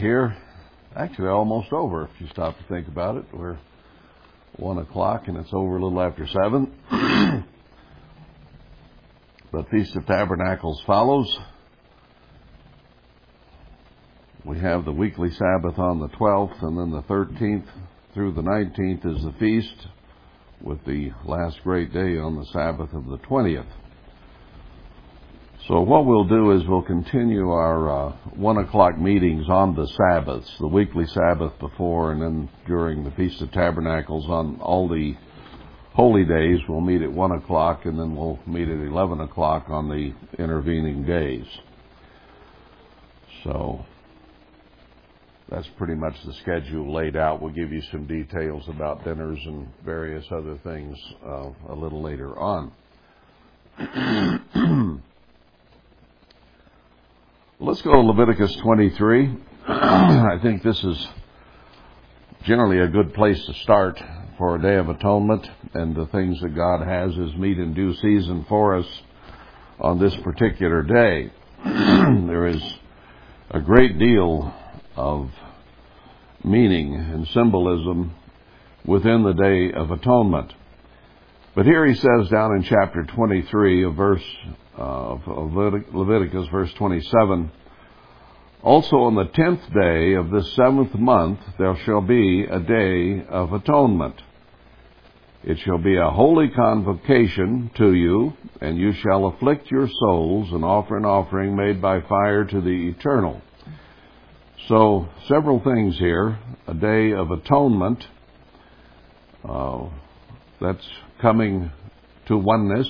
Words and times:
here. 0.00 0.36
Actually, 0.96 1.28
almost 1.28 1.72
over 1.72 2.04
if 2.04 2.10
you 2.20 2.28
stop 2.28 2.56
to 2.58 2.64
think 2.64 2.88
about 2.88 3.16
it. 3.16 3.24
We're 3.32 3.58
one 4.56 4.78
o'clock 4.78 5.28
and 5.28 5.36
it's 5.36 5.52
over 5.52 5.76
a 5.76 5.84
little 5.84 6.00
after 6.00 6.26
seven. 6.26 6.72
but 9.52 9.70
Feast 9.70 9.96
of 9.96 10.06
Tabernacles 10.06 10.82
follows. 10.86 11.38
We 14.44 14.58
have 14.60 14.84
the 14.84 14.92
weekly 14.92 15.30
Sabbath 15.30 15.78
on 15.78 16.00
the 16.00 16.08
12th, 16.08 16.62
and 16.62 16.78
then 16.78 16.90
the 16.90 17.02
13th 17.02 17.66
through 18.14 18.32
the 18.32 18.42
19th 18.42 19.16
is 19.16 19.22
the 19.22 19.34
feast, 19.38 19.88
with 20.60 20.84
the 20.86 21.12
last 21.26 21.62
great 21.62 21.92
day 21.92 22.16
on 22.18 22.36
the 22.36 22.46
Sabbath 22.46 22.92
of 22.94 23.06
the 23.06 23.18
20th. 23.18 23.66
So 25.66 25.80
what 25.80 26.06
we'll 26.06 26.24
do 26.24 26.52
is 26.52 26.62
we'll 26.66 26.82
continue 26.82 27.50
our 27.50 27.90
uh, 27.90 28.12
one 28.36 28.58
o'clock 28.58 28.96
meetings 28.96 29.48
on 29.50 29.74
the 29.74 29.86
Sabbaths, 29.86 30.48
the 30.60 30.68
weekly 30.68 31.04
Sabbath 31.06 31.58
before, 31.58 32.12
and 32.12 32.22
then 32.22 32.48
during 32.66 33.02
the 33.02 33.10
Feast 33.10 33.42
of 33.42 33.50
Tabernacles 33.50 34.26
on 34.28 34.60
all 34.60 34.88
the 34.88 35.14
holy 35.94 36.24
days. 36.24 36.60
We'll 36.68 36.80
meet 36.80 37.02
at 37.02 37.12
one 37.12 37.32
o'clock, 37.32 37.84
and 37.86 37.98
then 37.98 38.14
we'll 38.14 38.38
meet 38.46 38.68
at 38.68 38.78
eleven 38.78 39.20
o'clock 39.20 39.66
on 39.68 39.88
the 39.88 40.14
intervening 40.40 41.04
days. 41.04 41.46
So 43.42 43.84
that's 45.50 45.68
pretty 45.76 45.96
much 45.96 46.14
the 46.24 46.34
schedule 46.34 46.94
laid 46.94 47.16
out. 47.16 47.42
We'll 47.42 47.52
give 47.52 47.72
you 47.72 47.82
some 47.90 48.06
details 48.06 48.62
about 48.68 49.04
dinners 49.04 49.40
and 49.44 49.66
various 49.84 50.24
other 50.30 50.56
things 50.62 50.96
uh, 51.26 51.50
a 51.68 51.74
little 51.74 52.00
later 52.00 52.38
on. 52.38 52.72
Let's 57.60 57.82
go 57.82 57.90
to 57.90 57.98
Leviticus 58.02 58.54
23. 58.54 59.36
I 59.68 60.38
think 60.40 60.62
this 60.62 60.78
is 60.84 61.08
generally 62.44 62.78
a 62.78 62.86
good 62.86 63.12
place 63.14 63.44
to 63.46 63.54
start 63.54 64.00
for 64.38 64.54
a 64.54 64.62
day 64.62 64.76
of 64.76 64.88
atonement 64.88 65.50
and 65.74 65.92
the 65.92 66.06
things 66.06 66.40
that 66.40 66.54
God 66.54 66.86
has 66.86 67.18
as 67.18 67.34
meet 67.34 67.58
in 67.58 67.74
due 67.74 67.94
season 67.96 68.46
for 68.48 68.76
us 68.76 68.86
on 69.80 69.98
this 69.98 70.14
particular 70.18 70.84
day. 70.84 71.32
there 71.64 72.46
is 72.46 72.62
a 73.50 73.58
great 73.58 73.98
deal 73.98 74.54
of 74.94 75.28
meaning 76.44 76.94
and 76.94 77.26
symbolism 77.26 78.14
within 78.84 79.24
the 79.24 79.32
Day 79.32 79.72
of 79.72 79.90
Atonement. 79.90 80.54
But 81.58 81.66
here 81.66 81.84
he 81.86 81.94
says 81.96 82.28
down 82.30 82.54
in 82.54 82.62
chapter 82.62 83.02
23 83.02 83.82
of 83.82 83.96
verse 83.96 84.22
uh, 84.78 85.16
of 85.16 85.26
Leviticus, 85.92 86.46
verse 86.52 86.72
27, 86.74 87.50
also 88.62 88.98
on 88.98 89.16
the 89.16 89.24
tenth 89.24 89.62
day 89.74 90.12
of 90.14 90.30
this 90.30 90.52
seventh 90.54 90.94
month 90.94 91.40
there 91.58 91.76
shall 91.84 92.00
be 92.00 92.44
a 92.44 92.60
day 92.60 93.26
of 93.28 93.52
atonement. 93.52 94.22
It 95.42 95.58
shall 95.58 95.78
be 95.78 95.96
a 95.96 96.10
holy 96.10 96.46
convocation 96.46 97.72
to 97.74 97.92
you, 97.92 98.34
and 98.60 98.78
you 98.78 98.92
shall 98.92 99.26
afflict 99.26 99.68
your 99.68 99.88
souls 99.88 100.52
and 100.52 100.64
offer 100.64 100.96
an 100.96 101.04
offering 101.04 101.56
made 101.56 101.82
by 101.82 102.02
fire 102.02 102.44
to 102.44 102.60
the 102.60 102.94
eternal. 102.96 103.42
So, 104.68 105.08
several 105.26 105.58
things 105.64 105.98
here. 105.98 106.38
A 106.68 106.74
day 106.74 107.14
of 107.14 107.32
atonement. 107.32 108.06
Uh, 109.42 109.88
that's 110.60 110.86
coming 111.20 111.70
to 112.26 112.36
oneness. 112.36 112.88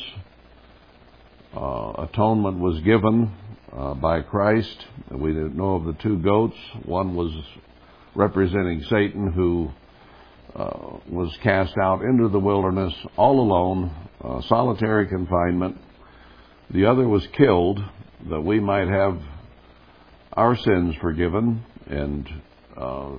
Uh, 1.57 1.93
atonement 1.99 2.59
was 2.59 2.81
given 2.83 3.33
uh, 3.77 3.95
by 3.95 4.21
Christ. 4.21 4.85
We 5.11 5.33
didn't 5.33 5.57
know 5.57 5.77
of 5.77 5.85
the 5.85 5.95
two 5.95 6.19
goats. 6.19 6.57
One 6.85 7.15
was 7.15 7.33
representing 8.15 8.83
Satan, 8.91 9.33
who 9.33 9.71
uh, 10.55 10.99
was 11.11 11.37
cast 11.43 11.75
out 11.83 12.03
into 12.03 12.29
the 12.29 12.39
wilderness 12.39 12.93
all 13.17 13.41
alone, 13.41 13.95
uh, 14.23 14.43
solitary 14.43 15.07
confinement. 15.07 15.79
The 16.71 16.85
other 16.85 17.09
was 17.09 17.27
killed 17.29 17.83
that 18.29 18.41
we 18.41 18.61
might 18.61 18.89
have 18.89 19.21
our 20.35 20.57
sins 20.57 20.95
forgiven 21.01 21.65
and 21.87 22.29
uh, 22.77 23.11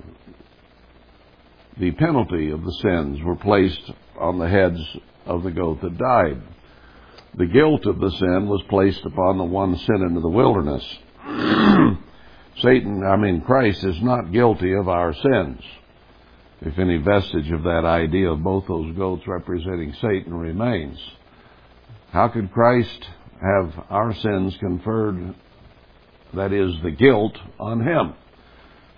the 1.78 1.90
penalty 1.92 2.50
of 2.50 2.62
the 2.62 2.72
sins 2.82 3.22
were 3.22 3.36
placed 3.36 3.90
on 4.20 4.38
the 4.38 4.48
heads 4.48 4.80
of 5.26 5.42
the 5.42 5.50
goat 5.50 5.80
that 5.82 5.98
died. 5.98 6.42
The 7.36 7.46
guilt 7.46 7.86
of 7.86 8.00
the 8.00 8.10
sin 8.10 8.48
was 8.48 8.62
placed 8.68 9.04
upon 9.04 9.38
the 9.38 9.44
one 9.44 9.76
sent 9.76 10.02
into 10.02 10.20
the 10.20 10.28
wilderness. 10.28 10.84
Satan, 12.62 13.02
I 13.04 13.16
mean, 13.16 13.42
Christ 13.42 13.84
is 13.84 14.02
not 14.02 14.32
guilty 14.32 14.74
of 14.74 14.88
our 14.88 15.14
sins. 15.14 15.62
If 16.62 16.78
any 16.78 16.98
vestige 16.98 17.50
of 17.52 17.62
that 17.62 17.84
idea 17.86 18.30
of 18.30 18.42
both 18.42 18.66
those 18.66 18.94
goats 18.96 19.26
representing 19.26 19.94
Satan 19.94 20.34
remains, 20.34 20.98
how 22.12 22.28
could 22.28 22.52
Christ 22.52 23.06
have 23.40 23.84
our 23.88 24.12
sins 24.14 24.56
conferred, 24.58 25.34
that 26.34 26.52
is, 26.52 26.74
the 26.82 26.90
guilt, 26.90 27.38
on 27.58 27.80
him? 27.80 28.14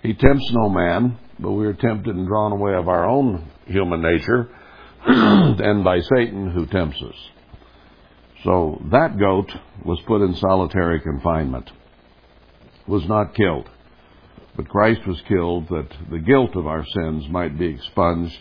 He 0.01 0.13
tempts 0.13 0.51
no 0.51 0.67
man, 0.67 1.17
but 1.39 1.51
we 1.51 1.65
are 1.65 1.73
tempted 1.73 2.13
and 2.13 2.27
drawn 2.27 2.51
away 2.51 2.73
of 2.73 2.89
our 2.89 3.07
own 3.07 3.49
human 3.65 4.01
nature, 4.01 4.49
and 5.05 5.83
by 5.83 5.99
Satan 5.99 6.51
who 6.51 6.65
tempts 6.65 7.01
us. 7.01 7.15
So 8.43 8.81
that 8.91 9.17
goat 9.17 9.51
was 9.83 9.99
put 10.07 10.21
in 10.21 10.35
solitary 10.35 10.99
confinement, 11.01 11.69
was 12.87 13.07
not 13.07 13.35
killed. 13.35 13.69
But 14.55 14.69
Christ 14.69 15.05
was 15.07 15.21
killed 15.27 15.67
that 15.69 15.89
the 16.11 16.19
guilt 16.19 16.55
of 16.55 16.67
our 16.67 16.85
sins 16.85 17.27
might 17.29 17.57
be 17.57 17.65
expunged, 17.65 18.39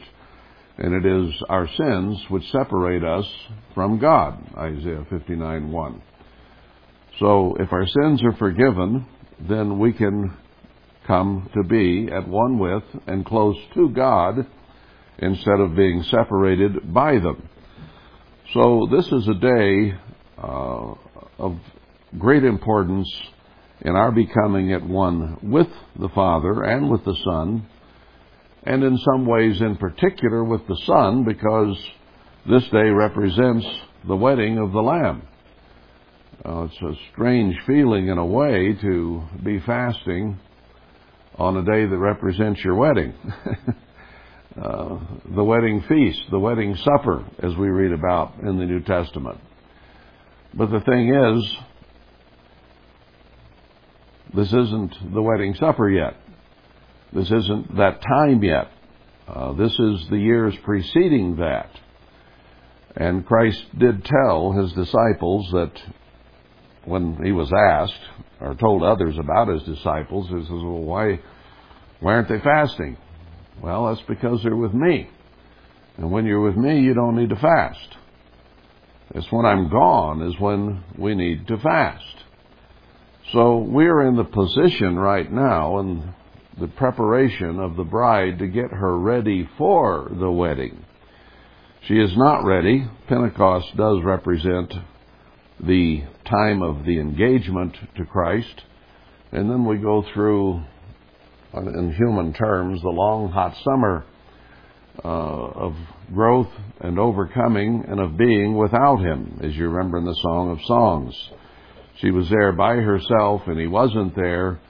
and 0.79 0.95
it 0.95 1.07
is 1.07 1.35
our 1.49 1.69
sins 1.69 2.19
which 2.29 2.51
separate 2.51 3.05
us 3.05 3.27
from 3.75 3.99
God, 3.99 4.39
Isaiah 4.57 5.07
59 5.09 5.71
1. 5.71 6.03
So 7.19 7.57
if 7.59 7.73
our 7.73 7.87
sins 7.87 8.23
are 8.25 8.35
forgiven, 8.35 9.07
then 9.41 9.79
we 9.79 9.93
can 9.93 10.37
come 11.07 11.51
to 11.55 11.65
be 11.65 12.09
at 12.13 12.29
one 12.29 12.59
with 12.59 12.85
and 13.07 13.27
close 13.27 13.57
to 13.75 13.89
God 13.89 14.47
instead 15.23 15.61
of 15.61 15.77
being 15.77 16.03
separated 16.03 16.93
by 16.93 17.13
them. 17.13 17.49
So 18.53 18.89
this 18.91 19.07
is 19.07 19.29
a 19.29 19.35
day 19.35 19.95
uh, 20.37 20.95
of 21.39 21.59
great 22.19 22.45
importance 22.45 23.09
in 23.83 23.95
our 23.95 24.11
becoming 24.11 24.73
at 24.73 24.85
one 24.85 25.39
with 25.43 25.69
the 25.99 26.09
Father 26.09 26.65
and 26.65 26.91
with 26.91 27.05
the 27.05 27.17
Son, 27.25 27.67
and 28.65 28.83
in 28.83 28.99
some 28.99 29.25
ways 29.25 29.61
in 29.61 29.77
particular 29.77 30.45
with 30.45 30.67
the 30.67 30.81
Son, 30.87 31.25
because 31.25 31.77
this 32.49 32.65
day 32.71 32.91
represents 32.91 33.67
the 34.07 34.17
wedding 34.17 34.59
of 34.59 34.73
the 34.73 34.83
Lamb. 34.83 35.23
Uh, 36.45 36.65
it's 36.65 36.83
a 36.83 36.95
strange 37.13 37.55
feeling 37.67 38.09
in 38.09 38.19
a 38.19 38.27
way 38.27 38.77
to 38.81 39.23
be 39.45 39.61
fasting 39.61 40.39
on 41.37 41.57
a 41.57 41.65
day 41.65 41.87
that 41.87 41.97
represents 41.97 42.63
your 42.65 42.75
wedding. 42.75 43.15
uh, 44.61 44.99
the 45.35 45.45
wedding 45.45 45.83
feast, 45.89 46.21
the 46.31 46.39
wedding 46.39 46.77
supper, 46.77 47.25
as 47.43 47.57
we 47.57 47.69
read 47.69 47.93
about 47.93 48.35
in 48.41 48.59
the 48.59 48.67
New 48.67 48.81
Testament. 48.81 49.39
But 50.55 50.71
the 50.71 50.81
thing 50.81 51.15
is, 51.15 51.57
this 54.35 54.49
isn't 54.49 55.15
the 55.15 55.23
wedding 55.23 55.55
supper 55.55 55.89
yet. 55.89 56.17
This 57.13 57.31
isn't 57.31 57.77
that 57.77 58.03
time 58.03 58.43
yet. 58.43 58.71
Uh, 59.27 59.53
this 59.53 59.73
is 59.73 60.09
the 60.11 60.19
years 60.19 60.55
preceding 60.65 61.37
that. 61.37 61.71
And 62.97 63.25
Christ 63.25 63.65
did 63.79 64.05
tell 64.05 64.53
his 64.53 64.73
disciples 64.73 65.49
that 65.53 65.73
when 66.85 67.19
he 67.25 67.33
was 67.33 67.51
asked, 67.53 68.01
or 68.41 68.55
told 68.55 68.83
others 68.83 69.17
about 69.19 69.49
his 69.49 69.63
disciples, 69.63 70.29
he 70.29 70.41
says, 70.41 70.51
Well, 70.51 70.83
why, 70.83 71.21
why 72.01 72.15
aren't 72.15 72.29
they 72.29 72.41
fasting? 72.41 72.97
Well, 73.63 73.87
that's 73.87 74.07
because 74.09 74.43
they're 74.43 74.57
with 74.57 74.75
me. 74.75 75.09
And 75.97 76.11
when 76.11 76.27
you're 76.27 76.41
with 76.41 76.57
me, 76.57 76.81
you 76.81 76.95
don't 76.95 77.17
need 77.17 77.29
to 77.29 77.37
fast. 77.37 77.97
It's 79.15 79.31
when 79.31 79.45
I'm 79.45 79.71
gone 79.71 80.23
is 80.23 80.41
when 80.41 80.83
we 80.99 81.15
need 81.15 81.47
to 81.49 81.59
fast. 81.59 82.05
So 83.33 83.59
we're 83.59 84.07
in 84.09 84.17
the 84.17 84.25
position 84.25 84.97
right 84.97 85.31
now 85.31 85.79
in 85.79 86.13
the 86.59 86.69
preparation 86.69 87.61
of 87.61 87.77
the 87.77 87.85
bride 87.85 88.39
to 88.39 88.47
get 88.47 88.71
her 88.71 88.99
ready 88.99 89.49
for 89.57 90.11
the 90.19 90.31
wedding. 90.31 90.85
She 91.87 91.95
is 91.95 92.17
not 92.17 92.45
ready. 92.45 92.87
Pentecost 93.09 93.77
does 93.77 94.03
represent 94.05 94.73
the 95.61 96.03
time 96.25 96.63
of 96.63 96.85
the 96.85 96.99
engagement 96.99 97.77
to 97.97 98.05
Christ. 98.05 98.63
And 99.31 99.51
then 99.51 99.65
we 99.65 99.79
go 99.79 100.05
through, 100.13 100.63
in 101.55 101.95
human 101.95 102.33
terms, 102.33 102.81
the 102.81 102.89
long 102.89 103.31
hot 103.31 103.55
summer 103.65 104.05
uh, 105.05 105.09
of 105.09 105.75
growth 106.15 106.49
and 106.81 106.99
overcoming 106.99 107.85
and 107.89 108.01
of 108.01 108.17
being 108.17 108.57
without 108.57 108.99
him, 108.99 109.41
as 109.43 109.55
you 109.55 109.69
remember 109.69 109.99
in 109.99 110.05
the 110.05 110.19
Song 110.23 110.51
of 110.51 110.59
Songs. 110.67 111.15
She 112.01 112.11
was 112.11 112.29
there 112.31 112.53
by 112.53 112.77
herself 112.77 113.43
and 113.47 113.59
he 113.59 113.67
wasn't 113.67 114.15
there, 114.17 114.61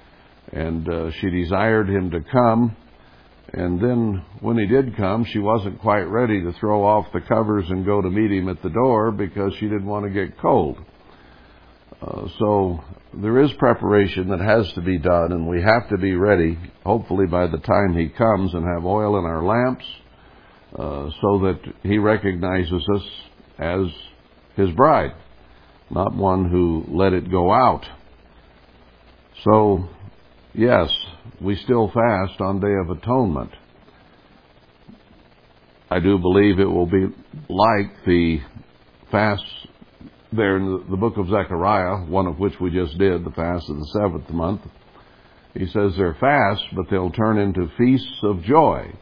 And 0.52 0.88
uh, 0.88 1.10
she 1.20 1.30
desired 1.30 1.88
him 1.88 2.10
to 2.10 2.20
come. 2.20 2.76
And 3.54 3.80
then 3.80 4.24
when 4.40 4.58
he 4.58 4.66
did 4.66 4.96
come, 4.96 5.24
she 5.24 5.38
wasn't 5.38 5.80
quite 5.80 6.04
ready 6.04 6.42
to 6.42 6.52
throw 6.58 6.84
off 6.84 7.06
the 7.12 7.20
covers 7.20 7.64
and 7.68 7.84
go 7.84 8.00
to 8.00 8.10
meet 8.10 8.32
him 8.32 8.48
at 8.48 8.62
the 8.62 8.70
door 8.70 9.12
because 9.12 9.52
she 9.54 9.66
didn't 9.66 9.86
want 9.86 10.04
to 10.04 10.10
get 10.10 10.38
cold. 10.40 10.78
Uh, 12.02 12.26
so 12.38 12.80
there 13.14 13.40
is 13.42 13.52
preparation 13.58 14.28
that 14.30 14.40
has 14.40 14.72
to 14.72 14.80
be 14.80 14.98
done, 14.98 15.30
and 15.30 15.46
we 15.46 15.62
have 15.62 15.88
to 15.88 15.96
be 15.96 16.14
ready, 16.14 16.58
hopefully 16.84 17.26
by 17.26 17.46
the 17.46 17.58
time 17.58 17.94
he 17.94 18.08
comes, 18.08 18.52
and 18.54 18.64
have 18.64 18.84
oil 18.84 19.18
in 19.18 19.24
our 19.24 19.44
lamps 19.44 19.84
uh, 20.76 21.10
so 21.20 21.38
that 21.38 21.60
he 21.84 21.98
recognizes 21.98 22.82
us 22.94 23.02
as 23.58 23.86
his 24.56 24.70
bride, 24.74 25.12
not 25.90 26.14
one 26.14 26.48
who 26.50 26.84
let 26.88 27.12
it 27.12 27.30
go 27.30 27.52
out. 27.52 27.84
So, 29.44 29.88
yes, 30.54 30.90
we 31.40 31.54
still 31.56 31.88
fast 31.88 32.40
on 32.40 32.60
Day 32.60 32.74
of 32.82 32.96
Atonement. 32.96 33.50
I 35.88 36.00
do 36.00 36.18
believe 36.18 36.58
it 36.58 36.64
will 36.64 36.86
be 36.86 37.06
like 37.48 38.04
the 38.06 38.40
fasts 39.10 39.61
there 40.32 40.56
in 40.56 40.84
the 40.90 40.96
book 40.96 41.16
of 41.16 41.28
Zechariah, 41.28 42.06
one 42.06 42.26
of 42.26 42.38
which 42.38 42.54
we 42.60 42.70
just 42.70 42.96
did, 42.98 43.24
the 43.24 43.30
fast 43.30 43.68
of 43.68 43.76
the 43.76 43.86
seventh 43.98 44.30
month. 44.30 44.62
He 45.54 45.66
says 45.66 45.92
they're 45.96 46.16
fasts, 46.18 46.64
but 46.74 46.86
they'll 46.90 47.10
turn 47.10 47.38
into 47.38 47.70
feasts 47.76 48.18
of 48.22 48.42
joy. 48.42 48.92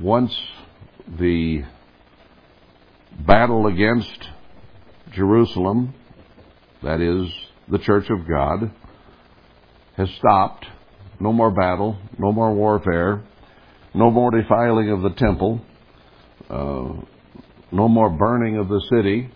Once 0.00 0.34
the 1.18 1.62
battle 3.26 3.66
against 3.66 4.28
Jerusalem, 5.12 5.94
that 6.82 7.00
is, 7.00 7.30
the 7.70 7.78
Church 7.78 8.08
of 8.08 8.26
God, 8.26 8.72
has 9.96 10.08
stopped. 10.18 10.66
No 11.20 11.32
more 11.32 11.50
battle, 11.50 11.98
no 12.18 12.32
more 12.32 12.52
warfare, 12.52 13.22
no 13.94 14.10
more 14.10 14.30
defiling 14.30 14.90
of 14.90 15.02
the 15.02 15.10
temple, 15.10 15.60
uh, 16.48 16.94
no 17.70 17.88
more 17.88 18.10
burning 18.10 18.56
of 18.56 18.68
the 18.68 18.80
city, 18.90 19.30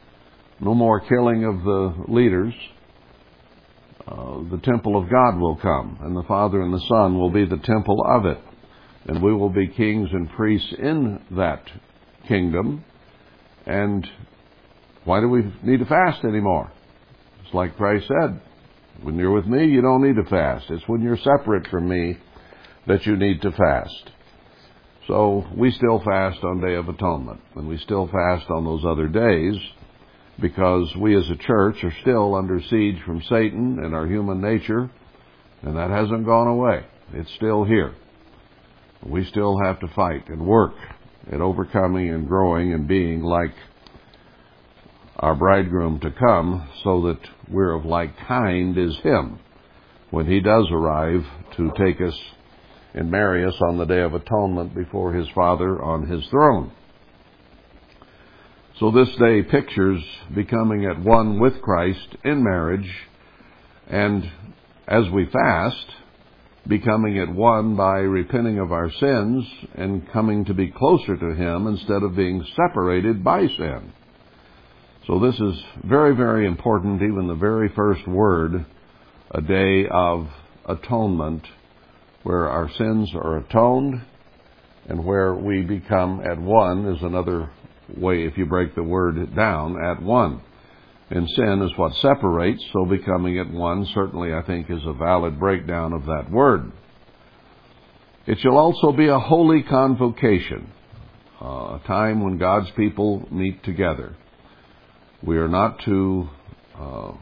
no 0.61 0.75
more 0.75 1.01
killing 1.01 1.45
of 1.45 1.63
the 1.63 2.05
leaders. 2.09 2.55
Uh, 4.07 4.43
the 4.51 4.61
temple 4.63 4.97
of 4.97 5.11
God 5.11 5.39
will 5.39 5.57
come, 5.57 5.99
and 6.03 6.17
the 6.17 6.23
Father 6.29 6.63
and 6.63 6.73
the 6.73 6.85
Son 6.89 7.19
will 7.19 7.31
be 7.31 7.45
the 7.45 7.59
temple 7.59 8.05
of 8.09 8.25
it 8.25 8.39
and 9.07 9.23
we 9.23 9.33
will 9.33 9.51
be 9.51 9.69
kings 9.69 10.09
and 10.13 10.31
priests 10.31 10.73
in 10.79 11.21
that 11.33 11.63
kingdom. 12.27 12.85
And 13.65 14.07
why 15.05 15.21
do 15.21 15.29
we 15.29 15.53
need 15.63 15.79
to 15.79 15.87
fast 15.87 16.25
anymore? 16.25 16.71
It's 17.45 17.55
like 17.55 17.77
Christ 17.77 18.09
said, 18.09 18.41
when 19.03 19.17
you're 19.17 19.33
with 19.33 19.47
me, 19.47 19.67
you 19.67 19.81
don't 19.81 20.03
need 20.03 20.17
to 20.17 20.29
fast. 20.29 20.67
It's 20.71 20.87
when 20.89 21.03
you're 21.03 21.19
separate 21.19 21.69
from 21.69 21.89
me 21.89 22.19
that 22.89 23.07
you 23.07 23.17
need 23.17 23.43
to 23.43 23.53
fast. 23.53 24.11
So 25.07 25.47
we 25.57 25.71
still 25.71 26.03
fast 26.05 26.43
on 26.43 26.61
Day 26.61 26.75
of 26.75 26.89
Atonement, 26.89 27.41
and 27.55 27.69
we 27.69 27.79
still 27.79 28.09
fast 28.09 28.51
on 28.51 28.65
those 28.65 28.85
other 28.85 29.07
days 29.07 29.55
because 30.41 30.95
we 30.97 31.17
as 31.17 31.29
a 31.31 31.37
church 31.37 31.83
are 31.83 31.95
still 32.03 32.35
under 32.35 32.61
siege 32.61 33.01
from 33.05 33.23
Satan 33.23 33.79
and 33.83 33.95
our 33.95 34.07
human 34.07 34.41
nature, 34.41 34.91
and 35.63 35.77
that 35.77 35.91
hasn't 35.91 36.27
gone 36.27 36.49
away. 36.49 36.85
It's 37.13 37.33
still 37.35 37.65
here. 37.65 37.95
We 39.05 39.25
still 39.25 39.57
have 39.65 39.81
to 39.81 39.89
fight 39.89 40.29
and 40.29 40.47
work 40.47 40.75
at 41.31 41.41
overcoming 41.41 42.11
and 42.11 42.29
growing 42.29 42.73
and 42.73 42.87
being 42.87 43.23
like 43.23 43.55
our 45.19 45.35
bridegroom 45.35 46.01
to 46.01 46.11
come 46.11 46.69
so 46.85 47.03
that 47.03 47.21
we're 47.49 47.75
of 47.75 47.85
like 47.85 48.17
kind 48.27 48.77
as 48.77 48.97
him 48.99 49.39
when 50.11 50.27
he 50.27 50.41
does 50.41 50.67
arrive 50.71 51.25
to 51.57 51.71
take 51.79 52.01
us 52.01 52.19
and 52.95 53.11
marry 53.11 53.45
us 53.45 53.55
on 53.69 53.79
the 53.79 53.85
day 53.85 54.01
of 54.01 54.15
atonement 54.15 54.75
before 54.75 55.13
his 55.13 55.29
father 55.35 55.83
on 55.83 56.07
his 56.07 56.27
throne. 56.29 56.71
So 58.79 58.91
this 58.91 59.09
day 59.17 59.43
pictures 59.43 60.03
becoming 60.35 60.85
at 60.85 61.01
one 61.01 61.41
with 61.41 61.63
Christ 61.63 62.15
in 62.25 62.45
marriage 62.45 62.91
and 63.89 64.23
as 64.87 65.09
we 65.15 65.25
fast, 65.33 65.87
becoming 66.69 67.19
at 67.19 67.35
one 67.35 67.75
by 67.75 68.01
repenting 68.01 68.59
of 68.59 68.73
our 68.73 68.91
sins 68.93 69.47
and 69.77 70.07
coming 70.13 70.45
to 70.45 70.53
be 70.53 70.69
closer 70.69 71.17
to 71.17 71.35
Him 71.35 71.67
instead 71.67 72.03
of 72.03 72.17
being 72.17 72.45
separated 72.55 73.25
by 73.25 73.47
sin. 73.47 73.93
So 75.07 75.21
this 75.21 75.37
is 75.41 75.55
very, 75.85 76.15
very 76.15 76.47
important, 76.47 77.01
even 77.01 77.29
the 77.29 77.35
very 77.35 77.71
first 77.75 78.07
word, 78.07 78.67
a 79.31 79.41
day 79.41 79.87
of 79.91 80.29
atonement, 80.69 81.47
where 82.25 82.47
our 82.49 82.71
sins 82.77 83.11
are 83.15 83.39
atoned 83.39 84.03
and 84.87 85.03
where 85.03 85.35
we 85.35 85.63
become 85.63 86.21
at 86.21 86.39
one 86.39 86.87
is 86.95 87.03
another 87.03 87.51
way, 87.97 88.25
if 88.25 88.37
you 88.37 88.47
break 88.47 88.75
the 88.75 88.83
word 88.83 89.35
down, 89.35 89.77
at 89.83 90.03
one. 90.03 90.41
And 91.09 91.29
sin 91.31 91.63
is 91.63 91.77
what 91.79 91.95
separates, 91.97 92.65
so 92.73 92.85
becoming 92.85 93.39
at 93.39 93.51
one 93.51 93.87
certainly, 93.95 94.35
I 94.35 94.43
think, 94.43 94.71
is 94.71 94.85
a 94.85 94.93
valid 94.93 95.39
breakdown 95.39 95.93
of 95.93 96.07
that 96.07 96.31
word. 96.31 96.73
It 98.27 98.41
shall 98.41 98.57
also 98.57 98.91
be 98.91 99.07
a 99.07 99.19
holy 99.19 99.63
convocation, 99.63 100.73
uh, 101.41 101.79
a 101.79 101.83
time 101.87 102.25
when 102.25 102.39
God's 102.39 102.71
people 102.73 103.27
meet 103.31 103.63
together. 103.63 104.17
We 105.23 105.39
are 105.39 105.49
not 105.49 105.79
to 105.85 106.29
uh, 106.77 107.13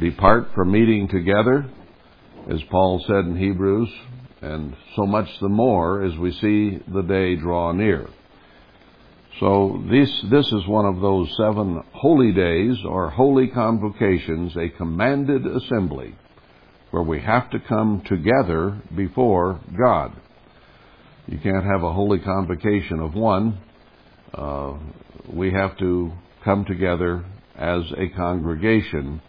depart 0.00 0.48
from 0.54 0.72
meeting 0.72 1.08
together, 1.08 1.66
as 2.50 2.62
Paul 2.70 3.04
said 3.06 3.26
in 3.26 3.36
Hebrews, 3.36 3.90
and 4.40 4.74
so 4.96 5.06
much 5.06 5.28
the 5.40 5.48
more 5.48 6.02
as 6.02 6.16
we 6.16 6.32
see 6.32 6.80
the 6.92 7.02
day 7.02 7.36
draw 7.36 7.72
near. 7.72 8.08
So 9.40 9.82
this, 9.90 10.08
this 10.30 10.46
is 10.46 10.66
one 10.68 10.86
of 10.86 11.00
those 11.00 11.28
seven 11.36 11.82
holy 11.92 12.32
days 12.32 12.76
or 12.86 13.10
holy 13.10 13.48
convocations, 13.48 14.56
a 14.56 14.68
commanded 14.68 15.44
assembly 15.44 16.14
where 16.92 17.02
we 17.02 17.20
have 17.20 17.50
to 17.50 17.58
come 17.58 18.02
together 18.06 18.80
before 18.94 19.60
God. 19.76 20.12
You 21.26 21.38
can't 21.38 21.64
have 21.64 21.82
a 21.82 21.92
holy 21.92 22.20
convocation 22.20 23.00
of 23.00 23.14
one. 23.14 23.58
Uh, 24.32 24.74
we 25.32 25.50
have 25.50 25.76
to 25.78 26.12
come 26.44 26.64
together 26.64 27.24
as 27.56 27.82
a 27.96 28.08
congregation 28.10 29.20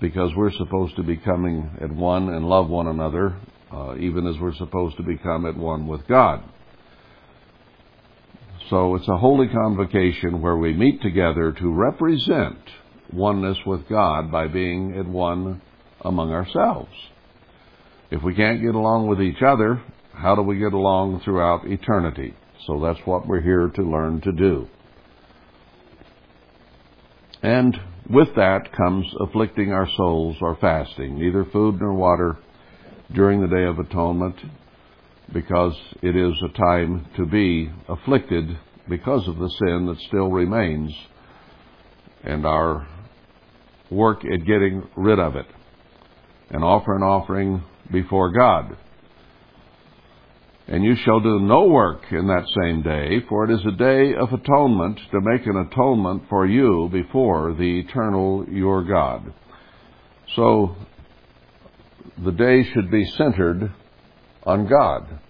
because 0.00 0.30
we're 0.34 0.52
supposed 0.52 0.96
to 0.96 1.02
be 1.02 1.18
coming 1.18 1.70
at 1.82 1.92
one 1.92 2.30
and 2.30 2.48
love 2.48 2.70
one 2.70 2.86
another, 2.86 3.36
uh, 3.70 3.96
even 3.98 4.26
as 4.26 4.38
we're 4.40 4.54
supposed 4.54 4.96
to 4.96 5.02
become 5.02 5.44
at 5.44 5.56
one 5.56 5.86
with 5.86 6.06
God. 6.06 6.42
So 8.70 8.94
it's 8.94 9.08
a 9.08 9.18
holy 9.18 9.48
convocation 9.48 10.40
where 10.40 10.56
we 10.56 10.72
meet 10.72 11.02
together 11.02 11.52
to 11.52 11.72
represent 11.72 12.58
oneness 13.12 13.58
with 13.66 13.88
God 13.88 14.32
by 14.32 14.48
being 14.48 14.96
at 14.98 15.06
one 15.06 15.60
among 16.00 16.32
ourselves. 16.32 16.90
If 18.10 18.22
we 18.22 18.34
can't 18.34 18.62
get 18.62 18.74
along 18.74 19.08
with 19.08 19.20
each 19.20 19.42
other, 19.42 19.82
how 20.14 20.34
do 20.34 20.42
we 20.42 20.58
get 20.58 20.72
along 20.72 21.20
throughout 21.20 21.66
eternity? 21.66 22.34
So 22.66 22.80
that's 22.80 23.06
what 23.06 23.26
we're 23.26 23.42
here 23.42 23.68
to 23.68 23.82
learn 23.82 24.22
to 24.22 24.32
do. 24.32 24.68
And 27.42 27.78
with 28.08 28.34
that 28.36 28.72
comes 28.74 29.06
afflicting 29.20 29.72
our 29.72 29.88
souls 29.96 30.36
or 30.40 30.56
fasting, 30.60 31.18
neither 31.18 31.44
food 31.44 31.80
nor 31.80 31.92
water 31.92 32.38
during 33.12 33.42
the 33.42 33.48
Day 33.48 33.64
of 33.64 33.78
Atonement, 33.78 34.36
because 35.32 35.74
it 36.02 36.16
is 36.16 36.34
a 36.42 36.58
time 36.58 37.06
to 37.16 37.26
be 37.26 37.70
afflicted 37.88 38.58
because 38.88 39.26
of 39.26 39.38
the 39.38 39.50
sin 39.58 39.86
that 39.86 39.98
still 40.08 40.30
remains 40.30 40.92
and 42.22 42.46
our 42.46 42.86
work 43.90 44.24
at 44.24 44.46
getting 44.46 44.82
rid 44.96 45.18
of 45.18 45.36
it 45.36 45.46
and 46.50 46.62
offer 46.62 46.94
an 46.94 47.02
offering 47.02 47.62
before 47.90 48.32
God. 48.32 48.76
And 50.66 50.82
you 50.82 50.96
shall 51.04 51.20
do 51.20 51.40
no 51.40 51.66
work 51.66 52.04
in 52.10 52.26
that 52.28 52.46
same 52.62 52.82
day, 52.82 53.20
for 53.28 53.44
it 53.44 53.50
is 53.50 53.60
a 53.66 53.76
day 53.76 54.14
of 54.14 54.32
atonement 54.32 54.98
to 55.10 55.20
make 55.20 55.46
an 55.46 55.68
atonement 55.70 56.22
for 56.30 56.46
you 56.46 56.88
before 56.90 57.54
the 57.54 57.80
eternal 57.80 58.46
your 58.48 58.82
God. 58.82 59.32
So 60.36 60.74
the 62.24 62.32
day 62.32 62.64
should 62.72 62.90
be 62.90 63.04
centered 63.18 63.70
on 64.46 64.66
God. 64.66 65.20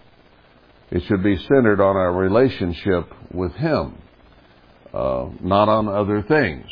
It 0.91 1.03
should 1.07 1.23
be 1.23 1.37
centered 1.37 1.81
on 1.81 1.95
our 1.95 2.13
relationship 2.13 3.11
with 3.33 3.53
Him, 3.53 3.97
uh, 4.93 5.29
not 5.41 5.67
on 5.69 5.87
other 5.87 6.23
things. 6.27 6.65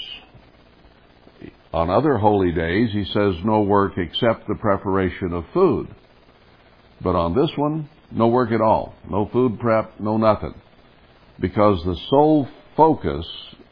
On 1.73 1.89
other 1.89 2.17
holy 2.17 2.51
days, 2.51 2.91
he 2.91 3.03
says 3.05 3.33
no 3.43 3.62
work 3.62 3.93
except 3.97 4.47
the 4.47 4.55
preparation 4.55 5.33
of 5.33 5.43
food. 5.53 5.88
But 7.01 7.15
on 7.15 7.35
this 7.35 7.50
one, 7.57 7.89
no 8.12 8.27
work 8.27 8.51
at 8.51 8.62
all. 8.62 8.93
No 9.09 9.27
food 9.33 9.59
prep, 9.59 10.00
no 10.00 10.17
nothing. 10.17 10.53
Because 11.39 11.83
the 11.83 11.97
sole 12.12 12.47
focus 12.77 13.25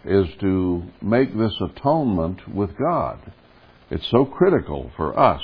is 0.03 0.25
to 0.39 0.83
make 0.99 1.37
this 1.37 1.53
atonement 1.61 2.53
with 2.53 2.71
God. 2.75 3.19
It's 3.91 4.09
so 4.09 4.25
critical 4.25 4.89
for 4.97 5.17
us 5.17 5.41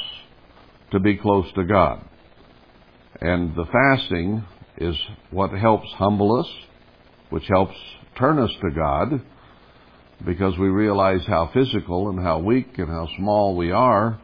to 0.91 1.00
be 1.00 1.15
close 1.15 1.46
to 1.53 1.63
God. 1.63 2.07
And 3.22 3.56
the 3.56 3.66
fasting 3.66 4.44
is 4.78 4.96
what 5.32 5.52
helps 5.52 5.88
humble 5.94 6.40
us, 6.40 6.48
which 7.30 7.48
helps 7.48 7.76
turn 8.18 8.40
us 8.40 8.52
to 8.62 8.72
God, 8.72 9.22
because 10.26 10.58
we 10.58 10.68
realize 10.68 11.22
how 11.28 11.50
physical 11.54 12.10
and 12.10 12.20
how 12.20 12.40
weak 12.40 12.78
and 12.78 12.88
how 12.88 13.08
small 13.18 13.56
we 13.56 13.72
are, 13.72 14.20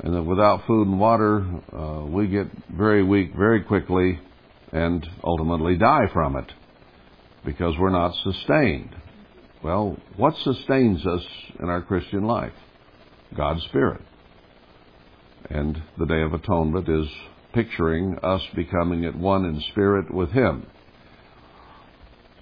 and 0.00 0.14
that 0.14 0.22
without 0.22 0.66
food 0.66 0.88
and 0.88 0.98
water, 0.98 1.44
uh, 1.72 2.04
we 2.06 2.26
get 2.26 2.46
very 2.76 3.04
weak 3.04 3.32
very 3.36 3.62
quickly 3.62 4.18
and 4.72 5.06
ultimately 5.22 5.76
die 5.76 6.06
from 6.12 6.36
it 6.36 6.50
because 7.44 7.74
we're 7.78 7.90
not 7.90 8.14
sustained. 8.22 8.94
Well, 9.62 9.96
what 10.16 10.34
sustains 10.42 11.06
us 11.06 11.22
in 11.60 11.68
our 11.68 11.82
Christian 11.82 12.24
life? 12.24 12.52
God's 13.36 13.62
Spirit. 13.64 14.00
And 15.50 15.80
the 15.98 16.06
Day 16.06 16.22
of 16.22 16.32
Atonement 16.32 16.88
is 16.88 17.06
picturing 17.52 18.18
us 18.22 18.42
becoming 18.54 19.04
at 19.04 19.16
one 19.16 19.44
in 19.44 19.60
spirit 19.70 20.12
with 20.12 20.30
Him. 20.30 20.66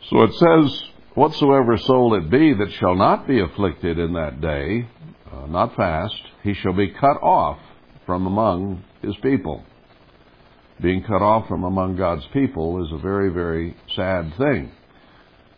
So 0.08 0.22
it 0.22 0.32
says, 0.34 0.82
Whatsoever 1.14 1.76
soul 1.76 2.14
it 2.14 2.30
be 2.30 2.54
that 2.54 2.72
shall 2.78 2.94
not 2.94 3.26
be 3.26 3.40
afflicted 3.40 3.98
in 3.98 4.12
that 4.12 4.40
day, 4.40 4.88
uh, 5.32 5.46
not 5.46 5.74
fast, 5.74 6.20
he 6.42 6.54
shall 6.54 6.72
be 6.72 6.88
cut 6.88 7.20
off 7.20 7.58
from 8.06 8.26
among 8.26 8.84
his 9.02 9.16
people. 9.22 9.64
Being 10.80 11.02
cut 11.02 11.20
off 11.20 11.48
from 11.48 11.64
among 11.64 11.96
God's 11.96 12.26
people 12.32 12.84
is 12.84 12.92
a 12.92 12.98
very, 12.98 13.28
very 13.28 13.76
sad 13.94 14.32
thing 14.38 14.70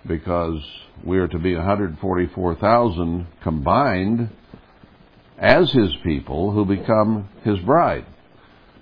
because 0.06 0.58
we 1.04 1.18
are 1.18 1.28
to 1.28 1.38
be 1.38 1.54
144,000 1.54 3.26
combined 3.42 4.30
as 5.38 5.70
his 5.70 5.94
people 6.02 6.50
who 6.50 6.64
become 6.64 7.28
his 7.44 7.58
bride. 7.60 8.06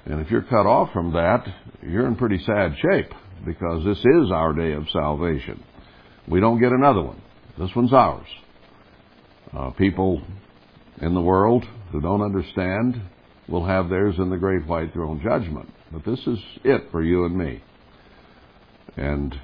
And 0.07 0.21
if 0.21 0.31
you're 0.31 0.43
cut 0.43 0.67
off 0.67 0.93
from 0.93 1.13
that, 1.13 1.47
you're 1.83 2.07
in 2.07 2.17
pretty 2.17 2.43
sad 2.45 2.75
shape 2.81 3.13
because 3.45 3.85
this 3.85 3.99
is 3.99 4.31
our 4.33 4.53
day 4.53 4.73
of 4.73 4.89
salvation. 4.91 5.63
We 6.29 6.41
don't 6.41 6.61
get 6.61 6.73
another 6.73 7.03
one. 7.03 7.21
This 7.59 7.71
one's 7.75 7.93
ours. 7.93 8.27
Uh, 9.53 9.71
people 9.71 10.23
in 11.01 11.15
the 11.15 11.21
world 11.21 11.65
who 11.93 12.01
don't 12.01 12.23
understand 12.23 13.01
will 13.49 13.67
have 13.67 13.89
theirs 13.89 14.15
in 14.19 14.31
the 14.31 14.37
great 14.37 14.67
white 14.67 14.93
throne 14.93 15.21
judgment. 15.23 15.69
But 15.93 16.05
this 16.05 16.21
is 16.27 16.39
it 16.65 16.91
for 16.91 17.03
you 17.03 17.25
and 17.25 17.37
me. 17.37 17.63
And 18.97 19.35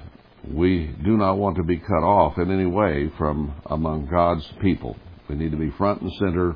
we 0.49 0.95
do 1.03 1.17
not 1.17 1.37
want 1.37 1.57
to 1.57 1.63
be 1.63 1.77
cut 1.77 2.03
off 2.03 2.37
in 2.37 2.51
any 2.51 2.65
way 2.65 3.11
from 3.17 3.53
among 3.65 4.07
God's 4.07 4.47
people. 4.61 4.95
We 5.29 5.35
need 5.35 5.51
to 5.51 5.57
be 5.57 5.71
front 5.77 6.01
and 6.01 6.11
center, 6.13 6.55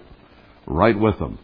right 0.66 0.98
with 0.98 1.20
them. 1.20 1.40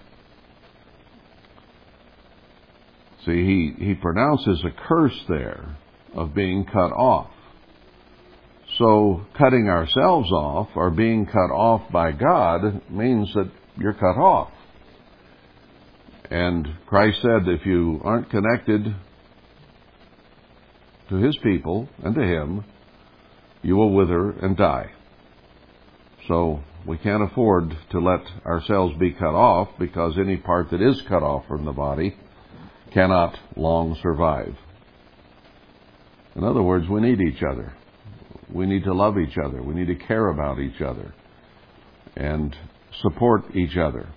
See, 3.28 3.74
he, 3.78 3.86
he 3.86 3.94
pronounces 3.94 4.64
a 4.64 4.72
curse 4.88 5.22
there 5.28 5.76
of 6.14 6.34
being 6.34 6.64
cut 6.64 6.94
off. 6.94 7.30
So, 8.78 9.26
cutting 9.38 9.68
ourselves 9.68 10.32
off 10.32 10.70
or 10.76 10.92
being 10.92 11.26
cut 11.26 11.52
off 11.52 11.92
by 11.92 12.14
God 12.14 12.90
means 12.90 13.34
that 13.34 13.52
you're 13.78 13.94
cut 13.94 14.18
off. 14.18 14.52
And 16.32 16.68
Christ 16.86 17.22
said 17.22 17.48
if 17.48 17.66
you 17.66 18.00
aren't 18.04 18.30
connected 18.30 18.96
to 21.10 21.16
His 21.16 21.38
people 21.44 21.90
and 22.04 22.16
to 22.16 22.22
Him, 22.22 22.64
you 23.62 23.76
will 23.76 23.92
wither 23.94 24.32
and 24.32 24.56
die. 24.56 24.92
So 26.30 26.62
we 26.86 26.98
can't 26.98 27.24
afford 27.24 27.76
to 27.92 28.00
let 28.00 28.22
ourselves 28.46 28.98
be 28.98 29.12
cut 29.12 29.36
off 29.36 29.70
because 29.80 30.18
any 30.18 30.38
part 30.38 30.72
that 30.72 30.82
is 30.82 31.02
cut 31.10 31.24
off 31.24 31.46
from 31.48 31.66
the 31.66 31.74
body 31.74 32.16
cannot 32.98 33.38
long 33.56 33.96
survive. 34.02 34.56
In 36.36 36.44
other 36.44 36.64
words, 36.64 36.90
we 36.90 37.00
need 37.00 37.22
each 37.22 37.44
other. 37.44 37.72
We 38.52 38.66
need 38.66 38.86
to 38.86 38.94
love 38.94 39.20
each 39.20 39.38
other. 39.38 39.62
We 39.62 39.76
need 39.76 39.86
to 39.88 40.08
care 40.08 40.30
about 40.30 40.60
each 40.60 40.82
other 40.82 41.14
and 42.16 42.56
support 43.04 43.56
each 43.56 43.78
other 43.78 44.10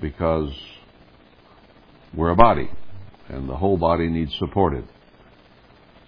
because 0.00 0.52
we're 2.14 2.30
a 2.30 2.36
body 2.36 2.70
and 3.28 3.48
the 3.48 3.56
whole 3.56 3.76
body 3.76 4.06
needs 4.06 4.32
supported. 4.38 4.84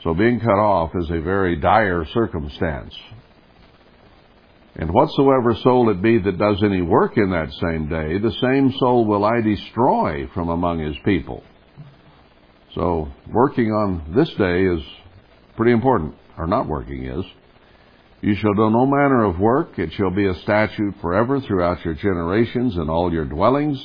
So 0.04 0.14
being 0.14 0.38
cut 0.38 0.60
off 0.60 0.92
is 0.94 1.10
a 1.10 1.20
very 1.20 1.56
dire 1.56 2.04
circumstance. 2.14 2.94
And 4.76 4.90
whatsoever 4.92 5.56
soul 5.64 5.90
it 5.90 6.00
be 6.00 6.20
that 6.20 6.38
does 6.38 6.62
any 6.64 6.82
work 6.82 7.16
in 7.16 7.30
that 7.30 7.50
same 7.60 7.88
day, 7.88 8.18
the 8.18 8.36
same 8.40 8.72
soul 8.78 9.04
will 9.06 9.24
I 9.24 9.40
destroy 9.40 10.28
from 10.32 10.50
among 10.50 10.78
his 10.78 10.94
people. 11.04 11.42
So 12.74 13.08
working 13.32 13.72
on 13.72 14.12
this 14.14 14.28
day 14.34 14.64
is 14.64 14.80
pretty 15.56 15.72
important, 15.72 16.14
or 16.38 16.46
not 16.46 16.68
working 16.68 17.04
is. 17.04 17.24
You 18.22 18.34
shall 18.36 18.54
do 18.54 18.70
no 18.70 18.86
manner 18.86 19.24
of 19.24 19.38
work. 19.38 19.78
It 19.78 19.92
shall 19.94 20.10
be 20.10 20.26
a 20.26 20.34
statute 20.34 20.94
forever 21.00 21.40
throughout 21.40 21.84
your 21.84 21.94
generations 21.94 22.76
and 22.76 22.90
all 22.90 23.12
your 23.12 23.24
dwellings. 23.24 23.82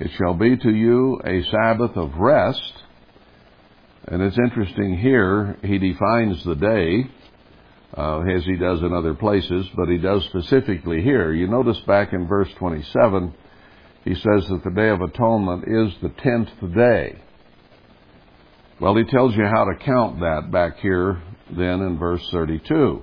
It 0.00 0.10
shall 0.16 0.34
be 0.34 0.56
to 0.56 0.70
you 0.70 1.20
a 1.24 1.42
Sabbath 1.50 1.96
of 1.96 2.14
rest. 2.16 2.72
And 4.06 4.22
it's 4.22 4.38
interesting 4.38 4.98
here, 4.98 5.58
he 5.62 5.78
defines 5.78 6.44
the 6.44 6.54
day, 6.54 7.10
uh, 7.96 8.20
as 8.20 8.44
he 8.44 8.56
does 8.56 8.80
in 8.80 8.92
other 8.92 9.14
places, 9.14 9.66
but 9.74 9.88
he 9.88 9.98
does 9.98 10.24
specifically 10.26 11.02
here. 11.02 11.32
You 11.32 11.48
notice 11.48 11.78
back 11.80 12.12
in 12.12 12.26
verse 12.26 12.48
27, 12.58 13.34
he 14.04 14.14
says 14.14 14.46
that 14.48 14.62
the 14.64 14.70
Day 14.70 14.88
of 14.88 15.00
Atonement 15.00 15.64
is 15.66 15.92
the 16.00 16.10
tenth 16.22 16.74
day. 16.74 17.18
Well, 18.80 18.96
he 18.96 19.04
tells 19.04 19.34
you 19.36 19.44
how 19.44 19.64
to 19.64 19.84
count 19.84 20.20
that 20.20 20.50
back 20.52 20.78
here 20.78 21.20
then 21.50 21.80
in 21.80 21.98
verse 21.98 22.22
32. 22.30 23.02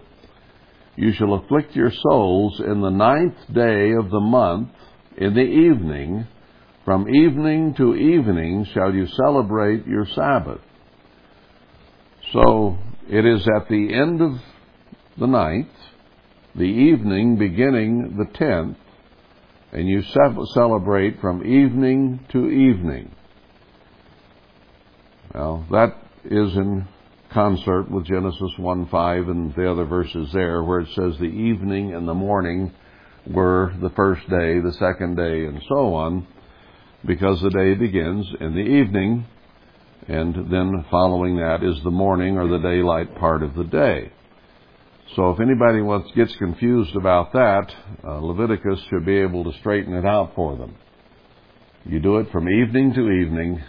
You 0.95 1.11
shall 1.13 1.33
afflict 1.33 1.75
your 1.75 1.91
souls 1.91 2.61
in 2.61 2.79
the 2.79 2.89
ninth 2.89 3.35
day 3.53 3.91
of 3.91 4.09
the 4.09 4.21
month 4.21 4.69
in 5.17 5.33
the 5.33 5.41
evening. 5.41 6.27
From 6.85 7.09
evening 7.09 7.73
to 7.75 7.95
evening 7.95 8.65
shall 8.73 8.93
you 8.93 9.07
celebrate 9.25 9.85
your 9.85 10.05
Sabbath. 10.15 10.61
So 12.31 12.77
it 13.09 13.25
is 13.25 13.45
at 13.57 13.67
the 13.67 13.93
end 13.93 14.21
of 14.21 14.31
the 15.17 15.27
ninth, 15.27 15.67
the 16.55 16.63
evening 16.63 17.37
beginning 17.37 18.15
the 18.17 18.37
tenth, 18.37 18.77
and 19.73 19.89
you 19.89 20.03
celebrate 20.53 21.19
from 21.19 21.45
evening 21.45 22.25
to 22.31 22.49
evening. 22.49 23.11
Well, 25.35 25.65
that 25.69 25.97
is 26.23 26.55
in 26.55 26.87
concert 27.33 27.91
with 27.91 28.05
Genesis 28.05 28.51
1 28.57 28.87
5 28.87 29.27
and 29.27 29.53
the 29.53 29.69
other 29.69 29.83
verses 29.83 30.29
there, 30.31 30.63
where 30.63 30.79
it 30.79 30.87
says 30.95 31.17
the 31.19 31.25
evening 31.25 31.93
and 31.93 32.07
the 32.07 32.13
morning 32.13 32.71
were 33.27 33.73
the 33.81 33.89
first 33.97 34.21
day, 34.29 34.61
the 34.61 34.71
second 34.79 35.17
day, 35.17 35.43
and 35.43 35.61
so 35.67 35.93
on, 35.93 36.25
because 37.05 37.41
the 37.41 37.49
day 37.49 37.73
begins 37.73 38.25
in 38.39 38.55
the 38.55 38.61
evening, 38.61 39.25
and 40.07 40.49
then 40.49 40.85
following 40.89 41.35
that 41.35 41.63
is 41.63 41.83
the 41.83 41.91
morning 41.91 42.37
or 42.37 42.47
the 42.47 42.59
daylight 42.59 43.13
part 43.17 43.43
of 43.43 43.55
the 43.55 43.65
day. 43.65 44.13
So 45.17 45.31
if 45.31 45.41
anybody 45.41 45.81
wants, 45.81 46.11
gets 46.15 46.33
confused 46.37 46.95
about 46.95 47.33
that, 47.33 47.73
uh, 48.05 48.19
Leviticus 48.19 48.79
should 48.89 49.05
be 49.05 49.17
able 49.17 49.43
to 49.43 49.59
straighten 49.59 49.95
it 49.95 50.05
out 50.05 50.31
for 50.33 50.55
them. 50.55 50.75
You 51.83 51.99
do 51.99 52.19
it 52.19 52.31
from 52.31 52.47
evening 52.47 52.93
to 52.93 53.09
evening, 53.09 53.61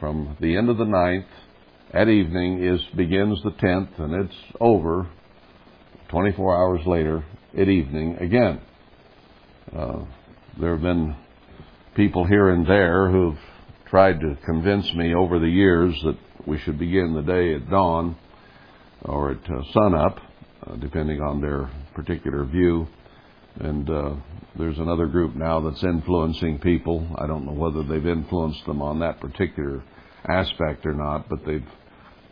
from 0.00 0.36
the 0.40 0.56
end 0.56 0.68
of 0.68 0.78
the 0.78 0.84
ninth 0.84 1.26
at 1.92 2.08
evening 2.08 2.62
is 2.62 2.80
begins 2.96 3.40
the 3.42 3.50
10th 3.52 3.98
and 3.98 4.24
it's 4.24 4.36
over 4.60 5.08
24 6.08 6.56
hours 6.56 6.86
later 6.86 7.24
at 7.58 7.68
evening 7.68 8.16
again. 8.16 8.60
Uh, 9.74 10.04
there 10.60 10.72
have 10.72 10.82
been 10.82 11.16
people 11.94 12.26
here 12.26 12.50
and 12.50 12.66
there 12.66 13.10
who've 13.10 13.38
tried 13.86 14.20
to 14.20 14.36
convince 14.44 14.92
me 14.94 15.14
over 15.14 15.38
the 15.38 15.48
years 15.48 15.94
that 16.04 16.18
we 16.46 16.58
should 16.58 16.78
begin 16.78 17.14
the 17.14 17.22
day 17.22 17.54
at 17.54 17.68
dawn 17.70 18.16
or 19.02 19.32
at 19.32 19.50
uh, 19.50 19.62
sunup, 19.72 20.18
uh, 20.66 20.76
depending 20.76 21.20
on 21.20 21.40
their 21.40 21.70
particular 21.94 22.44
view. 22.44 22.86
And 23.60 23.88
uh, 23.88 24.14
there's 24.58 24.78
another 24.78 25.06
group 25.06 25.34
now 25.34 25.60
that's 25.60 25.82
influencing 25.82 26.58
people. 26.58 27.06
I 27.16 27.26
don't 27.26 27.46
know 27.46 27.52
whether 27.52 27.82
they've 27.82 28.06
influenced 28.06 28.64
them 28.66 28.82
on 28.82 29.00
that 29.00 29.20
particular 29.20 29.82
aspect 30.28 30.84
or 30.84 30.92
not, 30.92 31.28
but 31.28 31.44
they've 31.46 31.66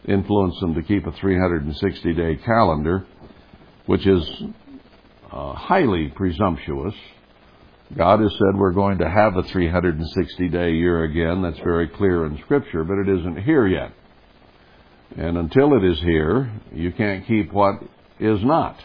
influenced 0.06 0.60
them 0.60 0.74
to 0.74 0.82
keep 0.82 1.06
a 1.06 1.12
360 1.12 2.12
day 2.14 2.36
calendar, 2.36 3.06
which 3.86 4.06
is 4.06 4.42
uh, 5.30 5.54
highly 5.54 6.08
presumptuous. 6.08 6.94
God 7.96 8.20
has 8.20 8.32
said 8.32 8.58
we're 8.58 8.72
going 8.72 8.98
to 8.98 9.08
have 9.08 9.36
a 9.36 9.42
360 9.44 10.48
day 10.48 10.72
year 10.72 11.04
again. 11.04 11.42
That's 11.42 11.58
very 11.58 11.88
clear 11.88 12.26
in 12.26 12.38
Scripture, 12.44 12.84
but 12.84 12.98
it 12.98 13.18
isn't 13.18 13.42
here 13.42 13.66
yet. 13.66 13.92
And 15.16 15.38
until 15.38 15.76
it 15.76 15.84
is 15.84 16.00
here, 16.00 16.50
you 16.72 16.92
can't 16.92 17.26
keep 17.26 17.52
what 17.52 17.74
is 18.18 18.42
not. 18.42 18.76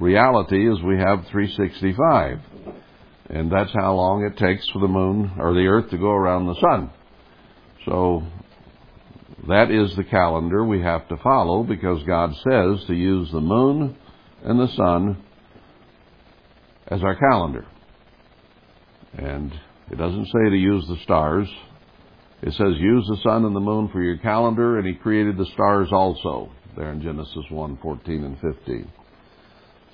Reality 0.00 0.68
is 0.70 0.82
we 0.82 0.96
have 0.96 1.26
365. 1.30 2.40
And 3.28 3.52
that's 3.52 3.72
how 3.72 3.94
long 3.94 4.24
it 4.24 4.36
takes 4.38 4.68
for 4.70 4.80
the 4.80 4.88
moon 4.88 5.32
or 5.38 5.54
the 5.54 5.66
earth 5.66 5.90
to 5.90 5.98
go 5.98 6.10
around 6.10 6.46
the 6.46 6.60
sun. 6.60 6.90
So 7.84 8.22
that 9.46 9.70
is 9.70 9.94
the 9.96 10.04
calendar 10.04 10.64
we 10.64 10.80
have 10.82 11.06
to 11.08 11.16
follow 11.18 11.62
because 11.62 12.02
God 12.04 12.34
says 12.36 12.84
to 12.86 12.94
use 12.94 13.30
the 13.30 13.40
moon 13.40 13.96
and 14.42 14.58
the 14.58 14.68
sun 14.74 15.22
as 16.88 17.02
our 17.02 17.14
calendar. 17.14 17.66
And 19.16 19.52
it 19.90 19.96
doesn't 19.96 20.26
say 20.26 20.50
to 20.50 20.56
use 20.56 20.86
the 20.88 20.98
stars. 21.04 21.48
It 22.42 22.52
says 22.54 22.74
use 22.78 23.06
the 23.08 23.20
sun 23.22 23.44
and 23.44 23.54
the 23.54 23.60
moon 23.60 23.90
for 23.92 24.02
your 24.02 24.16
calendar, 24.16 24.78
and 24.78 24.86
he 24.86 24.94
created 24.94 25.36
the 25.36 25.46
stars 25.52 25.88
also, 25.92 26.50
there 26.76 26.90
in 26.90 27.02
Genesis 27.02 27.44
1, 27.50 27.78
14 27.82 28.24
and 28.24 28.40
15. 28.40 28.90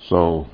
So, 0.09 0.47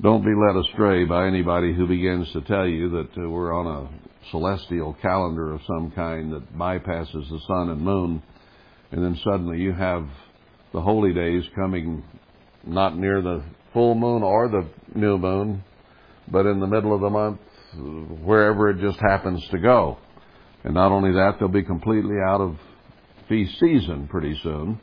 don't 0.00 0.24
be 0.24 0.34
led 0.34 0.56
astray 0.56 1.04
by 1.04 1.26
anybody 1.26 1.72
who 1.72 1.86
begins 1.86 2.30
to 2.32 2.42
tell 2.42 2.66
you 2.66 2.90
that 2.90 3.08
uh, 3.16 3.28
we're 3.28 3.52
on 3.52 3.66
a 3.66 4.30
celestial 4.30 4.96
calendar 5.00 5.54
of 5.54 5.60
some 5.66 5.90
kind 5.92 6.32
that 6.32 6.56
bypasses 6.56 7.28
the 7.30 7.40
sun 7.46 7.70
and 7.70 7.80
moon, 7.80 8.22
and 8.90 9.02
then 9.02 9.18
suddenly 9.24 9.58
you 9.58 9.72
have 9.72 10.06
the 10.72 10.80
holy 10.80 11.14
days 11.14 11.42
coming 11.54 12.04
not 12.66 12.98
near 12.98 13.22
the 13.22 13.42
full 13.72 13.94
moon 13.94 14.22
or 14.22 14.48
the 14.48 14.68
new 14.94 15.16
moon, 15.16 15.64
but 16.30 16.46
in 16.46 16.60
the 16.60 16.66
middle 16.66 16.94
of 16.94 17.00
the 17.00 17.10
month, 17.10 17.40
wherever 18.24 18.70
it 18.70 18.80
just 18.80 18.98
happens 19.00 19.42
to 19.50 19.58
go. 19.58 19.98
And 20.64 20.74
not 20.74 20.92
only 20.92 21.12
that, 21.12 21.36
they'll 21.38 21.48
be 21.48 21.62
completely 21.62 22.16
out 22.26 22.40
of 22.40 22.56
feast 23.28 23.58
season 23.58 24.08
pretty 24.08 24.38
soon. 24.42 24.80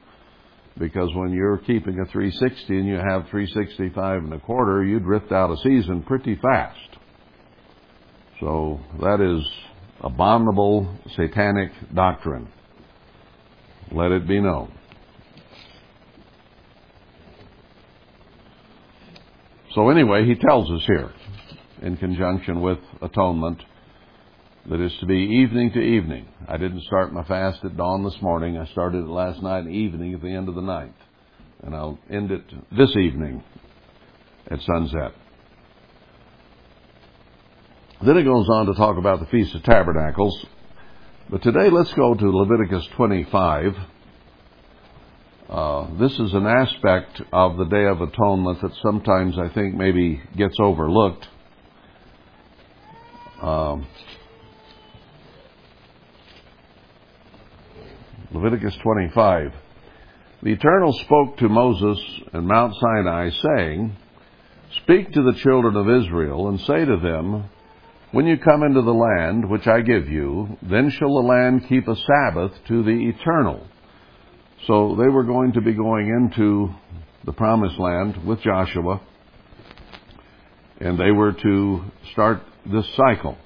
Because 0.78 1.10
when 1.16 1.32
you're 1.32 1.58
keeping 1.60 2.00
a 2.00 2.06
360 2.12 2.78
and 2.78 2.88
you 2.88 2.96
have 2.96 3.30
365 3.30 4.24
and 4.24 4.34
a 4.34 4.40
quarter, 4.40 4.84
you 4.84 5.00
drift 5.00 5.32
out 5.32 5.50
of 5.50 5.60
season 5.60 6.04
pretty 6.04 6.36
fast. 6.36 6.98
So 8.42 8.82
that 9.02 9.22
is 9.22 9.46
abominable 10.02 10.94
satanic 11.16 11.72
doctrine. 11.94 12.50
Let 13.92 14.12
it 14.12 14.28
be 14.28 14.42
known. 14.42 14.72
So 19.74 19.90
anyway, 19.90 20.26
he 20.26 20.36
tells 20.36 20.70
us 20.72 20.86
here, 20.88 21.12
in 21.82 21.98
conjunction 21.98 22.62
with 22.62 22.80
atonement, 23.02 23.62
that 24.70 24.82
is 24.82 24.96
to 25.00 25.06
be 25.06 25.16
evening 25.16 25.72
to 25.74 25.80
evening. 25.80 26.28
I 26.48 26.58
didn't 26.58 26.82
start 26.84 27.14
my 27.14 27.24
fast 27.24 27.64
at 27.64 27.78
dawn 27.78 28.04
this 28.04 28.20
morning. 28.22 28.58
I 28.58 28.66
started 28.72 29.04
it 29.04 29.10
last 29.10 29.42
night 29.44 29.68
evening 29.68 30.16
at 30.16 30.22
the 30.22 30.30
end 30.30 30.50
of 30.50 30.56
the 30.56 30.62
night. 30.62 30.94
And 31.62 31.76
I'll 31.76 32.00
end 32.10 32.32
it 32.32 32.44
this 32.76 32.96
evening 32.96 33.44
at 34.50 34.60
sunset. 34.62 35.12
Then 38.04 38.18
it 38.18 38.24
goes 38.24 38.48
on 38.50 38.66
to 38.66 38.74
talk 38.74 38.98
about 38.98 39.20
the 39.20 39.28
Feast 39.28 39.54
of 39.54 39.64
Tabernacles. 39.64 40.46
But 41.30 41.44
today 41.44 41.70
let's 41.70 41.94
go 41.94 42.16
to 42.16 42.30
Leviticus 42.30 42.88
25. 42.96 43.74
Uh, 45.48 45.98
this 46.00 46.12
is 46.12 46.34
an 46.34 46.48
aspect 46.48 47.22
of 47.32 47.58
the 47.58 47.66
Day 47.66 47.86
of 47.86 48.02
Atonement 48.02 48.62
that 48.62 48.74
sometimes 48.82 49.38
I 49.38 49.50
think 49.50 49.76
maybe 49.76 50.22
gets 50.36 50.56
overlooked. 50.60 51.28
Um, 53.42 53.88
Leviticus 58.36 58.76
25. 58.84 59.54
The 60.44 60.52
Eternal 60.52 60.92
spoke 61.06 61.38
to 61.38 61.48
Moses 61.48 61.98
in 62.34 62.46
Mount 62.46 62.76
Sinai, 62.82 63.30
saying, 63.30 63.96
Speak 64.84 65.14
to 65.14 65.24
the 65.24 65.40
children 65.40 65.78
of 65.78 65.90
Israel, 65.90 66.50
and 66.50 66.60
say 66.60 66.84
to 66.84 66.98
them, 66.98 67.50
When 68.12 68.28
you 68.28 68.38
come 68.38 68.64
into 68.64 68.82
the 68.82 68.94
land 68.94 69.50
which 69.50 69.66
I 69.68 69.80
give 69.80 70.10
you, 70.10 70.58
then 70.62 70.90
shall 70.90 71.16
the 71.16 71.28
land 71.28 71.70
keep 71.70 71.88
a 71.88 71.96
Sabbath 71.96 72.52
to 72.68 72.84
the 72.84 73.08
Eternal. 73.08 73.66
So 74.68 74.98
they 75.00 75.08
were 75.08 75.24
going 75.24 75.54
to 75.54 75.62
be 75.62 75.74
going 75.74 76.08
into 76.08 76.76
the 77.24 77.32
Promised 77.32 77.80
Land 77.80 78.28
with 78.28 78.42
Joshua, 78.42 79.00
and 80.82 81.00
they 81.00 81.12
were 81.12 81.32
to 81.32 81.86
start 82.12 82.42
this 82.66 82.88
cycle. 82.96 83.38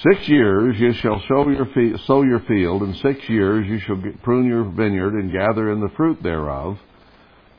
Six 0.00 0.26
years 0.26 0.80
you 0.80 0.94
shall 0.94 1.22
sow 1.28 1.48
your, 1.50 1.68
sow 2.06 2.22
your 2.22 2.40
field, 2.40 2.82
and 2.82 2.96
six 2.96 3.28
years 3.28 3.66
you 3.68 3.78
shall 3.80 4.02
prune 4.22 4.46
your 4.46 4.64
vineyard 4.64 5.12
and 5.12 5.30
gather 5.30 5.70
in 5.70 5.80
the 5.80 5.90
fruit 5.96 6.22
thereof. 6.22 6.78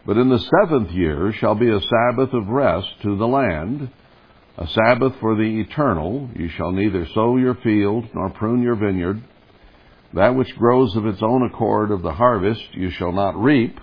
But 0.05 0.17
in 0.17 0.29
the 0.29 0.39
seventh 0.39 0.91
year 0.91 1.31
shall 1.33 1.53
be 1.53 1.69
a 1.69 1.79
Sabbath 1.79 2.33
of 2.33 2.47
rest 2.47 2.87
to 3.03 3.15
the 3.15 3.27
land, 3.27 3.89
a 4.57 4.67
Sabbath 4.67 5.13
for 5.19 5.35
the 5.35 5.61
eternal. 5.61 6.29
You 6.35 6.49
shall 6.49 6.71
neither 6.71 7.07
sow 7.13 7.37
your 7.37 7.55
field 7.55 8.05
nor 8.15 8.31
prune 8.31 8.63
your 8.63 8.75
vineyard. 8.75 9.21
That 10.13 10.35
which 10.35 10.57
grows 10.57 10.95
of 10.95 11.05
its 11.05 11.21
own 11.21 11.43
accord 11.43 11.91
of 11.91 12.01
the 12.01 12.13
harvest 12.13 12.63
you 12.73 12.89
shall 12.89 13.11
not 13.11 13.35
reap, 13.35 13.79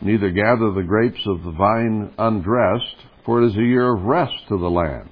neither 0.00 0.30
gather 0.30 0.72
the 0.72 0.82
grapes 0.86 1.24
of 1.26 1.42
the 1.42 1.52
vine 1.52 2.12
undressed, 2.16 2.96
for 3.26 3.42
it 3.42 3.48
is 3.48 3.56
a 3.56 3.62
year 3.62 3.94
of 3.94 4.02
rest 4.04 4.34
to 4.48 4.58
the 4.58 4.70
land. 4.70 5.08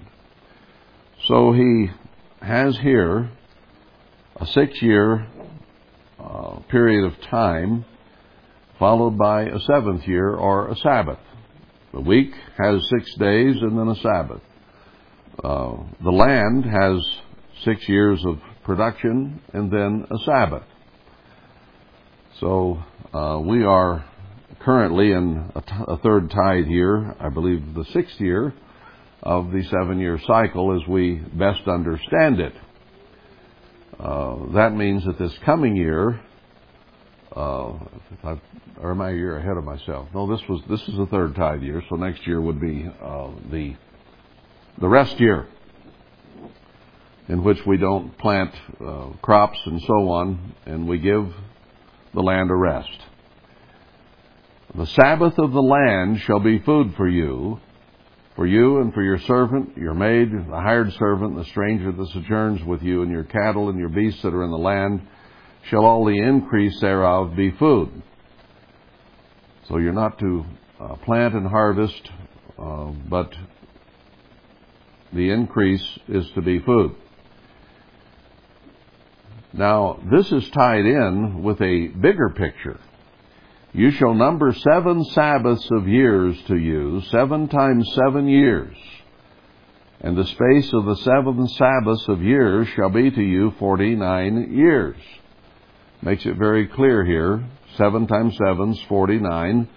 So 1.28 1.52
he 1.52 1.90
has 2.42 2.76
here 2.78 3.30
a 4.36 4.46
six 4.46 4.82
year 4.82 5.26
uh, 6.18 6.58
period 6.70 7.04
of 7.04 7.20
time 7.30 7.84
followed 8.78 9.16
by 9.16 9.42
a 9.42 9.60
seventh 9.60 10.06
year 10.08 10.34
or 10.34 10.68
a 10.68 10.76
Sabbath. 10.76 11.20
The 11.92 12.00
week 12.00 12.32
has 12.58 12.80
six 12.88 13.14
days 13.14 13.56
and 13.60 13.78
then 13.78 13.88
a 13.88 13.96
Sabbath. 13.96 14.40
Uh, 15.42 15.76
the 16.02 16.10
land 16.10 16.64
has 16.64 17.00
six 17.64 17.88
years 17.88 18.24
of 18.24 18.40
production 18.64 19.40
and 19.52 19.70
then 19.70 20.06
a 20.10 20.18
Sabbath. 20.24 20.64
So 22.40 22.82
uh, 23.12 23.40
we 23.40 23.62
are 23.62 24.04
currently 24.60 25.12
in 25.12 25.50
a, 25.54 25.60
t- 25.60 25.84
a 25.88 25.96
third 25.98 26.30
tithe 26.30 26.66
year, 26.66 27.14
I 27.20 27.28
believe 27.28 27.74
the 27.74 27.84
sixth 27.92 28.20
year 28.20 28.54
of 29.22 29.52
the 29.52 29.62
seven 29.64 29.98
year 29.98 30.18
cycle 30.26 30.80
as 30.80 30.86
we 30.88 31.14
best 31.14 31.66
understand 31.68 32.40
it. 32.40 32.54
Uh, 33.98 34.52
that 34.54 34.74
means 34.74 35.04
that 35.04 35.18
this 35.18 35.36
coming 35.44 35.76
year, 35.76 36.20
uh, 37.36 37.74
or 38.80 38.90
am 38.90 39.00
I 39.00 39.10
a 39.10 39.14
year 39.14 39.36
ahead 39.36 39.56
of 39.56 39.64
myself? 39.64 40.08
No, 40.12 40.26
this 40.26 40.46
was 40.48 40.60
this 40.68 40.80
is 40.88 40.96
the 40.96 41.06
third 41.06 41.36
tithe 41.36 41.62
year, 41.62 41.82
so 41.88 41.96
next 41.96 42.26
year 42.26 42.40
would 42.40 42.60
be 42.60 42.88
uh, 43.02 43.30
the 43.50 43.76
the 44.78 44.88
rest 44.88 45.20
year, 45.20 45.46
in 47.28 47.44
which 47.44 47.64
we 47.64 47.76
don't 47.76 48.16
plant 48.18 48.52
uh, 48.84 49.10
crops 49.22 49.58
and 49.66 49.80
so 49.82 50.08
on, 50.08 50.54
and 50.66 50.88
we 50.88 50.98
give 50.98 51.32
the 52.12 52.22
land 52.22 52.50
a 52.50 52.54
rest. 52.54 52.98
The 54.74 54.86
Sabbath 54.86 55.38
of 55.38 55.52
the 55.52 55.62
land 55.62 56.20
shall 56.22 56.40
be 56.40 56.58
food 56.58 56.94
for 56.96 57.06
you, 57.06 57.60
for 58.36 58.46
you 58.46 58.78
and 58.78 58.94
for 58.94 59.02
your 59.02 59.18
servant, 59.18 59.76
your 59.76 59.94
maid, 59.94 60.30
the 60.32 60.60
hired 60.60 60.92
servant, 60.94 61.36
the 61.36 61.44
stranger 61.46 61.92
that 61.92 62.08
sojourns 62.08 62.64
with 62.64 62.82
you, 62.82 63.02
and 63.02 63.10
your 63.10 63.24
cattle 63.24 63.68
and 63.68 63.78
your 63.78 63.90
beasts 63.90 64.22
that 64.22 64.32
are 64.32 64.44
in 64.44 64.50
the 64.50 64.56
land, 64.56 65.06
shall 65.68 65.84
all 65.84 66.04
the 66.04 66.18
increase 66.18 66.80
thereof 66.80 67.36
be 67.36 67.50
food. 67.50 68.02
So 69.68 69.78
you're 69.78 69.92
not 69.92 70.18
to 70.18 70.44
uh, 70.80 70.96
plant 71.04 71.34
and 71.34 71.46
harvest, 71.46 72.10
uh, 72.58 72.86
but 73.08 73.32
the 75.12 75.30
increase 75.30 75.86
is 76.08 76.28
to 76.34 76.42
be 76.42 76.58
food. 76.58 76.94
Now, 79.52 80.00
this 80.10 80.32
is 80.32 80.48
tied 80.50 80.86
in 80.86 81.42
with 81.42 81.60
a 81.60 81.88
bigger 81.88 82.30
picture. 82.30 82.80
You 83.74 83.90
shall 83.92 84.12
number 84.12 84.52
seven 84.52 85.02
Sabbaths 85.04 85.66
of 85.72 85.88
years 85.88 86.36
to 86.48 86.56
you, 86.56 87.00
seven 87.10 87.48
times 87.48 87.90
seven 87.94 88.28
years. 88.28 88.76
And 90.02 90.14
the 90.14 90.26
space 90.26 90.70
of 90.74 90.84
the 90.84 90.96
seven 90.96 91.48
Sabbaths 91.48 92.06
of 92.08 92.22
years 92.22 92.68
shall 92.76 92.90
be 92.90 93.10
to 93.10 93.22
you 93.22 93.52
forty 93.58 93.94
nine 93.94 94.54
years. 94.54 94.96
Makes 96.02 96.26
it 96.26 96.36
very 96.36 96.66
clear 96.66 97.02
here. 97.02 97.48
Seven 97.78 98.06
times 98.06 98.36
seven 98.36 98.72
is 98.72 98.82
forty 98.88 99.18
nine. 99.18 99.68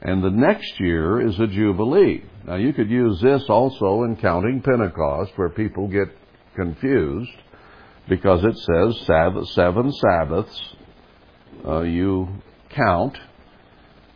And 0.00 0.22
the 0.22 0.30
next 0.30 0.78
year 0.78 1.20
is 1.20 1.38
a 1.40 1.48
Jubilee. 1.48 2.22
Now 2.46 2.54
you 2.54 2.72
could 2.72 2.88
use 2.88 3.20
this 3.20 3.42
also 3.48 4.04
in 4.04 4.16
counting 4.16 4.62
Pentecost 4.62 5.32
where 5.34 5.48
people 5.48 5.88
get 5.88 6.08
confused 6.54 7.32
because 8.08 8.44
it 8.44 8.56
says 8.56 9.52
seven 9.54 9.92
Sabbaths 9.92 10.62
uh, 11.66 11.80
you 11.80 12.28
count 12.70 13.18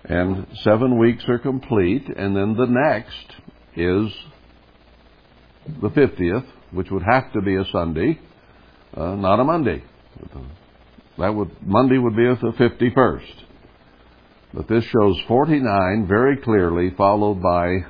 and 0.05 0.47
seven 0.62 0.99
weeks 0.99 1.25
are 1.29 1.38
complete, 1.38 2.07
and 2.09 2.37
then 2.37 2.57
the 2.57 2.67
next 2.67 3.33
is 3.77 4.12
the 5.81 5.88
50th, 5.88 6.47
which 6.73 6.90
would 6.90 7.03
have 7.03 7.33
to 7.33 7.40
be 7.40 7.57
a 7.57 7.64
Sunday, 7.73 8.21
uh, 8.97 9.14
not 9.14 9.40
a 9.40 9.45
Monday. 9.45 9.83
That 11.19 11.35
would, 11.35 11.51
Monday 11.62 11.99
would 11.99 12.17
be 12.17 12.25
the 12.25 12.53
51st. 12.53 13.45
But 14.53 14.69
this 14.69 14.85
shows 14.85 15.19
49 15.27 16.07
very 16.07 16.37
clearly, 16.38 16.90
followed 16.97 17.43
by 17.43 17.87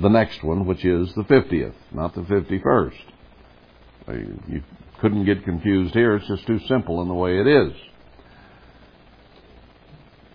the 0.00 0.08
next 0.08 0.42
one, 0.42 0.66
which 0.66 0.84
is 0.84 1.12
the 1.14 1.22
50th, 1.22 1.74
not 1.92 2.14
the 2.14 2.22
51st. 2.22 2.94
You 4.48 4.62
couldn't 5.00 5.26
get 5.26 5.44
confused 5.44 5.94
here. 5.94 6.16
It's 6.16 6.28
just 6.28 6.46
too 6.46 6.60
simple 6.66 7.02
in 7.02 7.08
the 7.08 7.14
way 7.14 7.38
it 7.38 7.46
is. 7.46 7.72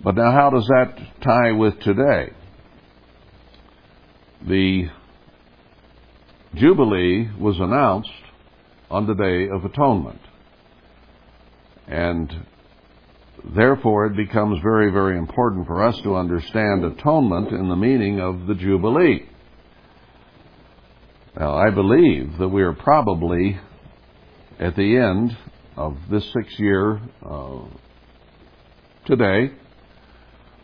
But 0.04 0.16
now, 0.16 0.32
how 0.32 0.50
does 0.50 0.66
that 0.68 0.98
tie 1.22 1.52
with 1.52 1.80
today? 1.82 2.32
The 4.48 4.88
Jubilee 6.56 7.30
was 7.40 7.60
announced 7.60 8.10
on 8.90 9.06
the 9.06 9.14
Day 9.14 9.48
of 9.54 9.64
Atonement. 9.64 10.20
And 11.88 12.34
therefore, 13.56 14.08
it 14.08 14.16
becomes 14.16 14.60
very, 14.64 14.92
very 14.92 15.20
important 15.20 15.68
for 15.68 15.84
us 15.84 16.00
to 16.04 16.16
understand 16.16 16.84
atonement 16.84 17.50
in 17.50 17.70
the 17.70 17.76
meaning 17.76 18.20
of 18.20 18.48
the 18.48 18.56
Jubilee. 18.56 19.30
Now, 21.40 21.56
I 21.56 21.70
believe 21.70 22.40
that 22.40 22.50
we 22.50 22.64
are 22.64 22.74
probably 22.74 23.60
at 24.60 24.76
the 24.76 24.98
end 24.98 25.38
of 25.78 25.96
this 26.10 26.26
six 26.34 26.60
year 26.60 27.00
uh, 27.24 27.60
today 29.06 29.52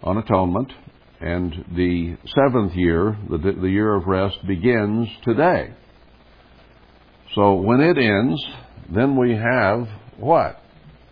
on 0.03 0.17
atonement, 0.17 0.71
and 1.19 1.65
the 1.75 2.17
seventh 2.36 2.75
year, 2.75 3.17
the, 3.29 3.38
the 3.38 3.69
year 3.69 3.95
of 3.95 4.05
rest, 4.05 4.45
begins 4.45 5.10
today. 5.23 5.73
So 7.33 7.55
when 7.55 7.81
it 7.81 7.97
ends, 7.97 8.43
then 8.89 9.15
we 9.15 9.33
have 9.33 9.88
what? 10.17 10.62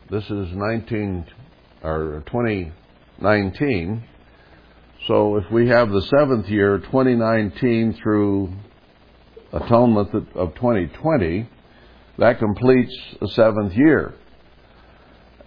This 0.09 0.23
is 0.23 0.49
19 0.53 1.25
or 1.83 2.23
2019. 2.27 4.03
So 5.07 5.37
if 5.37 5.51
we 5.51 5.67
have 5.69 5.89
the 5.89 6.01
seventh 6.01 6.47
year, 6.47 6.79
2019 6.79 7.99
through 8.01 8.53
atonement 9.51 10.13
of 10.35 10.55
2020, 10.55 11.49
that 12.17 12.39
completes 12.39 12.95
the 13.19 13.27
seventh 13.29 13.73
year. 13.73 14.13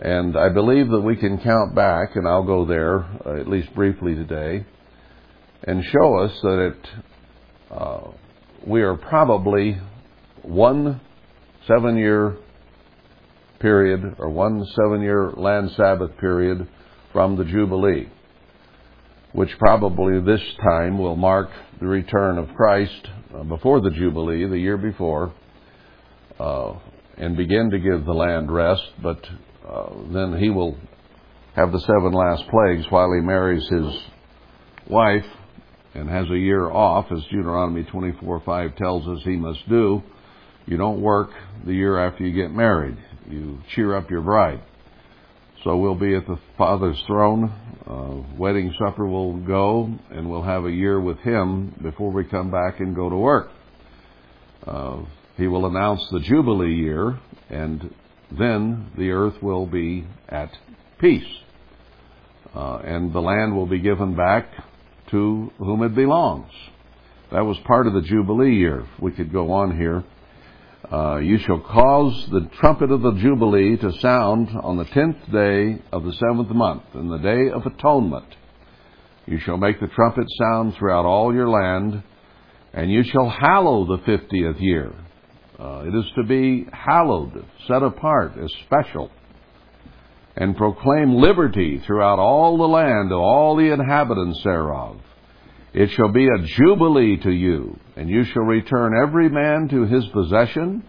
And 0.00 0.36
I 0.36 0.48
believe 0.48 0.88
that 0.90 1.00
we 1.00 1.16
can 1.16 1.38
count 1.38 1.74
back, 1.74 2.14
and 2.14 2.26
I'll 2.26 2.44
go 2.44 2.64
there 2.64 3.00
uh, 3.26 3.40
at 3.40 3.48
least 3.48 3.74
briefly 3.74 4.14
today, 4.14 4.64
and 5.64 5.84
show 5.84 6.18
us 6.18 6.32
that 6.42 6.58
it, 6.66 6.88
uh, 7.72 8.00
we 8.64 8.82
are 8.82 8.94
probably 8.94 9.76
one 10.42 11.00
seven 11.66 11.96
year 11.96 12.36
period 13.58 14.16
or 14.18 14.30
one 14.30 14.64
seven 14.76 15.02
year 15.02 15.32
land 15.36 15.72
Sabbath 15.76 16.16
period 16.18 16.68
from 17.12 17.36
the 17.36 17.44
Jubilee, 17.44 18.08
which 19.32 19.50
probably 19.58 20.20
this 20.20 20.42
time 20.62 20.98
will 20.98 21.16
mark 21.16 21.50
the 21.80 21.86
return 21.86 22.38
of 22.38 22.54
Christ 22.54 23.08
uh, 23.34 23.42
before 23.42 23.80
the 23.80 23.90
Jubilee, 23.90 24.46
the 24.46 24.58
year 24.58 24.76
before, 24.76 25.32
uh, 26.38 26.74
and 27.16 27.36
begin 27.36 27.70
to 27.70 27.80
give 27.80 28.04
the 28.04 28.12
land 28.12 28.52
rest, 28.52 28.82
but 29.02 29.18
uh, 29.68 29.90
then 30.12 30.38
he 30.38 30.50
will 30.50 30.76
have 31.54 31.72
the 31.72 31.80
seven 31.80 32.12
last 32.12 32.48
plagues 32.48 32.86
while 32.90 33.12
he 33.12 33.20
marries 33.20 33.66
his 33.68 33.86
wife 34.88 35.24
and 35.94 36.08
has 36.08 36.30
a 36.30 36.38
year 36.38 36.70
off, 36.70 37.06
as 37.10 37.22
Deuteronomy 37.24 37.84
24:5 37.84 38.76
tells 38.76 39.06
us 39.08 39.22
he 39.24 39.36
must 39.36 39.68
do. 39.68 40.02
You 40.66 40.76
don't 40.76 41.00
work 41.00 41.30
the 41.64 41.74
year 41.74 41.98
after 41.98 42.24
you 42.24 42.32
get 42.32 42.52
married. 42.52 42.96
You 43.28 43.58
cheer 43.74 43.96
up 43.96 44.10
your 44.10 44.20
bride. 44.20 44.60
So 45.64 45.76
we'll 45.76 45.96
be 45.96 46.14
at 46.14 46.26
the 46.26 46.38
Father's 46.56 47.02
throne. 47.06 47.52
Uh, 47.86 48.36
wedding 48.38 48.72
supper 48.78 49.06
will 49.06 49.38
go, 49.38 49.92
and 50.10 50.30
we'll 50.30 50.42
have 50.42 50.66
a 50.66 50.70
year 50.70 51.00
with 51.00 51.18
Him 51.18 51.74
before 51.82 52.12
we 52.12 52.24
come 52.24 52.50
back 52.50 52.80
and 52.80 52.94
go 52.94 53.08
to 53.08 53.16
work. 53.16 53.50
Uh, 54.66 55.00
he 55.36 55.46
will 55.46 55.66
announce 55.66 56.06
the 56.10 56.20
Jubilee 56.20 56.74
year, 56.74 57.18
and 57.48 57.92
then 58.30 58.90
the 58.96 59.10
earth 59.10 59.42
will 59.42 59.66
be 59.66 60.06
at 60.28 60.50
peace. 60.98 61.26
Uh, 62.54 62.78
and 62.78 63.12
the 63.12 63.20
land 63.20 63.54
will 63.54 63.66
be 63.66 63.78
given 63.78 64.16
back 64.16 64.48
to 65.10 65.50
whom 65.58 65.82
it 65.82 65.94
belongs. 65.94 66.50
That 67.30 67.44
was 67.44 67.58
part 67.66 67.86
of 67.86 67.92
the 67.92 68.02
Jubilee 68.02 68.56
year. 68.56 68.86
We 69.00 69.12
could 69.12 69.32
go 69.32 69.52
on 69.52 69.76
here. 69.76 70.04
Uh, 70.90 71.18
you 71.18 71.38
shall 71.38 71.60
cause 71.60 72.26
the 72.30 72.48
trumpet 72.60 72.90
of 72.90 73.02
the 73.02 73.12
Jubilee 73.12 73.76
to 73.76 73.92
sound 74.00 74.48
on 74.62 74.78
the 74.78 74.86
tenth 74.86 75.18
day 75.30 75.82
of 75.92 76.04
the 76.04 76.12
seventh 76.14 76.48
month, 76.50 76.84
in 76.94 77.08
the 77.08 77.18
day 77.18 77.50
of 77.50 77.66
atonement. 77.66 78.34
You 79.26 79.38
shall 79.40 79.58
make 79.58 79.80
the 79.80 79.88
trumpet 79.88 80.24
sound 80.38 80.74
throughout 80.74 81.04
all 81.04 81.34
your 81.34 81.50
land, 81.50 82.02
and 82.72 82.90
you 82.90 83.02
shall 83.02 83.28
hallow 83.28 83.84
the 83.84 84.02
fiftieth 84.04 84.56
year. 84.58 84.94
Uh, 85.58 85.82
it 85.86 85.94
is 85.94 86.04
to 86.14 86.22
be 86.22 86.66
hallowed, 86.72 87.44
set 87.66 87.82
apart 87.82 88.32
as 88.38 88.52
special, 88.64 89.10
and 90.36 90.56
proclaim 90.56 91.16
liberty 91.16 91.82
throughout 91.84 92.20
all 92.20 92.56
the 92.56 92.64
land 92.64 93.10
to 93.10 93.16
all 93.16 93.56
the 93.56 93.72
inhabitants 93.72 94.40
thereof. 94.44 95.00
It 95.74 95.90
shall 95.90 96.12
be 96.12 96.26
a 96.28 96.46
jubilee 96.56 97.16
to 97.24 97.32
you, 97.32 97.76
and 97.96 98.08
you 98.08 98.22
shall 98.24 98.44
return 98.44 98.92
every 99.02 99.28
man 99.28 99.68
to 99.70 99.82
his 99.82 100.06
possession, 100.12 100.84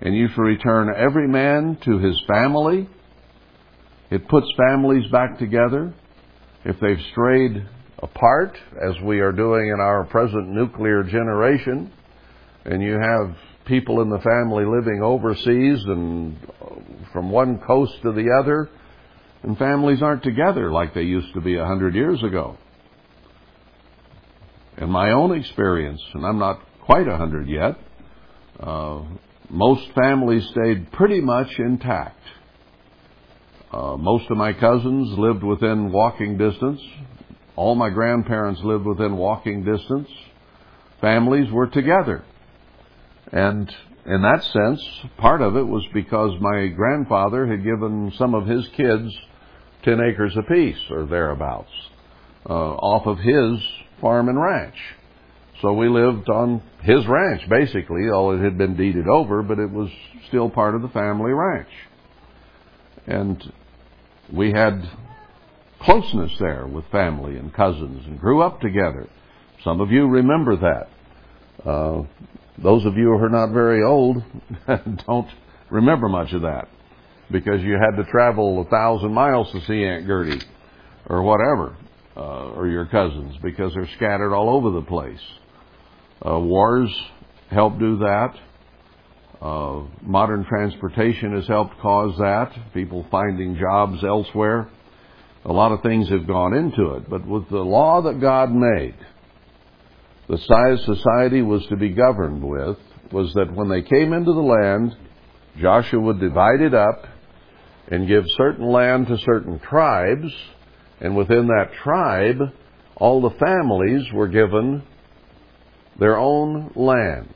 and 0.00 0.14
you 0.14 0.28
shall 0.28 0.44
return 0.44 0.94
every 0.96 1.26
man 1.26 1.76
to 1.84 1.98
his 1.98 2.20
family. 2.28 2.88
It 4.10 4.28
puts 4.28 4.46
families 4.68 5.10
back 5.10 5.38
together. 5.40 5.92
If 6.64 6.78
they've 6.78 7.04
strayed 7.10 7.66
apart, 7.98 8.56
as 8.80 8.94
we 9.02 9.18
are 9.20 9.32
doing 9.32 9.68
in 9.68 9.80
our 9.80 10.04
present 10.04 10.50
nuclear 10.50 11.02
generation, 11.02 11.92
and 12.64 12.80
you 12.80 12.92
have 12.92 13.36
people 13.66 14.02
in 14.02 14.10
the 14.10 14.18
family 14.18 14.64
living 14.64 15.00
overseas 15.02 15.82
and 15.86 16.36
from 17.12 17.30
one 17.30 17.58
coast 17.66 17.92
to 18.02 18.12
the 18.12 18.30
other, 18.42 18.68
and 19.42 19.56
families 19.58 20.02
aren't 20.02 20.22
together 20.22 20.72
like 20.72 20.94
they 20.94 21.02
used 21.02 21.32
to 21.34 21.40
be 21.40 21.56
a 21.56 21.64
hundred 21.64 21.94
years 21.94 22.22
ago. 22.22 22.56
In 24.78 24.90
my 24.90 25.12
own 25.12 25.38
experience, 25.38 26.02
and 26.14 26.24
I'm 26.26 26.38
not 26.38 26.60
quite 26.84 27.06
a 27.06 27.16
hundred 27.16 27.48
yet, 27.48 27.78
uh, 28.60 29.02
most 29.48 29.86
families 29.94 30.46
stayed 30.50 30.90
pretty 30.92 31.20
much 31.20 31.48
intact. 31.58 32.20
Uh, 33.72 33.96
most 33.96 34.30
of 34.30 34.36
my 34.36 34.52
cousins 34.52 35.18
lived 35.18 35.42
within 35.42 35.92
walking 35.92 36.38
distance. 36.38 36.80
All 37.56 37.74
my 37.74 37.90
grandparents 37.90 38.60
lived 38.64 38.84
within 38.84 39.16
walking 39.16 39.64
distance. 39.64 40.08
Families 41.00 41.50
were 41.52 41.68
together. 41.68 42.24
And 43.34 43.68
in 44.06 44.22
that 44.22 44.44
sense, 44.44 44.80
part 45.18 45.42
of 45.42 45.56
it 45.56 45.66
was 45.66 45.84
because 45.92 46.40
my 46.40 46.68
grandfather 46.68 47.48
had 47.48 47.64
given 47.64 48.12
some 48.16 48.32
of 48.32 48.46
his 48.46 48.66
kids 48.76 49.12
10 49.82 50.00
acres 50.00 50.36
apiece 50.36 50.78
or 50.88 51.04
thereabouts 51.04 51.72
uh, 52.48 52.52
off 52.52 53.06
of 53.06 53.18
his 53.18 53.60
farm 54.00 54.28
and 54.28 54.40
ranch. 54.40 54.76
So 55.62 55.72
we 55.72 55.88
lived 55.88 56.28
on 56.30 56.62
his 56.82 57.04
ranch, 57.08 57.48
basically, 57.48 58.08
all 58.08 58.38
it 58.38 58.44
had 58.44 58.56
been 58.56 58.76
deeded 58.76 59.08
over, 59.08 59.42
but 59.42 59.58
it 59.58 59.70
was 59.70 59.90
still 60.28 60.48
part 60.48 60.76
of 60.76 60.82
the 60.82 60.88
family 60.88 61.32
ranch. 61.32 61.68
And 63.08 63.52
we 64.32 64.52
had 64.52 64.88
closeness 65.80 66.32
there 66.38 66.68
with 66.68 66.84
family 66.92 67.36
and 67.36 67.52
cousins 67.52 68.06
and 68.06 68.20
grew 68.20 68.42
up 68.42 68.60
together. 68.60 69.08
Some 69.64 69.80
of 69.80 69.90
you 69.90 70.06
remember 70.06 70.56
that. 70.56 70.88
Uh, 71.64 72.02
those 72.62 72.84
of 72.84 72.96
you 72.96 73.04
who 73.04 73.24
are 73.24 73.28
not 73.28 73.52
very 73.52 73.82
old 73.82 74.22
don't 75.06 75.28
remember 75.70 76.08
much 76.08 76.32
of 76.32 76.42
that 76.42 76.68
because 77.30 77.62
you 77.62 77.72
had 77.72 77.96
to 77.96 78.08
travel 78.10 78.60
a 78.60 78.64
thousand 78.70 79.12
miles 79.12 79.50
to 79.52 79.60
see 79.62 79.84
Aunt 79.84 80.06
Gertie 80.06 80.40
or 81.06 81.22
whatever, 81.22 81.76
uh, 82.16 82.50
or 82.52 82.68
your 82.68 82.86
cousins 82.86 83.36
because 83.42 83.72
they're 83.74 83.88
scattered 83.96 84.34
all 84.34 84.50
over 84.50 84.70
the 84.70 84.86
place. 84.86 85.20
Uh, 86.24 86.38
wars 86.38 86.90
help 87.50 87.78
do 87.78 87.98
that. 87.98 88.34
Uh, 89.40 89.82
modern 90.02 90.44
transportation 90.44 91.34
has 91.34 91.46
helped 91.46 91.78
cause 91.80 92.16
that. 92.18 92.52
People 92.72 93.06
finding 93.10 93.58
jobs 93.58 94.02
elsewhere. 94.02 94.70
A 95.44 95.52
lot 95.52 95.72
of 95.72 95.82
things 95.82 96.08
have 96.08 96.26
gone 96.26 96.54
into 96.54 96.94
it. 96.94 97.10
But 97.10 97.26
with 97.26 97.48
the 97.50 97.58
law 97.58 98.00
that 98.02 98.20
God 98.20 98.50
made, 98.52 98.94
the 100.28 100.38
size 100.38 100.84
society 100.84 101.42
was 101.42 101.66
to 101.66 101.76
be 101.76 101.90
governed 101.90 102.42
with 102.42 102.78
was 103.12 103.32
that 103.34 103.54
when 103.54 103.68
they 103.68 103.82
came 103.82 104.12
into 104.12 104.32
the 104.32 104.40
land, 104.40 104.96
Joshua 105.60 106.00
would 106.00 106.20
divide 106.20 106.60
it 106.60 106.74
up 106.74 107.06
and 107.88 108.08
give 108.08 108.24
certain 108.36 108.66
land 108.66 109.06
to 109.08 109.18
certain 109.18 109.60
tribes, 109.60 110.32
and 111.00 111.16
within 111.16 111.46
that 111.48 111.70
tribe, 111.82 112.40
all 112.96 113.20
the 113.20 113.36
families 113.38 114.04
were 114.12 114.28
given 114.28 114.82
their 115.98 116.16
own 116.16 116.72
land. 116.74 117.34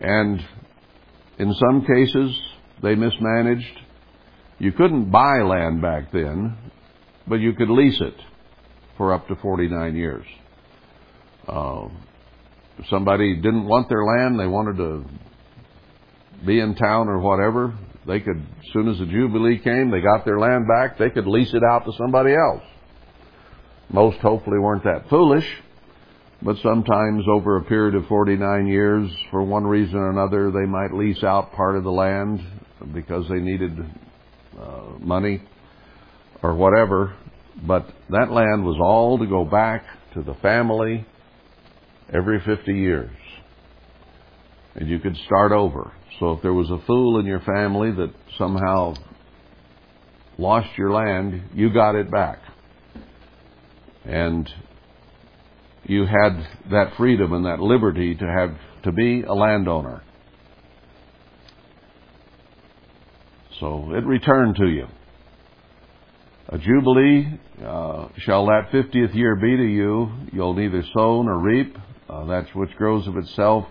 And 0.00 0.40
in 1.38 1.54
some 1.54 1.86
cases, 1.86 2.38
they 2.82 2.94
mismanaged. 2.94 3.78
You 4.58 4.72
couldn't 4.72 5.10
buy 5.10 5.42
land 5.42 5.80
back 5.80 6.10
then, 6.12 6.56
but 7.26 7.36
you 7.36 7.52
could 7.52 7.70
lease 7.70 8.00
it 8.00 8.16
for 8.96 9.14
up 9.14 9.28
to 9.28 9.36
49 9.36 9.94
years. 9.94 10.26
Uh, 11.46 11.88
somebody 12.88 13.36
didn't 13.36 13.66
want 13.66 13.88
their 13.88 14.04
land, 14.04 14.38
they 14.38 14.46
wanted 14.46 14.76
to 14.76 15.04
be 16.46 16.60
in 16.60 16.74
town 16.74 17.08
or 17.08 17.18
whatever, 17.18 17.76
they 18.06 18.20
could, 18.20 18.38
as 18.38 18.72
soon 18.72 18.88
as 18.88 18.98
the 18.98 19.06
Jubilee 19.06 19.58
came, 19.58 19.90
they 19.90 20.00
got 20.00 20.24
their 20.24 20.38
land 20.38 20.66
back, 20.66 20.98
they 20.98 21.10
could 21.10 21.26
lease 21.26 21.52
it 21.52 21.62
out 21.62 21.84
to 21.84 21.92
somebody 21.98 22.34
else. 22.34 22.62
Most 23.92 24.18
hopefully 24.18 24.58
weren't 24.58 24.84
that 24.84 25.08
foolish, 25.10 25.46
but 26.42 26.56
sometimes 26.62 27.24
over 27.28 27.56
a 27.56 27.64
period 27.64 27.94
of 27.94 28.06
49 28.06 28.66
years, 28.66 29.10
for 29.30 29.42
one 29.42 29.64
reason 29.64 29.96
or 29.96 30.10
another, 30.10 30.50
they 30.50 30.66
might 30.66 30.94
lease 30.94 31.22
out 31.22 31.52
part 31.52 31.76
of 31.76 31.84
the 31.84 31.90
land 31.90 32.40
because 32.94 33.28
they 33.28 33.40
needed 33.40 33.78
uh, 34.58 34.98
money 35.00 35.42
or 36.42 36.54
whatever. 36.54 37.14
But 37.66 37.86
that 38.08 38.30
land 38.30 38.64
was 38.64 38.78
all 38.80 39.18
to 39.18 39.26
go 39.26 39.44
back 39.44 39.84
to 40.14 40.22
the 40.22 40.34
family 40.34 41.04
every 42.12 42.40
50 42.40 42.72
years. 42.72 43.10
And 44.74 44.88
you 44.88 44.98
could 44.98 45.16
start 45.26 45.52
over. 45.52 45.92
So 46.18 46.32
if 46.32 46.42
there 46.42 46.52
was 46.52 46.70
a 46.70 46.78
fool 46.86 47.18
in 47.18 47.26
your 47.26 47.40
family 47.40 47.90
that 47.92 48.12
somehow 48.38 48.94
lost 50.38 50.68
your 50.76 50.92
land, 50.92 51.42
you 51.54 51.72
got 51.72 51.94
it 51.94 52.10
back. 52.10 52.38
And 54.04 54.48
you 55.84 56.06
had 56.06 56.46
that 56.70 56.92
freedom 56.96 57.32
and 57.32 57.46
that 57.46 57.60
liberty 57.60 58.14
to 58.14 58.24
have 58.24 58.56
to 58.84 58.92
be 58.92 59.22
a 59.22 59.32
landowner. 59.32 60.02
So 63.58 63.92
it 63.94 64.04
returned 64.06 64.56
to 64.56 64.66
you. 64.66 64.86
A 66.48 66.58
jubilee 66.58 67.38
uh, 67.64 68.08
shall 68.18 68.46
that 68.46 68.70
fiftieth 68.72 69.14
year 69.14 69.36
be 69.36 69.56
to 69.56 69.62
you. 69.62 70.10
You'll 70.32 70.54
neither 70.54 70.82
sow 70.94 71.22
nor 71.22 71.38
reap. 71.38 71.76
Uh, 72.10 72.24
that 72.24 72.46
which 72.56 72.74
grows 72.76 73.06
of 73.06 73.16
itself. 73.16 73.66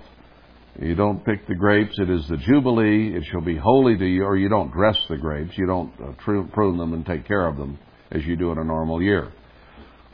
You 0.80 0.96
don't 0.96 1.26
pick 1.26 1.46
the 1.48 1.56
grapes. 1.56 2.00
It 2.00 2.10
is 2.10 2.26
the 2.30 2.38
jubilee. 2.38 3.14
It 3.14 3.26
shall 3.26 3.42
be 3.42 3.58
holy 3.58 3.98
to 3.98 4.06
you. 4.06 4.24
Or 4.24 4.38
you 4.38 4.48
don't 4.48 4.72
dress 4.72 4.98
the 5.10 5.18
grapes. 5.18 5.58
You 5.58 5.66
don't 5.66 5.92
uh, 6.02 6.14
prune 6.54 6.78
them 6.78 6.94
and 6.94 7.06
take 7.06 7.28
care 7.28 7.46
of 7.48 7.58
them 7.58 7.78
as 8.12 8.26
you 8.26 8.38
do 8.38 8.54
in 8.54 8.58
a 8.58 8.64
normal 8.64 9.02
year. 9.02 9.34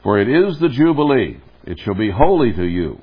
For 0.01 0.17
it 0.19 0.27
is 0.27 0.57
the 0.59 0.69
jubilee. 0.69 1.39
It 1.65 1.79
shall 1.81 1.93
be 1.93 2.09
holy 2.09 2.51
to 2.53 2.65
you. 2.65 2.99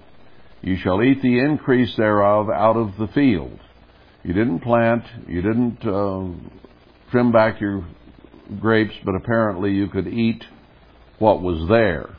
You 0.60 0.76
shall 0.76 1.00
eat 1.00 1.22
the 1.22 1.38
increase 1.38 1.94
thereof 1.96 2.48
out 2.50 2.76
of 2.76 2.96
the 2.98 3.06
field. 3.08 3.60
You 4.24 4.32
didn't 4.32 4.60
plant. 4.60 5.04
You 5.28 5.42
didn't 5.42 5.86
uh, 5.86 6.32
trim 7.12 7.30
back 7.30 7.60
your 7.60 7.86
grapes, 8.58 8.94
but 9.04 9.14
apparently 9.14 9.70
you 9.70 9.86
could 9.86 10.08
eat 10.08 10.44
what 11.20 11.42
was 11.42 11.68
there 11.68 12.16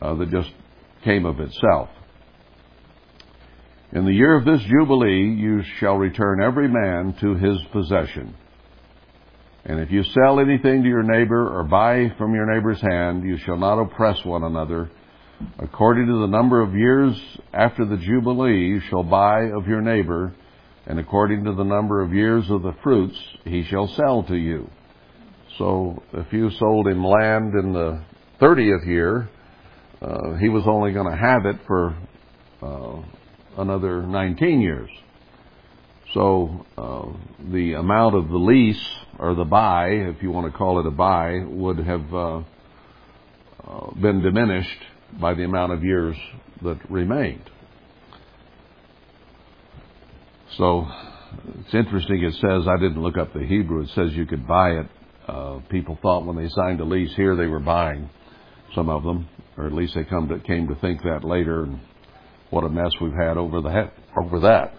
uh, 0.00 0.14
that 0.14 0.30
just 0.30 0.50
came 1.04 1.24
of 1.24 1.40
itself. 1.40 1.88
In 3.92 4.06
the 4.06 4.12
year 4.12 4.34
of 4.36 4.44
this 4.44 4.62
Jubilee, 4.62 5.34
you 5.34 5.62
shall 5.78 5.96
return 5.96 6.42
every 6.42 6.68
man 6.68 7.14
to 7.20 7.34
his 7.34 7.58
possession. 7.72 8.34
And 9.64 9.78
if 9.78 9.90
you 9.90 10.02
sell 10.02 10.40
anything 10.40 10.82
to 10.82 10.88
your 10.88 11.02
neighbor 11.02 11.58
or 11.58 11.64
buy 11.64 12.12
from 12.16 12.34
your 12.34 12.52
neighbor's 12.52 12.80
hand, 12.80 13.22
you 13.24 13.36
shall 13.38 13.58
not 13.58 13.78
oppress 13.78 14.24
one 14.24 14.44
another. 14.44 14.90
According 15.58 16.06
to 16.06 16.20
the 16.20 16.26
number 16.26 16.62
of 16.62 16.74
years 16.74 17.20
after 17.52 17.84
the 17.84 17.98
Jubilee, 17.98 18.66
you 18.66 18.80
shall 18.88 19.02
buy 19.02 19.42
of 19.54 19.68
your 19.68 19.82
neighbor, 19.82 20.34
and 20.86 20.98
according 20.98 21.44
to 21.44 21.52
the 21.52 21.62
number 21.62 22.00
of 22.02 22.12
years 22.12 22.48
of 22.50 22.62
the 22.62 22.74
fruits, 22.82 23.16
he 23.44 23.62
shall 23.64 23.88
sell 23.88 24.22
to 24.24 24.36
you. 24.36 24.68
So 25.58 26.02
if 26.12 26.32
you 26.32 26.50
sold 26.50 26.88
him 26.88 27.04
land 27.04 27.54
in 27.54 27.72
the 27.72 28.02
30th 28.40 28.86
year, 28.86 29.28
uh, 30.02 30.36
he 30.36 30.48
was 30.48 30.64
only 30.66 30.92
going 30.92 31.10
to 31.10 31.16
have 31.16 31.46
it 31.46 31.56
for 31.66 31.96
uh, 32.62 33.02
another 33.60 34.02
19 34.02 34.60
years. 34.60 34.90
So 36.14 36.66
uh, 36.76 37.06
the 37.50 37.74
amount 37.74 38.16
of 38.16 38.28
the 38.28 38.36
lease 38.36 38.84
or 39.18 39.34
the 39.34 39.44
buy, 39.44 39.88
if 39.88 40.22
you 40.22 40.30
want 40.30 40.52
to 40.52 40.56
call 40.56 40.80
it 40.80 40.86
a 40.86 40.90
buy, 40.90 41.40
would 41.46 41.78
have 41.78 42.14
uh, 42.14 42.42
uh, 43.64 43.94
been 44.00 44.22
diminished 44.22 44.78
by 45.20 45.34
the 45.34 45.44
amount 45.44 45.72
of 45.72 45.84
years 45.84 46.16
that 46.62 46.78
remained. 46.90 47.48
So 50.58 50.86
it's 51.60 51.74
interesting. 51.74 52.22
It 52.22 52.34
says 52.34 52.68
I 52.68 52.76
didn't 52.78 53.02
look 53.02 53.16
up 53.16 53.32
the 53.32 53.46
Hebrew. 53.46 53.82
It 53.82 53.90
says 53.94 54.12
you 54.12 54.26
could 54.26 54.46
buy 54.46 54.72
it 54.72 54.86
uh, 55.26 55.60
people 55.70 55.98
thought 56.02 56.26
when 56.26 56.36
they 56.36 56.48
signed 56.48 56.80
a 56.80 56.84
lease 56.84 57.14
here 57.14 57.36
they 57.36 57.46
were 57.46 57.60
buying 57.60 58.10
some 58.74 58.88
of 58.88 59.02
them, 59.02 59.28
or 59.56 59.66
at 59.66 59.72
least 59.72 59.94
they 59.94 60.04
come 60.04 60.28
to, 60.28 60.38
came 60.40 60.68
to 60.68 60.74
think 60.76 61.02
that 61.02 61.24
later. 61.24 61.64
And 61.64 61.80
what 62.50 62.64
a 62.64 62.68
mess 62.68 62.92
we've 63.00 63.12
had 63.12 63.36
over 63.36 63.60
the 63.60 63.90
over 64.20 64.40
that. 64.40 64.74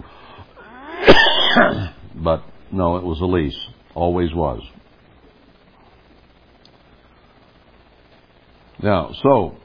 but 2.16 2.44
no, 2.72 2.98
it 2.98 3.04
was 3.04 3.20
a 3.20 3.26
lease. 3.26 3.58
Always 3.96 4.34
was. 4.34 4.62
Now, 8.82 9.12
so 9.22 9.56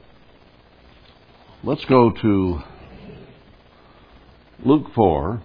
let's 1.63 1.83
go 1.85 2.11
to 2.11 2.59
Luke 4.63 4.87
4. 4.95 5.43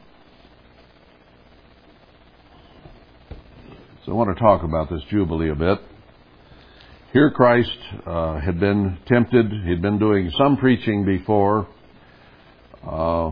So 4.05 4.13
I 4.13 4.15
want 4.15 4.37
to 4.37 4.41
talk 4.41 4.63
about 4.63 4.91
this 4.91 5.01
Jubilee 5.11 5.51
a 5.51 5.55
bit. 5.55 5.81
Here 7.15 7.31
Christ 7.31 7.71
uh, 8.09 8.41
had 8.41 8.59
been 8.59 8.99
tempted. 9.07 9.47
He'd 9.67 9.81
been 9.81 10.01
doing 10.01 10.33
some 10.37 10.57
preaching 10.57 11.05
before. 11.05 11.69
Uh, 12.85 13.31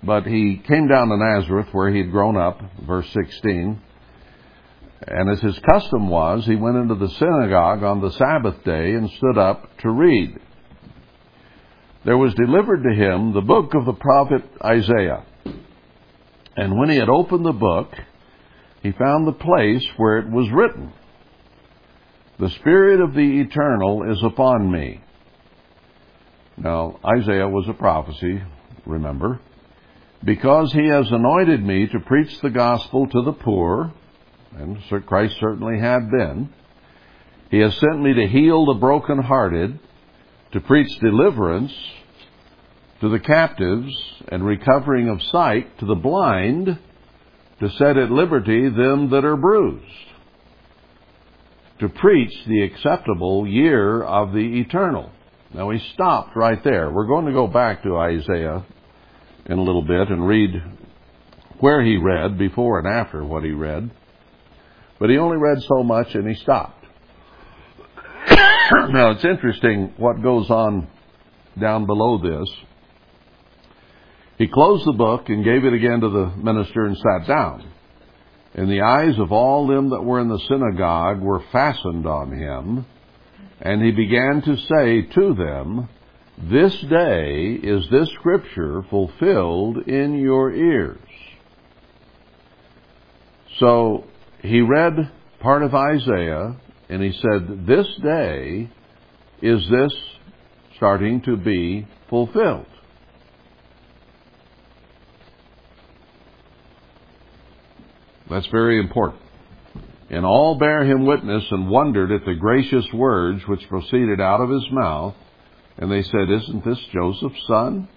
but 0.00 0.24
he 0.24 0.62
came 0.64 0.86
down 0.86 1.08
to 1.08 1.16
Nazareth 1.16 1.66
where 1.72 1.92
he'd 1.92 2.12
grown 2.12 2.36
up, 2.36 2.60
verse 2.86 3.08
16. 3.12 3.82
And 5.08 5.28
as 5.28 5.40
his 5.40 5.58
custom 5.68 6.08
was, 6.08 6.46
he 6.46 6.54
went 6.54 6.76
into 6.76 6.94
the 6.94 7.08
synagogue 7.08 7.82
on 7.82 8.00
the 8.00 8.12
Sabbath 8.12 8.62
day 8.62 8.92
and 8.92 9.10
stood 9.10 9.36
up 9.36 9.76
to 9.78 9.90
read. 9.90 10.38
There 12.04 12.16
was 12.16 12.32
delivered 12.34 12.84
to 12.84 12.94
him 12.94 13.32
the 13.32 13.40
book 13.40 13.74
of 13.74 13.86
the 13.86 13.92
prophet 13.92 14.44
Isaiah. 14.64 15.24
And 16.56 16.78
when 16.78 16.90
he 16.90 16.96
had 16.96 17.08
opened 17.08 17.44
the 17.44 17.52
book, 17.52 17.92
he 18.84 18.92
found 18.92 19.26
the 19.26 19.32
place 19.32 19.84
where 19.96 20.18
it 20.18 20.30
was 20.30 20.48
written, 20.52 20.92
The 22.36 22.50
Spirit 22.50 23.00
of 23.00 23.14
the 23.14 23.40
Eternal 23.42 24.10
is 24.10 24.20
upon 24.24 24.68
me. 24.68 25.00
Now, 26.56 26.98
Isaiah 27.04 27.48
was 27.48 27.68
a 27.68 27.74
prophecy, 27.74 28.42
remember, 28.84 29.40
because 30.24 30.72
he 30.72 30.86
has 30.88 31.06
anointed 31.12 31.64
me 31.64 31.86
to 31.86 32.00
preach 32.00 32.40
the 32.40 32.50
gospel 32.50 33.06
to 33.06 33.22
the 33.22 33.32
poor, 33.32 33.92
and 34.56 34.78
Christ 35.06 35.36
certainly 35.38 35.78
had 35.78 36.10
been. 36.10 36.52
He 37.52 37.58
has 37.60 37.76
sent 37.76 38.02
me 38.02 38.14
to 38.14 38.26
heal 38.26 38.66
the 38.66 38.80
brokenhearted, 38.80 39.78
to 40.52 40.60
preach 40.60 40.88
deliverance 41.00 41.72
to 43.00 43.10
the 43.10 43.20
captives, 43.20 43.94
and 44.26 44.44
recovering 44.44 45.08
of 45.08 45.22
sight 45.22 45.78
to 45.78 45.86
the 45.86 45.94
blind, 45.94 46.78
to 47.60 47.70
set 47.70 47.96
at 47.96 48.10
liberty 48.10 48.68
them 48.68 49.10
that 49.10 49.24
are 49.24 49.36
bruised, 49.36 49.84
to 51.80 51.88
preach 51.88 52.32
the 52.46 52.62
acceptable 52.62 53.46
year 53.46 54.02
of 54.02 54.32
the 54.32 54.60
eternal. 54.60 55.10
Now 55.52 55.70
he 55.70 55.78
stopped 55.94 56.36
right 56.36 56.62
there. 56.64 56.90
We're 56.90 57.06
going 57.06 57.26
to 57.26 57.32
go 57.32 57.46
back 57.46 57.82
to 57.82 57.96
Isaiah 57.96 58.64
in 59.46 59.58
a 59.58 59.62
little 59.62 59.82
bit 59.82 60.08
and 60.08 60.26
read 60.26 60.50
where 61.60 61.84
he 61.84 61.96
read 61.96 62.38
before 62.38 62.78
and 62.78 62.88
after 62.88 63.24
what 63.24 63.44
he 63.44 63.50
read. 63.50 63.90
But 64.98 65.10
he 65.10 65.18
only 65.18 65.36
read 65.36 65.62
so 65.62 65.82
much 65.82 66.14
and 66.14 66.28
he 66.28 66.34
stopped. 66.42 66.84
now 68.30 69.10
it's 69.10 69.24
interesting 69.24 69.94
what 69.96 70.22
goes 70.22 70.50
on 70.50 70.88
down 71.60 71.86
below 71.86 72.18
this. 72.18 72.48
He 74.38 74.48
closed 74.48 74.84
the 74.86 74.92
book 74.92 75.28
and 75.28 75.44
gave 75.44 75.64
it 75.64 75.72
again 75.72 76.00
to 76.00 76.08
the 76.08 76.32
minister 76.36 76.84
and 76.84 76.96
sat 76.96 77.28
down. 77.28 77.70
And 78.54 78.70
the 78.70 78.82
eyes 78.82 79.18
of 79.18 79.32
all 79.32 79.66
them 79.66 79.90
that 79.90 80.02
were 80.02 80.20
in 80.20 80.28
the 80.28 80.40
synagogue 80.48 81.20
were 81.20 81.42
fastened 81.50 82.06
on 82.06 82.30
him. 82.30 82.86
And 83.60 83.82
he 83.82 83.90
began 83.90 84.42
to 84.42 84.56
say 84.56 85.02
to 85.14 85.34
them, 85.34 85.88
This 86.38 86.76
day 86.88 87.58
is 87.62 87.88
this 87.90 88.08
scripture 88.10 88.84
fulfilled 88.90 89.88
in 89.88 90.18
your 90.18 90.52
ears. 90.52 90.98
So 93.58 94.04
he 94.40 94.60
read 94.60 95.10
part 95.40 95.62
of 95.62 95.74
Isaiah 95.74 96.56
and 96.88 97.02
he 97.02 97.12
said, 97.12 97.66
This 97.66 97.86
day 98.02 98.70
is 99.42 99.68
this 99.68 99.92
starting 100.76 101.22
to 101.22 101.36
be 101.36 101.86
fulfilled. 102.08 102.66
That's 108.30 108.46
very 108.48 108.78
important. 108.78 109.20
And 110.10 110.24
all 110.24 110.58
bare 110.58 110.84
him 110.84 111.06
witness 111.06 111.44
and 111.50 111.68
wondered 111.68 112.12
at 112.12 112.24
the 112.24 112.34
gracious 112.34 112.86
words 112.92 113.42
which 113.46 113.68
proceeded 113.68 114.20
out 114.20 114.40
of 114.40 114.50
his 114.50 114.66
mouth. 114.70 115.14
And 115.78 115.90
they 115.90 116.02
said, 116.02 116.30
Isn't 116.30 116.64
this 116.64 116.78
Joseph's 116.92 117.46
son? 117.48 117.88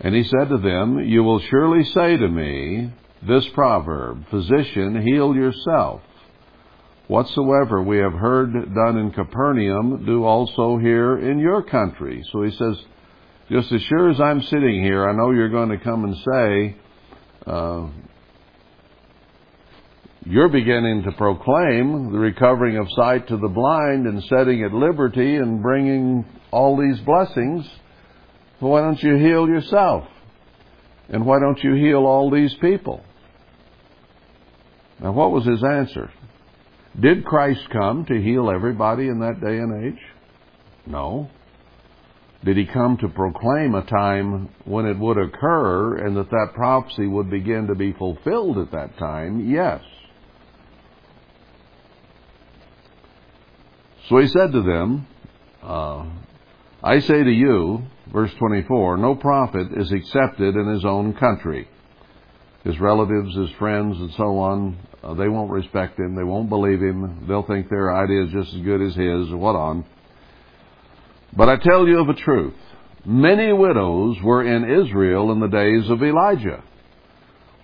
And 0.00 0.14
he 0.14 0.24
said 0.24 0.48
to 0.48 0.58
them, 0.58 0.98
You 0.98 1.22
will 1.22 1.38
surely 1.38 1.84
say 1.84 2.16
to 2.16 2.28
me 2.28 2.92
this 3.26 3.46
proverb, 3.54 4.28
Physician, 4.30 5.00
heal 5.06 5.34
yourself. 5.34 6.00
Whatsoever 7.06 7.82
we 7.82 7.98
have 7.98 8.14
heard 8.14 8.52
done 8.52 8.96
in 8.96 9.12
Capernaum, 9.12 10.04
do 10.06 10.24
also 10.24 10.78
here 10.78 11.18
in 11.18 11.38
your 11.38 11.62
country. 11.62 12.24
So 12.32 12.42
he 12.42 12.50
says, 12.52 12.76
just 13.50 13.70
as 13.70 13.82
sure 13.82 14.08
as 14.08 14.20
I'm 14.20 14.40
sitting 14.42 14.82
here, 14.82 15.08
I 15.08 15.12
know 15.12 15.30
you're 15.30 15.50
going 15.50 15.68
to 15.68 15.78
come 15.78 16.04
and 16.04 16.16
say, 16.16 16.76
uh, 17.46 17.88
you're 20.24 20.48
beginning 20.48 21.02
to 21.02 21.12
proclaim 21.12 22.12
the 22.12 22.18
recovering 22.18 22.76
of 22.76 22.86
sight 22.94 23.28
to 23.28 23.36
the 23.36 23.48
blind 23.48 24.06
and 24.06 24.22
setting 24.24 24.62
at 24.62 24.72
liberty 24.72 25.36
and 25.36 25.62
bringing 25.62 26.24
all 26.52 26.76
these 26.76 27.00
blessings. 27.00 27.68
So 28.60 28.68
why 28.68 28.82
don't 28.82 29.02
you 29.02 29.16
heal 29.16 29.48
yourself? 29.48 30.04
And 31.08 31.26
why 31.26 31.40
don't 31.40 31.62
you 31.62 31.74
heal 31.74 32.06
all 32.06 32.30
these 32.30 32.54
people? 32.60 33.02
Now, 35.00 35.12
what 35.12 35.32
was 35.32 35.44
his 35.44 35.64
answer? 35.64 36.10
Did 36.98 37.24
Christ 37.24 37.68
come 37.72 38.04
to 38.04 38.22
heal 38.22 38.50
everybody 38.50 39.08
in 39.08 39.18
that 39.20 39.40
day 39.40 39.58
and 39.58 39.84
age? 39.86 40.00
No. 40.86 41.28
Did 42.44 42.56
he 42.56 42.66
come 42.66 42.96
to 42.98 43.08
proclaim 43.08 43.74
a 43.74 43.84
time 43.84 44.50
when 44.64 44.86
it 44.86 44.98
would 44.98 45.18
occur 45.18 45.96
and 45.96 46.16
that 46.16 46.30
that 46.30 46.52
prophecy 46.54 47.06
would 47.06 47.30
begin 47.30 47.66
to 47.68 47.74
be 47.74 47.92
fulfilled 47.92 48.58
at 48.58 48.70
that 48.72 48.96
time? 48.98 49.50
Yes. 49.50 49.80
So 54.08 54.18
he 54.18 54.26
said 54.28 54.52
to 54.52 54.62
them, 54.62 55.06
uh, 55.62 56.04
I 56.82 56.98
say 57.00 57.22
to 57.22 57.30
you, 57.30 57.82
verse 58.12 58.32
24, 58.38 58.96
no 58.96 59.14
prophet 59.14 59.68
is 59.76 59.92
accepted 59.92 60.56
in 60.56 60.66
his 60.66 60.84
own 60.84 61.14
country. 61.14 61.68
His 62.64 62.78
relatives, 62.80 63.34
his 63.36 63.50
friends, 63.58 63.96
and 63.98 64.12
so 64.14 64.38
on, 64.38 64.78
uh, 65.02 65.14
they 65.14 65.28
won't 65.28 65.50
respect 65.50 65.98
him. 65.98 66.14
They 66.14 66.24
won't 66.24 66.48
believe 66.48 66.80
him. 66.80 67.26
They'll 67.28 67.42
think 67.42 67.68
their 67.68 67.94
idea 67.94 68.24
is 68.24 68.32
just 68.32 68.54
as 68.54 68.60
good 68.62 68.82
as 68.82 68.94
his, 68.94 69.32
or 69.32 69.36
what 69.36 69.56
on. 69.56 69.84
But 71.36 71.48
I 71.48 71.56
tell 71.56 71.86
you 71.86 72.00
of 72.00 72.08
a 72.08 72.14
truth. 72.14 72.54
Many 73.04 73.52
widows 73.52 74.16
were 74.22 74.44
in 74.44 74.64
Israel 74.64 75.32
in 75.32 75.40
the 75.40 75.48
days 75.48 75.90
of 75.90 76.02
Elijah. 76.02 76.62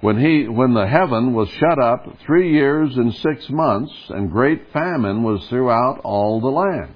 When 0.00 0.18
he, 0.18 0.46
when 0.46 0.74
the 0.74 0.86
heaven 0.86 1.34
was 1.34 1.48
shut 1.48 1.78
up 1.78 2.06
three 2.24 2.52
years 2.52 2.96
and 2.96 3.12
six 3.14 3.48
months, 3.50 3.92
and 4.10 4.30
great 4.30 4.72
famine 4.72 5.24
was 5.24 5.44
throughout 5.48 6.00
all 6.04 6.40
the 6.40 6.46
land. 6.46 6.94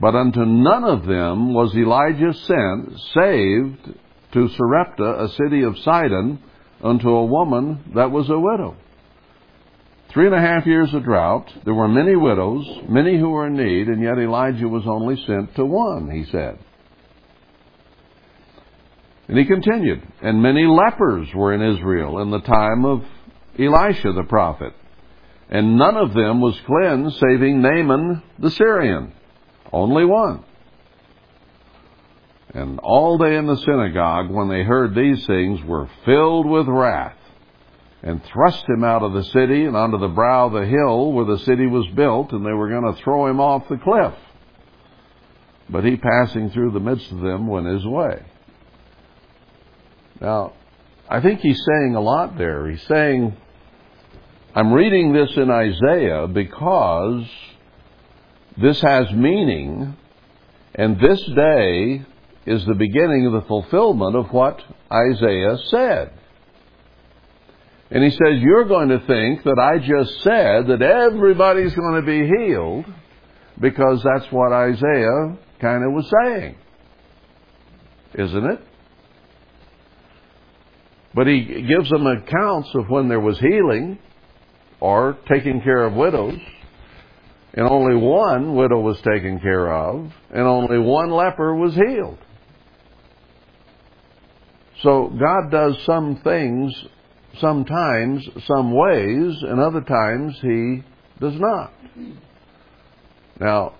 But 0.00 0.14
unto 0.14 0.44
none 0.44 0.84
of 0.84 1.04
them 1.04 1.52
was 1.52 1.74
Elijah 1.74 2.32
sent, 2.32 3.00
saved 3.14 3.98
to 4.32 4.48
Sarepta, 4.48 5.24
a 5.24 5.28
city 5.30 5.62
of 5.62 5.78
Sidon, 5.78 6.40
unto 6.82 7.08
a 7.08 7.24
woman 7.24 7.92
that 7.94 8.10
was 8.10 8.28
a 8.30 8.38
widow. 8.38 8.76
Three 10.10 10.26
and 10.26 10.34
a 10.34 10.40
half 10.40 10.66
years 10.66 10.92
of 10.94 11.02
drought. 11.02 11.50
There 11.64 11.74
were 11.74 11.88
many 11.88 12.14
widows, 12.14 12.64
many 12.88 13.18
who 13.18 13.30
were 13.30 13.48
in 13.48 13.56
need, 13.56 13.88
and 13.88 14.00
yet 14.00 14.18
Elijah 14.18 14.68
was 14.68 14.84
only 14.86 15.16
sent 15.26 15.56
to 15.56 15.64
one, 15.64 16.08
he 16.10 16.24
said. 16.30 16.58
And 19.28 19.38
he 19.38 19.44
continued, 19.46 20.02
and 20.22 20.42
many 20.42 20.66
lepers 20.66 21.28
were 21.34 21.54
in 21.54 21.62
Israel 21.62 22.20
in 22.20 22.30
the 22.30 22.40
time 22.40 22.84
of 22.84 23.04
Elisha 23.58 24.12
the 24.12 24.24
prophet, 24.28 24.74
and 25.48 25.78
none 25.78 25.96
of 25.96 26.12
them 26.12 26.40
was 26.40 26.60
cleansed 26.66 27.18
saving 27.18 27.62
Naaman 27.62 28.22
the 28.38 28.50
Syrian. 28.50 29.12
Only 29.72 30.04
one. 30.04 30.44
And 32.52 32.78
all 32.80 33.18
they 33.18 33.36
in 33.36 33.46
the 33.46 33.56
synagogue, 33.56 34.30
when 34.30 34.48
they 34.48 34.62
heard 34.62 34.94
these 34.94 35.26
things, 35.26 35.60
were 35.64 35.88
filled 36.04 36.46
with 36.46 36.68
wrath 36.68 37.16
and 38.02 38.22
thrust 38.24 38.64
him 38.68 38.84
out 38.84 39.02
of 39.02 39.14
the 39.14 39.24
city 39.24 39.64
and 39.64 39.74
onto 39.74 39.98
the 39.98 40.08
brow 40.08 40.46
of 40.46 40.52
the 40.52 40.66
hill 40.66 41.10
where 41.12 41.24
the 41.24 41.38
city 41.38 41.66
was 41.66 41.86
built, 41.96 42.32
and 42.32 42.44
they 42.44 42.52
were 42.52 42.68
going 42.68 42.94
to 42.94 43.02
throw 43.02 43.26
him 43.26 43.40
off 43.40 43.66
the 43.68 43.78
cliff. 43.78 44.14
But 45.70 45.84
he, 45.84 45.96
passing 45.96 46.50
through 46.50 46.72
the 46.72 46.80
midst 46.80 47.10
of 47.10 47.20
them, 47.20 47.46
went 47.46 47.66
his 47.66 47.86
way. 47.86 48.22
Now, 50.20 50.52
I 51.08 51.20
think 51.20 51.40
he's 51.40 51.60
saying 51.64 51.94
a 51.94 52.00
lot 52.00 52.38
there. 52.38 52.68
He's 52.70 52.86
saying, 52.86 53.36
I'm 54.54 54.72
reading 54.72 55.12
this 55.12 55.30
in 55.36 55.50
Isaiah 55.50 56.26
because 56.28 57.24
this 58.56 58.80
has 58.80 59.10
meaning, 59.12 59.96
and 60.74 61.00
this 61.00 61.20
day 61.34 62.04
is 62.46 62.64
the 62.64 62.74
beginning 62.74 63.26
of 63.26 63.32
the 63.32 63.48
fulfillment 63.48 64.16
of 64.16 64.32
what 64.32 64.60
Isaiah 64.92 65.58
said. 65.66 66.12
And 67.90 68.02
he 68.02 68.10
says, 68.10 68.38
You're 68.40 68.64
going 68.64 68.88
to 68.88 69.00
think 69.00 69.44
that 69.44 69.58
I 69.58 69.78
just 69.78 70.22
said 70.22 70.66
that 70.68 70.82
everybody's 70.82 71.74
going 71.74 72.00
to 72.00 72.06
be 72.06 72.26
healed 72.26 72.86
because 73.60 74.02
that's 74.02 74.30
what 74.32 74.52
Isaiah 74.52 75.36
kind 75.60 75.84
of 75.84 75.92
was 75.92 76.10
saying. 76.24 76.56
Isn't 78.14 78.44
it? 78.44 78.60
But 81.14 81.26
he 81.26 81.62
gives 81.62 81.88
them 81.90 82.06
accounts 82.06 82.70
of 82.74 82.88
when 82.88 83.08
there 83.08 83.20
was 83.20 83.38
healing 83.38 83.98
or 84.80 85.16
taking 85.28 85.60
care 85.62 85.84
of 85.84 85.94
widows, 85.94 86.38
and 87.54 87.66
only 87.66 87.96
one 87.96 88.56
widow 88.56 88.80
was 88.80 89.00
taken 89.02 89.38
care 89.40 89.72
of, 89.72 90.12
and 90.30 90.42
only 90.42 90.78
one 90.78 91.10
leper 91.10 91.54
was 91.54 91.74
healed. 91.74 92.18
So 94.82 95.08
God 95.08 95.50
does 95.50 95.78
some 95.84 96.16
things 96.16 96.74
sometimes, 97.38 98.28
some 98.46 98.72
ways, 98.72 99.36
and 99.42 99.60
other 99.60 99.80
times 99.80 100.36
he 100.42 100.82
does 101.20 101.38
not. 101.38 101.72
Now, 103.40 103.74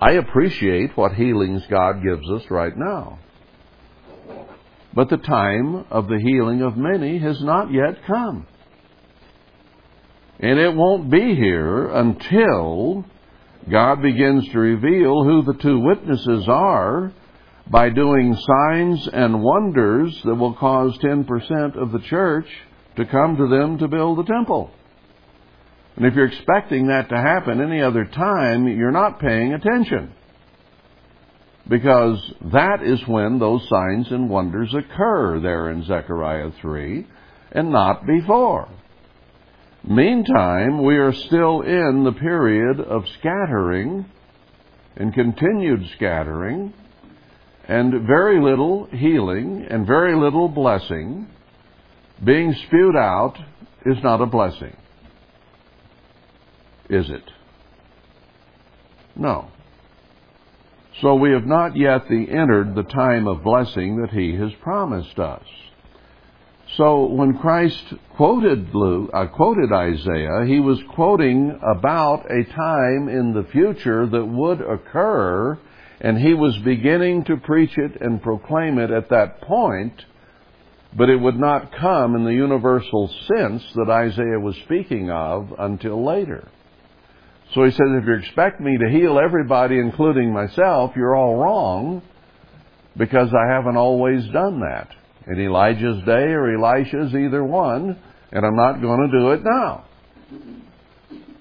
I 0.00 0.12
appreciate 0.12 0.96
what 0.96 1.12
healings 1.14 1.62
God 1.70 2.02
gives 2.02 2.28
us 2.30 2.42
right 2.50 2.76
now. 2.76 3.18
But 4.94 5.08
the 5.08 5.16
time 5.16 5.86
of 5.90 6.08
the 6.08 6.20
healing 6.22 6.62
of 6.62 6.76
many 6.76 7.18
has 7.18 7.40
not 7.42 7.72
yet 7.72 8.04
come. 8.06 8.46
And 10.38 10.58
it 10.58 10.74
won't 10.74 11.10
be 11.10 11.34
here 11.34 11.88
until 11.88 13.04
God 13.70 14.02
begins 14.02 14.48
to 14.48 14.58
reveal 14.58 15.24
who 15.24 15.42
the 15.42 15.58
two 15.60 15.78
witnesses 15.78 16.46
are 16.48 17.12
by 17.70 17.90
doing 17.90 18.36
signs 18.36 19.08
and 19.08 19.42
wonders 19.42 20.20
that 20.24 20.34
will 20.34 20.54
cause 20.54 20.98
10% 20.98 21.80
of 21.80 21.92
the 21.92 22.00
church 22.00 22.46
to 22.96 23.06
come 23.06 23.36
to 23.36 23.48
them 23.48 23.78
to 23.78 23.88
build 23.88 24.18
the 24.18 24.24
temple. 24.24 24.70
And 25.96 26.06
if 26.06 26.14
you're 26.14 26.26
expecting 26.26 26.88
that 26.88 27.08
to 27.10 27.16
happen 27.16 27.60
any 27.60 27.80
other 27.80 28.04
time, 28.04 28.66
you're 28.66 28.90
not 28.90 29.20
paying 29.20 29.54
attention. 29.54 30.12
Because 31.68 32.18
that 32.52 32.82
is 32.82 33.00
when 33.06 33.38
those 33.38 33.66
signs 33.68 34.10
and 34.10 34.28
wonders 34.28 34.74
occur 34.74 35.40
there 35.40 35.70
in 35.70 35.84
Zechariah 35.84 36.50
3 36.60 37.06
and 37.52 37.70
not 37.70 38.04
before. 38.06 38.68
Meantime, 39.88 40.84
we 40.84 40.96
are 40.96 41.12
still 41.12 41.62
in 41.62 42.04
the 42.04 42.12
period 42.12 42.80
of 42.80 43.04
scattering 43.18 44.04
and 44.96 45.14
continued 45.14 45.88
scattering 45.96 46.72
and 47.68 48.06
very 48.06 48.40
little 48.40 48.86
healing 48.86 49.66
and 49.68 49.86
very 49.86 50.16
little 50.16 50.48
blessing 50.48 51.26
being 52.24 52.54
spewed 52.66 52.96
out 52.96 53.34
is 53.86 53.96
not 54.02 54.20
a 54.20 54.26
blessing. 54.26 54.76
Is 56.88 57.08
it? 57.10 57.24
No. 59.16 59.51
So 61.00 61.14
we 61.14 61.32
have 61.32 61.46
not 61.46 61.76
yet 61.76 62.10
entered 62.10 62.74
the 62.74 62.82
time 62.82 63.26
of 63.26 63.42
blessing 63.42 64.00
that 64.02 64.10
he 64.10 64.34
has 64.36 64.52
promised 64.62 65.18
us. 65.18 65.44
So 66.76 67.06
when 67.06 67.38
Christ 67.38 67.82
quoted 68.16 68.74
Luke, 68.74 69.10
uh, 69.12 69.26
quoted 69.26 69.72
Isaiah, 69.72 70.44
he 70.46 70.60
was 70.60 70.78
quoting 70.94 71.58
about 71.76 72.30
a 72.30 72.44
time 72.44 73.08
in 73.08 73.32
the 73.34 73.46
future 73.50 74.06
that 74.06 74.24
would 74.24 74.60
occur, 74.60 75.58
and 76.00 76.18
he 76.18 76.34
was 76.34 76.56
beginning 76.58 77.24
to 77.24 77.36
preach 77.36 77.76
it 77.76 78.00
and 78.00 78.22
proclaim 78.22 78.78
it 78.78 78.90
at 78.90 79.10
that 79.10 79.40
point 79.42 80.04
but 80.96 81.08
it 81.08 81.16
would 81.16 81.38
not 81.38 81.72
come 81.72 82.14
in 82.14 82.24
the 82.24 82.34
universal 82.34 83.08
sense 83.26 83.62
that 83.74 83.88
Isaiah 83.88 84.38
was 84.38 84.56
speaking 84.64 85.10
of 85.10 85.52
until 85.58 86.04
later. 86.04 86.48
So 87.54 87.64
he 87.64 87.70
says, 87.70 87.80
if 87.80 88.06
you 88.06 88.14
expect 88.14 88.60
me 88.60 88.78
to 88.78 88.90
heal 88.90 89.18
everybody, 89.18 89.78
including 89.78 90.32
myself, 90.32 90.92
you're 90.96 91.14
all 91.14 91.36
wrong, 91.36 92.02
because 92.96 93.28
I 93.34 93.52
haven't 93.52 93.76
always 93.76 94.24
done 94.28 94.60
that. 94.60 94.88
In 95.26 95.38
Elijah's 95.38 96.02
day 96.04 96.32
or 96.32 96.54
Elisha's, 96.54 97.14
either 97.14 97.44
one, 97.44 97.98
and 98.32 98.46
I'm 98.46 98.56
not 98.56 98.80
going 98.80 99.10
to 99.10 99.18
do 99.18 99.30
it 99.32 99.40
now. 99.44 99.84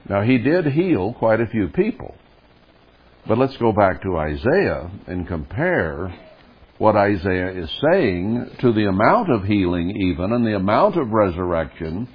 Now, 0.10 0.22
he 0.22 0.38
did 0.38 0.66
heal 0.66 1.14
quite 1.14 1.40
a 1.40 1.48
few 1.48 1.70
people. 1.70 2.16
But 3.28 3.38
let's 3.38 3.56
go 3.58 3.72
back 3.72 4.02
to 4.02 4.18
Isaiah 4.18 4.92
and 5.08 5.28
compare 5.28 6.14
what 6.78 6.96
Isaiah 6.96 7.52
is 7.52 7.70
saying 7.92 8.58
to 8.60 8.74
the 8.74 8.86
amount 8.86 9.32
of 9.32 9.46
healing, 9.46 9.92
even, 9.92 10.34
and 10.34 10.46
the 10.46 10.56
amount 10.56 10.98
of 10.98 11.10
resurrection 11.10 12.10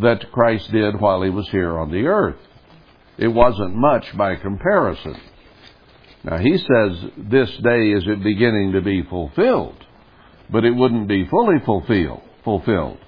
that 0.00 0.30
Christ 0.30 0.70
did 0.70 1.00
while 1.00 1.22
he 1.22 1.30
was 1.30 1.48
here 1.48 1.76
on 1.78 1.90
the 1.90 2.06
earth. 2.06 2.36
It 3.18 3.28
wasn't 3.28 3.74
much 3.74 4.16
by 4.16 4.36
comparison. 4.36 5.20
Now, 6.22 6.38
he 6.38 6.56
says 6.56 7.10
this 7.16 7.50
day 7.62 7.90
is 7.90 8.04
it 8.06 8.22
beginning 8.22 8.72
to 8.72 8.80
be 8.80 9.02
fulfilled, 9.02 9.84
but 10.50 10.64
it 10.64 10.70
wouldn't 10.70 11.08
be 11.08 11.26
fully 11.26 11.58
fulfilled. 11.64 12.22
fulfilled. 12.44 12.98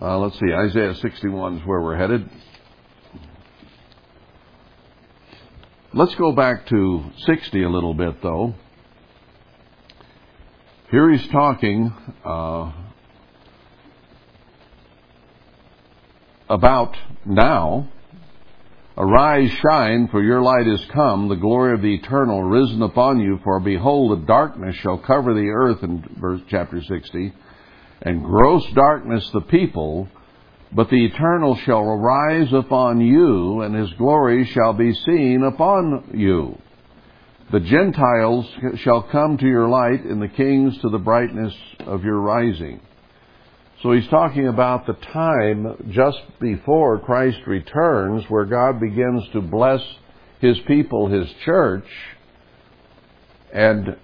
Uh, 0.00 0.18
let's 0.18 0.38
see, 0.38 0.52
Isaiah 0.52 0.94
61 0.94 1.58
is 1.58 1.66
where 1.66 1.80
we're 1.80 1.96
headed. 1.96 2.28
Let's 5.92 6.14
go 6.14 6.32
back 6.32 6.66
to 6.68 7.04
60 7.26 7.62
a 7.62 7.68
little 7.68 7.94
bit, 7.94 8.22
though. 8.22 8.54
Here 10.90 11.10
he's 11.10 11.26
talking 11.28 11.92
uh, 12.24 12.72
about 16.48 16.96
now. 17.26 17.88
Arise, 19.00 19.52
shine, 19.62 20.08
for 20.08 20.20
your 20.20 20.42
light 20.42 20.66
is 20.66 20.84
come, 20.86 21.28
the 21.28 21.36
glory 21.36 21.72
of 21.74 21.82
the 21.82 21.94
eternal 21.94 22.42
risen 22.42 22.82
upon 22.82 23.20
you. 23.20 23.38
For 23.44 23.60
behold, 23.60 24.10
the 24.10 24.26
darkness 24.26 24.74
shall 24.74 24.98
cover 24.98 25.34
the 25.34 25.50
earth, 25.50 25.84
in 25.84 26.04
verse 26.18 26.40
chapter 26.48 26.82
60, 26.82 27.32
and 28.02 28.24
gross 28.24 28.66
darkness 28.74 29.30
the 29.32 29.42
people. 29.42 30.08
But 30.72 30.90
the 30.90 31.04
eternal 31.04 31.54
shall 31.64 31.84
arise 31.84 32.52
upon 32.52 33.00
you, 33.00 33.60
and 33.60 33.72
his 33.72 33.92
glory 33.92 34.44
shall 34.46 34.72
be 34.72 34.92
seen 34.92 35.44
upon 35.44 36.10
you. 36.14 36.60
The 37.52 37.60
Gentiles 37.60 38.46
shall 38.78 39.02
come 39.04 39.38
to 39.38 39.46
your 39.46 39.68
light, 39.68 40.02
and 40.04 40.20
the 40.20 40.26
kings 40.26 40.76
to 40.78 40.88
the 40.88 40.98
brightness 40.98 41.54
of 41.86 42.02
your 42.02 42.20
rising. 42.20 42.80
So 43.82 43.92
he's 43.92 44.08
talking 44.08 44.48
about 44.48 44.86
the 44.86 44.94
time 44.94 45.90
just 45.90 46.18
before 46.40 46.98
Christ 46.98 47.38
returns 47.46 48.24
where 48.28 48.44
God 48.44 48.80
begins 48.80 49.22
to 49.32 49.40
bless 49.40 49.80
his 50.40 50.58
people, 50.66 51.08
his 51.08 51.28
church, 51.44 51.86
and 53.52 53.96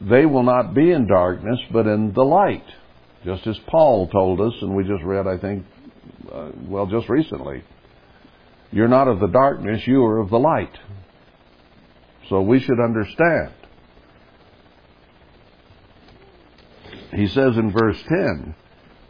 they 0.00 0.26
will 0.26 0.44
not 0.44 0.74
be 0.74 0.92
in 0.92 1.08
darkness, 1.08 1.58
but 1.72 1.86
in 1.86 2.12
the 2.12 2.22
light. 2.22 2.64
Just 3.24 3.46
as 3.48 3.58
Paul 3.66 4.06
told 4.08 4.40
us, 4.40 4.52
and 4.60 4.76
we 4.76 4.84
just 4.84 5.02
read, 5.02 5.26
I 5.26 5.38
think, 5.38 5.66
uh, 6.32 6.50
well, 6.68 6.86
just 6.86 7.08
recently. 7.08 7.64
You're 8.70 8.88
not 8.88 9.08
of 9.08 9.18
the 9.18 9.26
darkness, 9.26 9.82
you 9.86 10.04
are 10.04 10.20
of 10.20 10.30
the 10.30 10.38
light. 10.38 10.76
So 12.28 12.42
we 12.42 12.60
should 12.60 12.78
understand. 12.78 13.52
He 17.14 17.28
says 17.28 17.56
in 17.56 17.72
verse 17.72 18.02
10, 18.08 18.54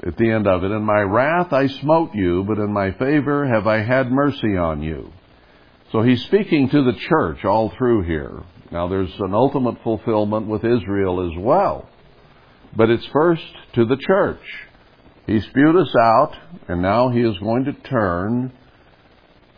at 0.06 0.16
the 0.16 0.30
end 0.30 0.46
of 0.46 0.62
it, 0.62 0.70
In 0.70 0.82
my 0.82 1.00
wrath 1.00 1.52
I 1.52 1.66
smote 1.66 2.14
you, 2.14 2.44
but 2.44 2.58
in 2.58 2.72
my 2.72 2.92
favor 2.92 3.46
have 3.46 3.66
I 3.66 3.82
had 3.82 4.10
mercy 4.10 4.56
on 4.56 4.82
you. 4.82 5.12
So 5.92 6.02
he's 6.02 6.22
speaking 6.24 6.68
to 6.68 6.84
the 6.84 6.98
church 6.98 7.44
all 7.44 7.72
through 7.76 8.02
here. 8.02 8.42
Now 8.70 8.88
there's 8.88 9.12
an 9.20 9.32
ultimate 9.34 9.82
fulfillment 9.82 10.46
with 10.46 10.64
Israel 10.64 11.30
as 11.30 11.38
well. 11.42 11.88
But 12.76 12.90
it's 12.90 13.06
first 13.06 13.46
to 13.74 13.86
the 13.86 13.96
church. 13.96 14.42
He 15.26 15.40
spewed 15.40 15.76
us 15.76 15.94
out, 16.00 16.36
and 16.68 16.82
now 16.82 17.08
he 17.08 17.20
is 17.20 17.38
going 17.38 17.64
to 17.64 17.72
turn 17.72 18.52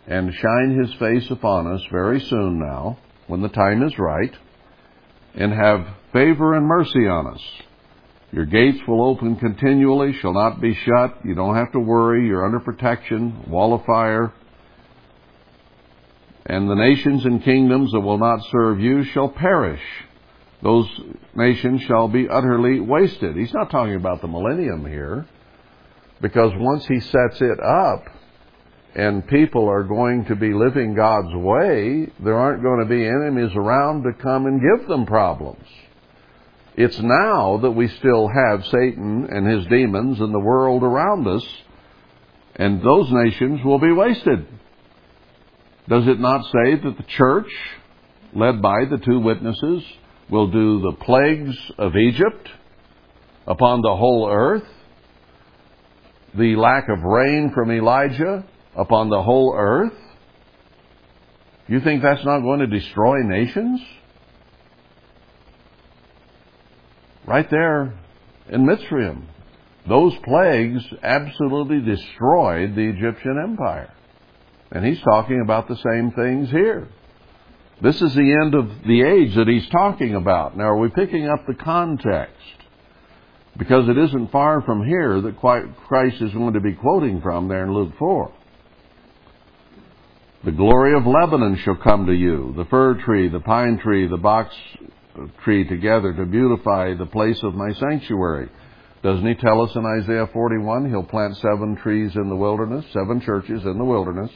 and 0.06 0.32
shine 0.32 0.78
his 0.78 0.94
face 0.94 1.30
upon 1.30 1.66
us 1.66 1.82
very 1.90 2.20
soon 2.20 2.58
now 2.58 2.98
when 3.26 3.42
the 3.42 3.48
time 3.48 3.82
is 3.82 3.98
right, 3.98 4.34
and 5.34 5.52
have 5.52 5.86
favor 6.14 6.54
and 6.54 6.66
mercy 6.66 7.06
on 7.06 7.26
us. 7.26 7.42
Your 8.30 8.44
gates 8.44 8.78
will 8.86 9.02
open 9.02 9.36
continually, 9.36 10.12
shall 10.20 10.34
not 10.34 10.60
be 10.60 10.74
shut. 10.74 11.24
You 11.24 11.34
don't 11.34 11.56
have 11.56 11.72
to 11.72 11.80
worry. 11.80 12.26
You're 12.26 12.44
under 12.44 12.60
protection, 12.60 13.48
wall 13.48 13.72
of 13.72 13.84
fire. 13.86 14.32
And 16.44 16.68
the 16.68 16.74
nations 16.74 17.24
and 17.24 17.42
kingdoms 17.42 17.92
that 17.92 18.00
will 18.00 18.18
not 18.18 18.40
serve 18.50 18.80
you 18.80 19.04
shall 19.04 19.28
perish. 19.28 19.82
Those 20.62 20.88
nations 21.34 21.82
shall 21.82 22.08
be 22.08 22.28
utterly 22.28 22.80
wasted. 22.80 23.36
He's 23.36 23.52
not 23.54 23.70
talking 23.70 23.94
about 23.94 24.20
the 24.20 24.28
millennium 24.28 24.84
here, 24.84 25.26
because 26.20 26.52
once 26.56 26.84
he 26.86 27.00
sets 27.00 27.40
it 27.40 27.60
up, 27.60 28.04
and 28.94 29.26
people 29.28 29.68
are 29.68 29.84
going 29.84 30.24
to 30.24 30.34
be 30.34 30.52
living 30.52 30.94
God's 30.94 31.34
way, 31.34 32.10
there 32.18 32.36
aren't 32.36 32.62
going 32.62 32.80
to 32.80 32.86
be 32.86 33.06
enemies 33.06 33.54
around 33.54 34.02
to 34.02 34.12
come 34.20 34.46
and 34.46 34.60
give 34.60 34.88
them 34.88 35.06
problems. 35.06 35.64
It's 36.80 37.00
now 37.00 37.58
that 37.62 37.72
we 37.72 37.88
still 37.88 38.28
have 38.28 38.64
Satan 38.66 39.26
and 39.28 39.44
his 39.44 39.66
demons 39.66 40.20
and 40.20 40.32
the 40.32 40.38
world 40.38 40.84
around 40.84 41.26
us, 41.26 41.44
and 42.54 42.80
those 42.80 43.08
nations 43.10 43.64
will 43.64 43.80
be 43.80 43.90
wasted. 43.90 44.46
Does 45.88 46.06
it 46.06 46.20
not 46.20 46.44
say 46.44 46.76
that 46.76 46.94
the 46.96 47.04
church, 47.16 47.50
led 48.32 48.62
by 48.62 48.84
the 48.88 48.98
two 48.98 49.18
witnesses, 49.18 49.82
will 50.30 50.52
do 50.52 50.80
the 50.82 50.92
plagues 51.04 51.56
of 51.78 51.96
Egypt 51.96 52.48
upon 53.48 53.80
the 53.80 53.96
whole 53.96 54.30
earth? 54.30 54.68
The 56.36 56.54
lack 56.54 56.84
of 56.88 57.02
rain 57.02 57.50
from 57.52 57.72
Elijah 57.72 58.44
upon 58.76 59.10
the 59.10 59.20
whole 59.20 59.52
earth? 59.58 59.98
You 61.66 61.80
think 61.80 62.04
that's 62.04 62.24
not 62.24 62.38
going 62.42 62.60
to 62.60 62.68
destroy 62.68 63.16
nations? 63.24 63.80
Right 67.28 67.50
there 67.50 67.92
in 68.48 68.64
Mitzrayim. 68.64 69.24
Those 69.86 70.14
plagues 70.24 70.82
absolutely 71.02 71.80
destroyed 71.80 72.74
the 72.74 72.88
Egyptian 72.88 73.38
empire. 73.42 73.92
And 74.72 74.82
he's 74.82 75.00
talking 75.02 75.42
about 75.42 75.68
the 75.68 75.76
same 75.76 76.10
things 76.12 76.48
here. 76.48 76.88
This 77.82 78.00
is 78.00 78.14
the 78.14 78.32
end 78.32 78.54
of 78.54 78.70
the 78.86 79.02
age 79.02 79.34
that 79.34 79.46
he's 79.46 79.68
talking 79.68 80.14
about. 80.14 80.56
Now, 80.56 80.68
are 80.68 80.78
we 80.78 80.88
picking 80.88 81.28
up 81.28 81.46
the 81.46 81.52
context? 81.52 82.34
Because 83.58 83.90
it 83.90 83.98
isn't 83.98 84.32
far 84.32 84.62
from 84.62 84.86
here 84.86 85.20
that 85.20 85.36
Christ 85.36 86.22
is 86.22 86.32
going 86.32 86.54
to 86.54 86.60
be 86.60 86.72
quoting 86.72 87.20
from 87.20 87.48
there 87.48 87.64
in 87.64 87.74
Luke 87.74 87.92
4. 87.98 88.32
The 90.46 90.52
glory 90.52 90.94
of 90.94 91.06
Lebanon 91.06 91.58
shall 91.58 91.76
come 91.76 92.06
to 92.06 92.14
you, 92.14 92.54
the 92.56 92.64
fir 92.64 92.94
tree, 92.94 93.28
the 93.28 93.40
pine 93.40 93.78
tree, 93.78 94.08
the 94.08 94.16
box 94.16 94.54
tree 95.44 95.66
together 95.66 96.12
to 96.12 96.26
beautify 96.26 96.94
the 96.94 97.06
place 97.06 97.42
of 97.42 97.54
my 97.54 97.72
sanctuary. 97.74 98.48
Doesn't 99.02 99.26
he 99.26 99.34
tell 99.34 99.62
us 99.62 99.74
in 99.74 99.84
Isaiah 99.84 100.28
41 100.32 100.90
he'll 100.90 101.04
plant 101.04 101.36
seven 101.36 101.76
trees 101.76 102.14
in 102.16 102.28
the 102.28 102.36
wilderness, 102.36 102.84
seven 102.92 103.20
churches 103.20 103.62
in 103.64 103.78
the 103.78 103.84
wilderness? 103.84 104.30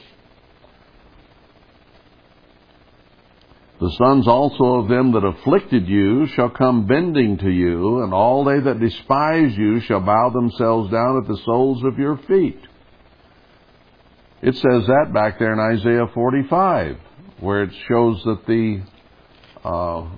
The 3.81 3.91
sons 3.97 4.27
also 4.29 4.75
of 4.75 4.87
them 4.87 5.11
that 5.11 5.25
afflicted 5.25 5.89
you 5.89 6.27
shall 6.27 6.49
come 6.49 6.87
bending 6.87 7.37
to 7.39 7.49
you, 7.49 8.03
and 8.03 8.13
all 8.13 8.45
they 8.45 8.61
that 8.61 8.79
despise 8.79 9.57
you 9.57 9.81
shall 9.81 9.99
bow 9.99 10.29
themselves 10.29 10.89
down 10.89 11.21
at 11.21 11.27
the 11.27 11.41
soles 11.43 11.83
of 11.83 11.99
your 11.99 12.17
feet. 12.27 12.61
It 14.41 14.55
says 14.55 14.87
that 14.87 15.11
back 15.13 15.37
there 15.37 15.51
in 15.51 15.59
Isaiah 15.59 16.07
45, 16.13 16.97
where 17.41 17.63
it 17.63 17.71
shows 17.89 18.21
that 18.23 18.45
the 18.45 18.83
uh, 19.65 20.09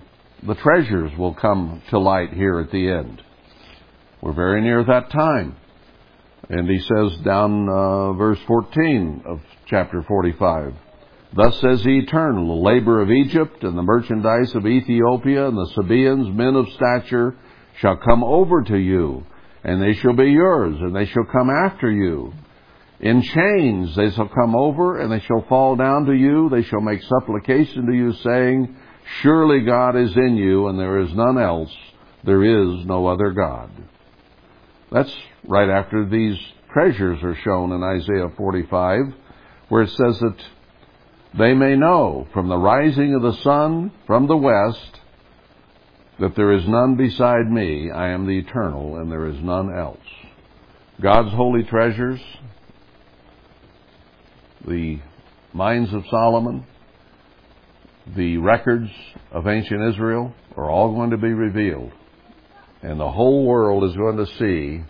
the 0.47 0.55
treasures 0.55 1.11
will 1.17 1.33
come 1.33 1.81
to 1.89 1.99
light 1.99 2.33
here 2.33 2.59
at 2.59 2.71
the 2.71 2.89
end. 2.89 3.21
We're 4.21 4.33
very 4.33 4.61
near 4.61 4.83
that 4.83 5.09
time. 5.09 5.55
And 6.49 6.69
he 6.69 6.79
says 6.79 7.17
down 7.23 7.67
uh, 7.67 8.13
verse 8.13 8.39
14 8.47 9.23
of 9.25 9.41
chapter 9.65 10.03
45, 10.03 10.73
Thus 11.35 11.59
says 11.59 11.83
the 11.83 11.99
Eternal, 11.99 12.47
the 12.47 12.69
labor 12.69 13.01
of 13.01 13.11
Egypt 13.11 13.63
and 13.63 13.77
the 13.77 13.83
merchandise 13.83 14.53
of 14.55 14.67
Ethiopia 14.67 15.47
and 15.47 15.57
the 15.57 15.71
Sabaeans, 15.73 16.35
men 16.35 16.55
of 16.55 16.69
stature, 16.73 17.35
shall 17.79 17.97
come 17.97 18.23
over 18.23 18.61
to 18.61 18.77
you, 18.77 19.25
and 19.63 19.81
they 19.81 19.93
shall 19.93 20.13
be 20.13 20.31
yours, 20.31 20.75
and 20.79 20.95
they 20.95 21.05
shall 21.05 21.25
come 21.25 21.49
after 21.49 21.91
you 21.91 22.31
in 22.99 23.21
chains 23.21 23.95
they 23.95 24.09
shall 24.11 24.29
come 24.29 24.55
over, 24.55 24.99
and 24.99 25.11
they 25.11 25.19
shall 25.19 25.45
fall 25.49 25.75
down 25.75 26.05
to 26.05 26.13
you. 26.13 26.49
They 26.49 26.63
shall 26.63 26.81
make 26.81 27.01
supplication 27.03 27.85
to 27.87 27.93
you, 27.93 28.13
saying, 28.13 28.75
Surely 29.21 29.61
God 29.61 29.95
is 29.95 30.15
in 30.15 30.35
you, 30.37 30.67
and 30.67 30.79
there 30.79 30.99
is 30.99 31.13
none 31.13 31.37
else. 31.37 31.71
There 32.23 32.43
is 32.43 32.85
no 32.85 33.07
other 33.07 33.31
God. 33.31 33.69
That's 34.91 35.13
right 35.47 35.69
after 35.69 36.05
these 36.05 36.37
treasures 36.73 37.21
are 37.23 37.35
shown 37.43 37.71
in 37.71 37.83
Isaiah 37.83 38.29
45, 38.35 39.13
where 39.69 39.83
it 39.83 39.89
says 39.89 40.19
that 40.19 40.37
they 41.37 41.53
may 41.53 41.75
know 41.75 42.27
from 42.33 42.47
the 42.47 42.57
rising 42.57 43.13
of 43.13 43.21
the 43.21 43.41
sun 43.41 43.91
from 44.07 44.27
the 44.27 44.37
west 44.37 44.99
that 46.19 46.35
there 46.35 46.53
is 46.53 46.65
none 46.67 46.95
beside 46.95 47.51
me. 47.51 47.91
I 47.91 48.09
am 48.09 48.25
the 48.25 48.39
eternal, 48.39 48.97
and 48.97 49.11
there 49.11 49.27
is 49.27 49.37
none 49.41 49.75
else. 49.77 49.97
God's 51.01 51.33
holy 51.33 51.63
treasures 51.63 52.21
the 54.65 54.99
Mines 55.53 55.93
of 55.93 56.03
Solomon, 56.09 56.65
the 58.15 58.37
records 58.37 58.89
of 59.31 59.47
ancient 59.47 59.93
Israel 59.93 60.33
are 60.55 60.69
all 60.69 60.93
going 60.93 61.11
to 61.11 61.17
be 61.17 61.33
revealed. 61.33 61.91
And 62.81 62.99
the 62.99 63.11
whole 63.11 63.45
world 63.45 63.83
is 63.83 63.95
going 63.95 64.17
to 64.17 64.27
see 64.37 64.83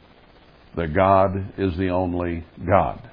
that 0.76 0.94
God 0.94 1.54
is 1.58 1.78
the 1.78 1.90
only 1.90 2.44
God. 2.66 3.10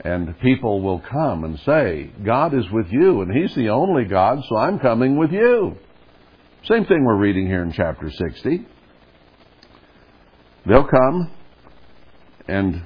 And 0.00 0.38
people 0.40 0.82
will 0.82 1.00
come 1.00 1.44
and 1.44 1.58
say, 1.60 2.10
God 2.24 2.54
is 2.54 2.70
with 2.70 2.86
you, 2.90 3.22
and 3.22 3.32
He's 3.34 3.54
the 3.54 3.70
only 3.70 4.04
God, 4.04 4.44
so 4.48 4.56
I'm 4.56 4.78
coming 4.78 5.16
with 5.16 5.32
you. 5.32 5.76
Same 6.64 6.84
thing 6.84 7.04
we're 7.04 7.16
reading 7.16 7.46
here 7.46 7.62
in 7.62 7.72
chapter 7.72 8.10
60. 8.10 8.66
They'll 10.66 10.86
come 10.86 11.30
and 12.48 12.82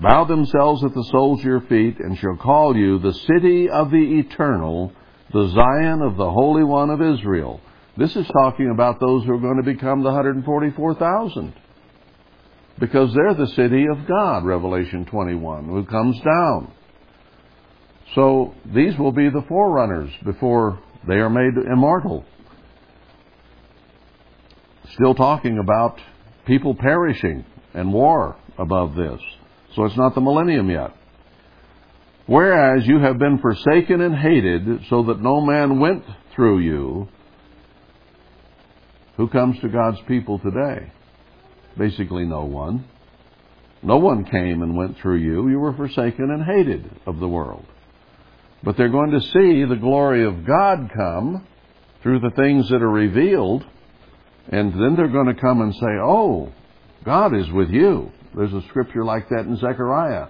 bow 0.00 0.24
themselves 0.24 0.84
at 0.84 0.94
the 0.94 1.04
soles 1.04 1.40
of 1.40 1.44
your 1.44 1.60
feet 1.62 1.98
and 1.98 2.18
shall 2.18 2.36
call 2.36 2.76
you 2.76 2.98
the 2.98 3.14
city 3.14 3.68
of 3.68 3.90
the 3.90 4.18
eternal, 4.18 4.92
the 5.36 5.50
Zion 5.50 6.00
of 6.00 6.16
the 6.16 6.30
Holy 6.30 6.64
One 6.64 6.88
of 6.88 7.02
Israel. 7.02 7.60
This 7.98 8.16
is 8.16 8.26
talking 8.28 8.70
about 8.70 8.98
those 9.00 9.22
who 9.24 9.34
are 9.34 9.38
going 9.38 9.58
to 9.58 9.62
become 9.62 10.02
the 10.02 10.08
144,000. 10.08 11.54
Because 12.78 13.14
they're 13.14 13.34
the 13.34 13.52
city 13.52 13.84
of 13.86 14.06
God, 14.08 14.46
Revelation 14.46 15.04
21, 15.04 15.66
who 15.66 15.84
comes 15.84 16.18
down. 16.20 16.72
So 18.14 18.54
these 18.74 18.98
will 18.98 19.12
be 19.12 19.28
the 19.28 19.44
forerunners 19.46 20.10
before 20.24 20.80
they 21.06 21.16
are 21.16 21.28
made 21.28 21.52
immortal. 21.70 22.24
Still 24.94 25.14
talking 25.14 25.58
about 25.58 25.98
people 26.46 26.74
perishing 26.74 27.44
and 27.74 27.92
war 27.92 28.36
above 28.56 28.94
this. 28.94 29.20
So 29.74 29.84
it's 29.84 29.98
not 29.98 30.14
the 30.14 30.22
millennium 30.22 30.70
yet. 30.70 30.95
Whereas 32.26 32.86
you 32.86 32.98
have 32.98 33.18
been 33.18 33.38
forsaken 33.38 34.00
and 34.00 34.14
hated, 34.14 34.86
so 34.90 35.04
that 35.04 35.22
no 35.22 35.40
man 35.40 35.78
went 35.78 36.04
through 36.34 36.58
you. 36.58 37.08
Who 39.16 39.28
comes 39.28 39.58
to 39.60 39.68
God's 39.68 40.00
people 40.08 40.38
today? 40.40 40.92
Basically, 41.78 42.24
no 42.24 42.44
one. 42.44 42.84
No 43.82 43.98
one 43.98 44.24
came 44.24 44.62
and 44.62 44.76
went 44.76 44.98
through 44.98 45.18
you. 45.18 45.48
You 45.48 45.60
were 45.60 45.74
forsaken 45.74 46.30
and 46.30 46.44
hated 46.44 46.90
of 47.06 47.20
the 47.20 47.28
world. 47.28 47.64
But 48.62 48.76
they're 48.76 48.88
going 48.88 49.12
to 49.12 49.20
see 49.20 49.64
the 49.64 49.78
glory 49.80 50.24
of 50.24 50.44
God 50.44 50.90
come 50.94 51.46
through 52.02 52.20
the 52.20 52.30
things 52.30 52.68
that 52.70 52.82
are 52.82 52.90
revealed, 52.90 53.64
and 54.48 54.72
then 54.72 54.96
they're 54.96 55.08
going 55.08 55.32
to 55.32 55.40
come 55.40 55.60
and 55.60 55.74
say, 55.74 55.98
Oh, 56.02 56.52
God 57.04 57.36
is 57.36 57.50
with 57.52 57.70
you. 57.70 58.10
There's 58.34 58.52
a 58.52 58.62
scripture 58.68 59.04
like 59.04 59.28
that 59.28 59.46
in 59.46 59.56
Zechariah. 59.56 60.28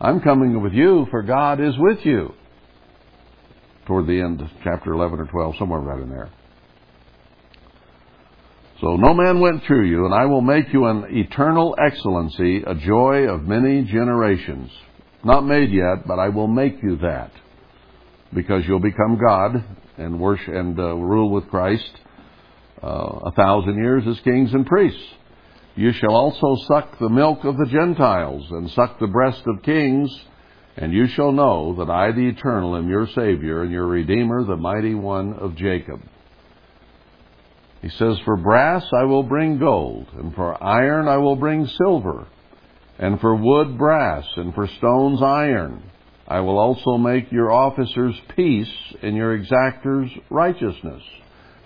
I'm 0.00 0.20
coming 0.20 0.62
with 0.62 0.72
you, 0.72 1.06
for 1.10 1.22
God 1.22 1.60
is 1.60 1.74
with 1.76 1.98
you. 2.04 2.32
Toward 3.86 4.06
the 4.06 4.20
end, 4.20 4.42
chapter 4.62 4.92
11 4.92 5.18
or 5.18 5.26
12, 5.26 5.56
somewhere 5.58 5.80
right 5.80 6.00
in 6.00 6.08
there. 6.08 6.30
So 8.80 8.94
no 8.96 9.12
man 9.12 9.40
went 9.40 9.64
through 9.64 9.88
you, 9.88 10.04
and 10.04 10.14
I 10.14 10.26
will 10.26 10.40
make 10.40 10.72
you 10.72 10.84
an 10.84 11.06
eternal 11.08 11.74
excellency, 11.84 12.62
a 12.64 12.76
joy 12.76 13.28
of 13.28 13.42
many 13.42 13.82
generations. 13.82 14.70
Not 15.24 15.44
made 15.44 15.70
yet, 15.72 16.06
but 16.06 16.20
I 16.20 16.28
will 16.28 16.46
make 16.46 16.80
you 16.80 16.96
that. 16.98 17.32
Because 18.32 18.62
you'll 18.68 18.78
become 18.78 19.18
God 19.18 19.64
and 19.96 20.20
worship 20.20 20.54
and 20.54 20.78
uh, 20.78 20.94
rule 20.94 21.30
with 21.30 21.48
Christ 21.48 21.90
uh, 22.80 22.86
a 22.86 23.32
thousand 23.32 23.78
years 23.78 24.04
as 24.06 24.20
kings 24.20 24.52
and 24.52 24.64
priests. 24.64 25.02
You 25.78 25.92
shall 25.92 26.16
also 26.16 26.56
suck 26.66 26.98
the 26.98 27.08
milk 27.08 27.44
of 27.44 27.56
the 27.56 27.68
Gentiles, 27.70 28.44
and 28.50 28.68
suck 28.70 28.98
the 28.98 29.06
breast 29.06 29.42
of 29.46 29.62
kings, 29.62 30.10
and 30.76 30.92
you 30.92 31.06
shall 31.06 31.30
know 31.30 31.76
that 31.76 31.88
I, 31.88 32.10
the 32.10 32.30
Eternal, 32.30 32.74
am 32.74 32.88
your 32.88 33.06
Savior, 33.06 33.62
and 33.62 33.70
your 33.70 33.86
Redeemer, 33.86 34.42
the 34.42 34.56
Mighty 34.56 34.96
One 34.96 35.34
of 35.34 35.54
Jacob. 35.54 36.00
He 37.80 37.90
says, 37.90 38.18
For 38.24 38.36
brass 38.36 38.84
I 38.92 39.04
will 39.04 39.22
bring 39.22 39.60
gold, 39.60 40.08
and 40.14 40.34
for 40.34 40.60
iron 40.60 41.06
I 41.06 41.18
will 41.18 41.36
bring 41.36 41.64
silver, 41.68 42.26
and 42.98 43.20
for 43.20 43.36
wood 43.36 43.78
brass, 43.78 44.26
and 44.34 44.52
for 44.56 44.66
stones 44.78 45.22
iron. 45.22 45.88
I 46.26 46.40
will 46.40 46.58
also 46.58 46.98
make 46.98 47.30
your 47.30 47.52
officers 47.52 48.16
peace, 48.34 48.74
and 49.00 49.14
your 49.14 49.38
exactors 49.38 50.10
righteousness. 50.28 51.04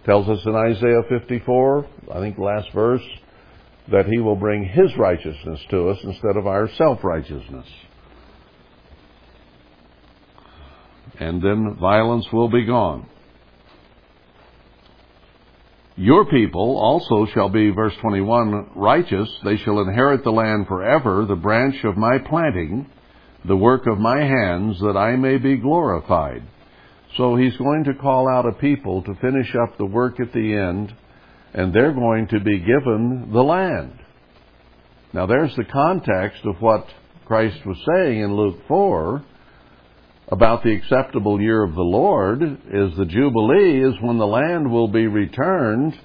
Tells 0.05 0.29
us 0.29 0.45
in 0.45 0.55
Isaiah 0.55 1.03
54, 1.09 1.87
I 2.15 2.21
think 2.21 2.37
last 2.37 2.71
verse, 2.75 3.01
that 3.91 4.07
he 4.07 4.21
will 4.21 4.37
bring 4.37 4.65
his 4.65 4.97
righteousness 4.97 5.61
to 5.71 5.89
us 5.89 5.99
instead 6.05 6.37
of 6.37 6.47
our 6.47 6.69
self 6.77 7.03
righteousness. 7.03 7.67
And 11.19 11.43
then 11.43 11.77
violence 11.81 12.27
will 12.33 12.49
be 12.49 12.65
gone. 12.65 13.07
Your 15.97 16.25
people 16.25 16.79
also 16.79 17.27
shall 17.33 17.51
be, 17.51 17.71
verse 17.71 17.93
21, 18.01 18.71
righteous. 18.77 19.29
They 19.45 19.59
shall 19.59 19.81
inherit 19.81 20.25
the 20.25 20.31
land 20.31 20.67
forever, 20.67 21.27
the 21.27 21.37
branch 21.37 21.77
of 21.85 21.99
my 21.99 22.19
planting, 22.19 22.91
the 23.45 23.57
work 23.57 23.87
of 23.87 23.99
my 23.99 24.19
hands, 24.19 24.81
that 24.81 24.97
I 24.97 25.17
may 25.17 25.37
be 25.37 25.57
glorified. 25.57 26.45
So 27.19 27.37
he's 27.37 27.57
going 27.59 27.85
to 27.85 27.95
call 27.95 28.27
out 28.27 28.47
a 28.47 28.53
people 28.53 29.03
to 29.03 29.15
finish 29.17 29.55
up 29.55 29.77
the 29.77 29.85
work 29.85 30.19
at 30.19 30.33
the 30.33 30.55
end 30.57 30.95
and 31.55 31.73
they're 31.73 31.93
going 31.93 32.29
to 32.29 32.41
be 32.41 32.59
given 32.59 33.31
the 33.33 33.43
land. 33.43 33.99
Now 35.13 35.27
there's 35.27 35.55
the 35.57 35.65
context 35.65 36.45
of 36.45 36.61
what 36.61 36.87
Christ 37.27 37.65
was 37.67 37.77
saying 37.95 38.21
in 38.21 38.35
Luke 38.35 38.61
4 38.69 39.25
about 40.29 40.63
the 40.63 40.73
acceptable 40.73 41.41
year 41.41 41.63
of 41.63 41.75
the 41.75 41.83
Lord 41.83 42.43
is 42.43 42.97
the 42.97 43.05
Jubilee 43.05 43.83
is 43.83 43.95
when 44.01 44.19
the 44.19 44.27
land 44.27 44.71
will 44.71 44.89
be 44.89 45.07
returned 45.07 45.99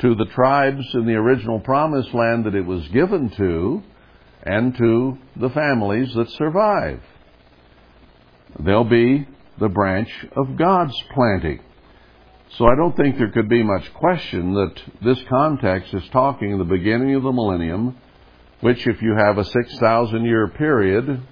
to 0.00 0.16
the 0.16 0.26
tribes 0.34 0.84
in 0.94 1.06
the 1.06 1.14
original 1.14 1.60
promised 1.60 2.12
land 2.12 2.44
that 2.46 2.56
it 2.56 2.66
was 2.66 2.86
given 2.88 3.30
to 3.30 3.82
and 4.42 4.76
to 4.76 5.18
the 5.36 5.50
families 5.50 6.12
that 6.14 6.28
survive. 6.30 7.00
They'll 8.58 8.82
be 8.82 9.28
the 9.60 9.68
branch 9.68 10.10
of 10.36 10.56
God's 10.56 11.00
planting. 11.14 11.60
So 12.58 12.66
I 12.66 12.76
don't 12.76 12.94
think 12.94 13.16
there 13.16 13.30
could 13.30 13.48
be 13.48 13.62
much 13.62 13.92
question 13.94 14.52
that 14.54 14.74
this 15.02 15.18
context 15.28 15.94
is 15.94 16.06
talking 16.10 16.58
the 16.58 16.64
beginning 16.64 17.14
of 17.14 17.22
the 17.22 17.32
millennium, 17.32 17.96
which 18.60 18.86
if 18.86 19.00
you 19.00 19.14
have 19.16 19.38
a 19.38 19.44
6,000 19.44 20.24
year 20.24 20.48
period, 20.48 21.22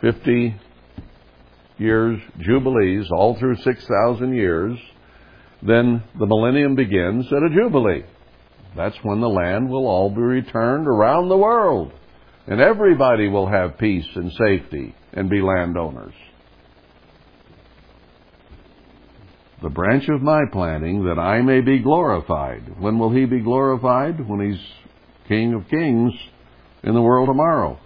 50 0.00 0.56
years, 1.78 2.20
jubilees, 2.40 3.08
all 3.12 3.36
through 3.36 3.56
6,000 3.56 4.34
years, 4.34 4.76
then 5.62 6.02
the 6.18 6.26
millennium 6.26 6.74
begins 6.74 7.26
at 7.26 7.42
a 7.42 7.54
jubilee. 7.54 8.02
That's 8.76 8.96
when 9.04 9.20
the 9.20 9.28
land 9.28 9.68
will 9.68 9.86
all 9.86 10.10
be 10.10 10.20
returned 10.20 10.88
around 10.88 11.28
the 11.28 11.36
world. 11.36 11.92
And 12.48 12.60
everybody 12.60 13.28
will 13.28 13.46
have 13.46 13.78
peace 13.78 14.08
and 14.16 14.32
safety 14.32 14.96
and 15.12 15.30
be 15.30 15.40
landowners. 15.40 16.14
The 19.62 19.70
branch 19.70 20.08
of 20.08 20.22
my 20.22 20.42
planting, 20.50 21.04
that 21.04 21.18
I 21.18 21.40
may 21.42 21.60
be 21.60 21.78
glorified. 21.78 22.80
When 22.80 22.98
will 22.98 23.10
he 23.10 23.24
be 23.24 23.40
glorified? 23.40 24.26
When 24.26 24.50
he's 24.50 24.60
King 25.28 25.54
of 25.54 25.68
Kings 25.68 26.12
in 26.82 26.94
the 26.94 27.02
world 27.02 27.28
tomorrow. 27.28 27.78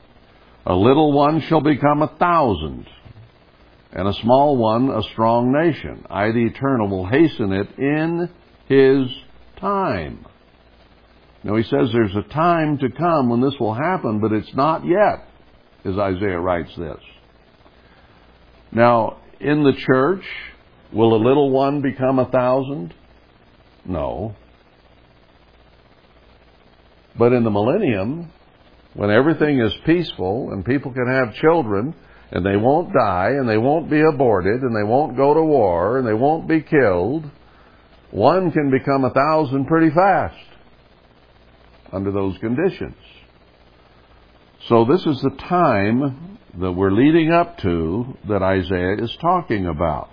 A 0.65 0.75
little 0.75 1.13
one 1.13 1.41
shall 1.43 1.61
become 1.61 2.03
a 2.03 2.17
thousand, 2.19 2.87
and 3.93 4.09
a 4.09 4.13
small 4.15 4.57
one 4.57 4.91
a 4.91 5.03
strong 5.13 5.53
nation. 5.53 6.05
I, 6.11 6.33
the 6.33 6.47
Eternal, 6.47 6.89
will 6.89 7.07
hasten 7.07 7.53
it 7.53 7.79
in 7.79 8.29
his 8.67 9.09
time. 9.61 10.27
Now 11.45 11.55
he 11.57 11.63
says 11.63 11.91
there's 11.93 12.17
a 12.17 12.29
time 12.33 12.79
to 12.79 12.91
come 12.91 13.31
when 13.31 13.41
this 13.41 13.55
will 13.61 13.75
happen, 13.75 14.19
but 14.19 14.33
it's 14.33 14.55
not 14.55 14.85
yet, 14.85 15.29
as 15.85 15.97
Isaiah 15.97 16.41
writes 16.41 16.75
this. 16.77 16.99
Now, 18.73 19.19
in 19.39 19.63
the 19.63 19.73
church, 19.73 20.25
Will 20.93 21.15
a 21.15 21.23
little 21.23 21.51
one 21.51 21.83
become 21.83 22.19
a 22.19 22.31
thousand? 22.31 22.95
No. 23.85 24.35
But 27.19 27.33
in 27.33 27.45
the 27.45 27.51
millennium, 27.51 28.31
when 28.95 29.11
everything 29.11 29.61
is 29.61 29.73
peaceful 29.85 30.53
and 30.53 30.65
people 30.65 30.93
can 30.93 31.07
have 31.07 31.35
children 31.35 31.95
and 32.31 32.45
they 32.45 32.57
won't 32.57 32.93
die 32.93 33.31
and 33.31 33.49
they 33.49 33.59
won't 33.59 33.91
be 33.91 34.01
aborted 34.01 34.61
and 34.63 34.75
they 34.75 34.89
won't 34.89 35.17
go 35.17 35.35
to 35.35 35.43
war 35.43 35.99
and 35.99 36.07
they 36.07 36.15
won't 36.15 36.49
be 36.49 36.61
killed, 36.61 37.25
one 38.11 38.51
can 38.51 38.71
become 38.71 39.05
a 39.05 39.11
thousand 39.11 39.67
pretty 39.67 39.95
fast 39.95 40.37
under 41.93 42.11
those 42.11 42.37
conditions. 42.39 42.97
So 44.69 44.85
this 44.85 45.07
is 45.07 45.21
the 45.21 45.37
time 45.49 46.39
that 46.59 46.73
we're 46.73 46.91
leading 46.91 47.31
up 47.33 47.59
to 47.59 48.17
that 48.29 48.43
Isaiah 48.43 48.97
is 49.03 49.17
talking 49.21 49.67
about. 49.67 50.11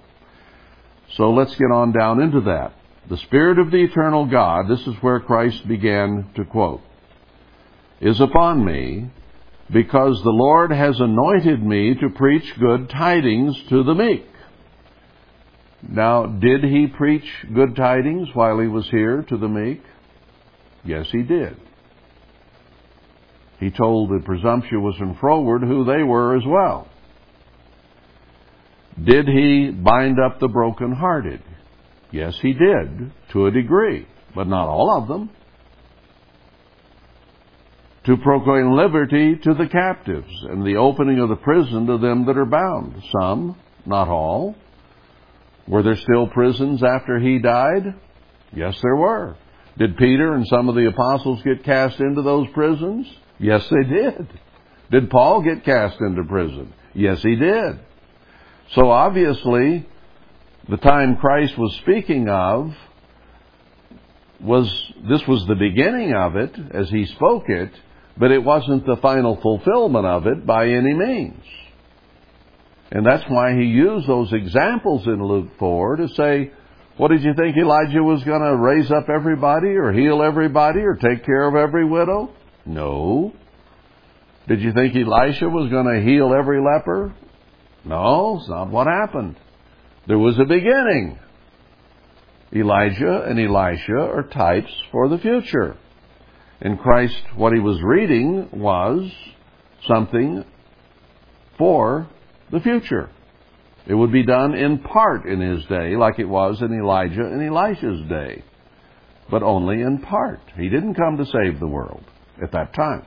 So 1.16 1.32
let's 1.32 1.56
get 1.56 1.72
on 1.72 1.91
down 1.91 2.22
into 2.22 2.41
that. 2.41 2.74
The 3.10 3.18
Spirit 3.18 3.60
of 3.60 3.70
the 3.70 3.84
eternal 3.84 4.26
God, 4.26 4.68
this 4.68 4.80
is 4.88 4.95
where 5.01 5.20
Christ 5.20 5.68
began 5.68 6.30
to 6.36 6.45
quote, 6.45 6.82
is 7.99 8.20
upon 8.20 8.66
me 8.66 9.10
because 9.72 10.22
the 10.24 10.30
Lord 10.30 10.72
has 10.72 10.99
anointed 10.99 11.64
me 11.64 11.95
to 11.95 12.10
preach 12.10 12.43
good 12.60 12.89
tidings 12.89 13.56
to 13.70 13.84
the 13.84 13.93
meek. 13.93 14.26
Now, 15.88 16.26
did 16.26 16.64
he 16.64 16.88
preach 16.88 17.26
good 17.54 17.76
tidings 17.76 18.30
while 18.34 18.60
he 18.60 18.68
was 18.68 18.88
here 18.89 19.22
to 19.24 19.38
the 19.38 19.49
meek? 19.49 19.82
Yes, 20.86 21.08
he 21.12 21.24
did. 21.24 21.58
He 23.60 23.70
told 23.70 24.10
the 24.10 24.22
presumptuous 24.24 24.95
and 24.99 25.18
froward 25.20 25.62
who 25.62 25.86
they 25.86 26.04
were 26.04 26.38
as 26.38 26.43
well. 26.45 26.88
Did 29.02 29.28
he 29.28 29.72
bind 29.72 30.18
up 30.20 30.39
the 30.39 30.48
brokenhearted? 30.48 31.41
Yes, 32.12 32.38
he 32.41 32.54
did, 32.54 33.12
to 33.32 33.48
a 33.48 33.52
degree, 33.52 34.08
but 34.36 34.48
not 34.48 34.68
all 34.68 34.98
of 35.02 35.08
them. 35.08 35.30
To 38.06 38.18
proclaim 38.18 38.76
liberty 38.76 39.36
to 39.36 39.54
the 39.54 39.68
captives 39.68 40.32
and 40.44 40.64
the 40.64 40.76
opening 40.76 41.20
of 41.20 41.30
the 41.30 41.38
prison 41.38 41.88
to 41.88 41.98
them 41.98 42.26
that 42.26 42.38
are 42.38 42.46
bound. 42.46 43.02
Some, 43.20 43.56
not 43.86 44.10
all. 44.10 44.56
Were 45.68 45.82
there 45.82 45.96
still 45.96 46.28
prisons 46.28 46.84
after 46.84 47.18
he 47.20 47.39
died? 47.39 47.96
Yes, 48.54 48.78
there 48.82 48.96
were. 48.96 49.38
Did 49.78 49.98
Peter 49.98 50.34
and 50.34 50.46
some 50.48 50.70
of 50.70 50.76
the 50.76 50.88
apostles 50.88 51.41
get 51.44 51.64
cast 51.64 52.00
into 52.00 52.22
those 52.22 52.48
prisons? 52.54 53.08
Yes, 53.39 53.68
they 53.70 53.89
did. 53.89 54.28
Did 54.91 55.10
Paul 55.10 55.41
get 55.41 55.64
cast 55.64 56.00
into 56.00 56.24
prison? 56.26 56.74
Yes, 56.94 57.24
he 57.24 57.36
did. 57.36 57.80
So 58.72 58.89
obviously, 58.89 59.86
the 60.70 60.78
time 60.78 61.18
Christ 61.18 61.57
was 61.57 61.76
speaking 61.82 62.30
of 62.30 62.74
was, 64.41 64.68
this 65.09 65.22
was 65.28 65.45
the 65.47 65.55
beginning 65.55 66.14
of 66.14 66.36
it 66.36 66.55
as 66.74 66.89
he 66.89 67.05
spoke 67.05 67.49
it, 67.49 67.72
but 68.18 68.32
it 68.32 68.43
wasn't 68.43 68.86
the 68.86 68.97
final 68.97 69.39
fulfillment 69.41 70.05
of 70.05 70.28
it 70.28 70.45
by 70.45 70.68
any 70.68 70.93
means. 70.93 71.43
And 72.91 73.05
that's 73.05 73.24
why 73.28 73.55
he 73.55 73.66
used 73.66 74.07
those 74.07 74.32
examples 74.32 75.07
in 75.07 75.24
Luke 75.24 75.49
4 75.57 75.95
to 75.97 76.07
say, 76.09 76.51
what 76.97 77.09
did 77.09 77.24
you 77.24 77.34
think 77.34 77.57
Elijah 77.57 78.03
was 78.03 78.24
going 78.24 78.41
to 78.41 78.55
raise 78.55 78.91
up 78.91 79.09
everybody 79.09 79.70
or 79.70 79.91
heal 79.91 80.22
everybody 80.22 80.82
or 80.82 80.95
take 80.95 81.26
care 81.26 81.47
of 81.47 81.55
every 81.55 81.86
widow? 81.86 82.32
No. 82.66 83.34
Did 84.47 84.61
you 84.61 84.74
think 84.74 84.95
Elisha 84.95 85.49
was 85.49 85.72
going 85.72 85.88
to 85.88 86.07
heal 86.07 86.34
every 86.34 86.61
leper? 86.61 87.16
No, 87.86 88.38
it's 88.39 88.49
not 88.49 88.69
what 88.69 88.88
happened. 88.88 89.36
There 90.07 90.19
was 90.19 90.38
a 90.39 90.45
beginning. 90.45 91.19
Elijah 92.55 93.23
and 93.27 93.39
Elisha 93.39 93.97
are 93.97 94.23
types 94.23 94.71
for 94.91 95.09
the 95.09 95.17
future. 95.17 95.75
In 96.61 96.77
Christ, 96.77 97.21
what 97.36 97.53
he 97.53 97.59
was 97.59 97.81
reading 97.84 98.49
was 98.53 99.11
something 99.88 100.45
for 101.57 102.07
the 102.51 102.59
future. 102.59 103.09
It 103.86 103.95
would 103.95 104.11
be 104.11 104.25
done 104.25 104.53
in 104.53 104.79
part 104.79 105.25
in 105.25 105.41
his 105.41 105.65
day, 105.65 105.95
like 105.97 106.19
it 106.19 106.29
was 106.29 106.61
in 106.61 106.73
Elijah 106.73 107.25
and 107.25 107.41
Elisha's 107.41 108.07
day, 108.07 108.43
but 109.29 109.43
only 109.43 109.81
in 109.81 109.99
part. 109.99 110.39
He 110.55 110.69
didn't 110.69 110.95
come 110.95 111.17
to 111.17 111.25
save 111.25 111.59
the 111.59 111.67
world 111.67 112.03
at 112.41 112.51
that 112.53 112.73
time. 112.73 113.05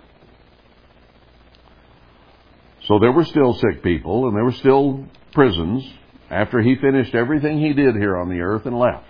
So 2.87 2.99
there 2.99 3.13
were 3.13 3.25
still 3.25 3.55
sick 3.55 3.83
people 3.83 4.29
and 4.29 4.37
there 4.37 4.45
were 4.45 4.53
still 4.53 5.07
prisons 5.33 5.85
after 6.31 6.61
he 6.61 6.77
finished 6.77 7.15
everything 7.15 7.59
he 7.59 7.73
did 7.73 7.97
here 7.97 8.17
on 8.17 8.29
the 8.29 8.41
earth 8.41 8.67
and 8.67 8.79
left. 8.79 9.05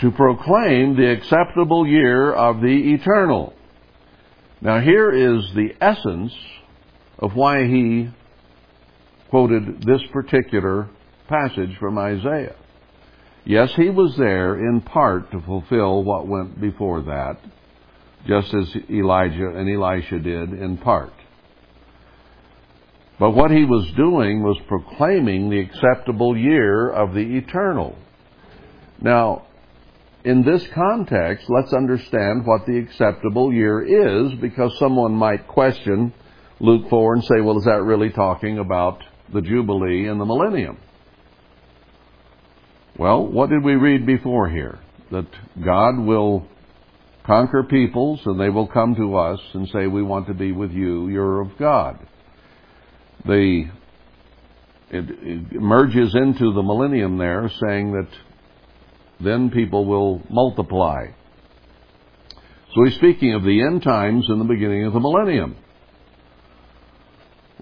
To 0.00 0.10
proclaim 0.10 0.96
the 0.96 1.10
acceptable 1.12 1.86
year 1.86 2.32
of 2.32 2.60
the 2.60 2.94
eternal. 2.94 3.54
Now 4.60 4.80
here 4.80 5.10
is 5.10 5.44
the 5.54 5.74
essence 5.80 6.32
of 7.18 7.34
why 7.34 7.66
he 7.66 8.10
quoted 9.30 9.82
this 9.82 10.02
particular 10.12 10.88
passage 11.28 11.76
from 11.78 11.98
Isaiah. 11.98 12.56
Yes, 13.44 13.72
he 13.76 13.90
was 13.90 14.16
there 14.16 14.56
in 14.56 14.80
part 14.80 15.30
to 15.30 15.40
fulfill 15.40 16.02
what 16.02 16.26
went 16.26 16.60
before 16.60 17.02
that, 17.02 17.36
just 18.26 18.52
as 18.54 18.74
Elijah 18.90 19.48
and 19.48 19.68
Elisha 19.68 20.18
did 20.18 20.52
in 20.52 20.78
part. 20.78 21.12
But 23.18 23.30
what 23.30 23.50
he 23.50 23.64
was 23.64 23.90
doing 23.96 24.42
was 24.42 24.58
proclaiming 24.66 25.48
the 25.50 25.60
acceptable 25.60 26.36
year 26.36 26.90
of 26.90 27.14
the 27.14 27.36
eternal. 27.36 27.96
Now, 29.00 29.46
in 30.24 30.42
this 30.42 30.66
context, 30.68 31.46
let's 31.48 31.72
understand 31.72 32.46
what 32.46 32.66
the 32.66 32.78
acceptable 32.78 33.52
year 33.52 33.82
is, 33.82 34.34
because 34.40 34.76
someone 34.78 35.12
might 35.12 35.46
question 35.46 36.12
Luke 36.60 36.88
4 36.88 37.14
and 37.14 37.24
say, 37.24 37.40
well, 37.40 37.58
is 37.58 37.64
that 37.64 37.82
really 37.82 38.10
talking 38.10 38.58
about 38.58 39.02
the 39.32 39.42
Jubilee 39.42 40.06
and 40.06 40.20
the 40.20 40.24
millennium? 40.24 40.78
Well, 42.96 43.26
what 43.26 43.50
did 43.50 43.62
we 43.62 43.74
read 43.74 44.06
before 44.06 44.48
here? 44.48 44.78
That 45.10 45.26
God 45.62 45.98
will 45.98 46.46
conquer 47.24 47.62
peoples 47.62 48.20
and 48.26 48.38
they 48.38 48.50
will 48.50 48.66
come 48.66 48.94
to 48.94 49.16
us 49.16 49.40
and 49.54 49.68
say, 49.68 49.86
we 49.86 50.02
want 50.02 50.26
to 50.28 50.34
be 50.34 50.52
with 50.52 50.72
you, 50.72 51.08
you're 51.08 51.40
of 51.40 51.56
God. 51.58 52.06
The, 53.24 53.70
it, 54.90 55.04
it 55.10 55.52
merges 55.60 56.14
into 56.14 56.52
the 56.52 56.62
millennium 56.62 57.16
there, 57.16 57.50
saying 57.66 57.92
that 57.92 58.08
then 59.20 59.50
people 59.50 59.86
will 59.86 60.22
multiply. 60.28 61.06
So 62.74 62.84
he's 62.84 62.94
speaking 62.96 63.34
of 63.34 63.44
the 63.44 63.62
end 63.62 63.82
times 63.82 64.26
and 64.28 64.40
the 64.40 64.44
beginning 64.44 64.84
of 64.84 64.92
the 64.92 65.00
millennium. 65.00 65.56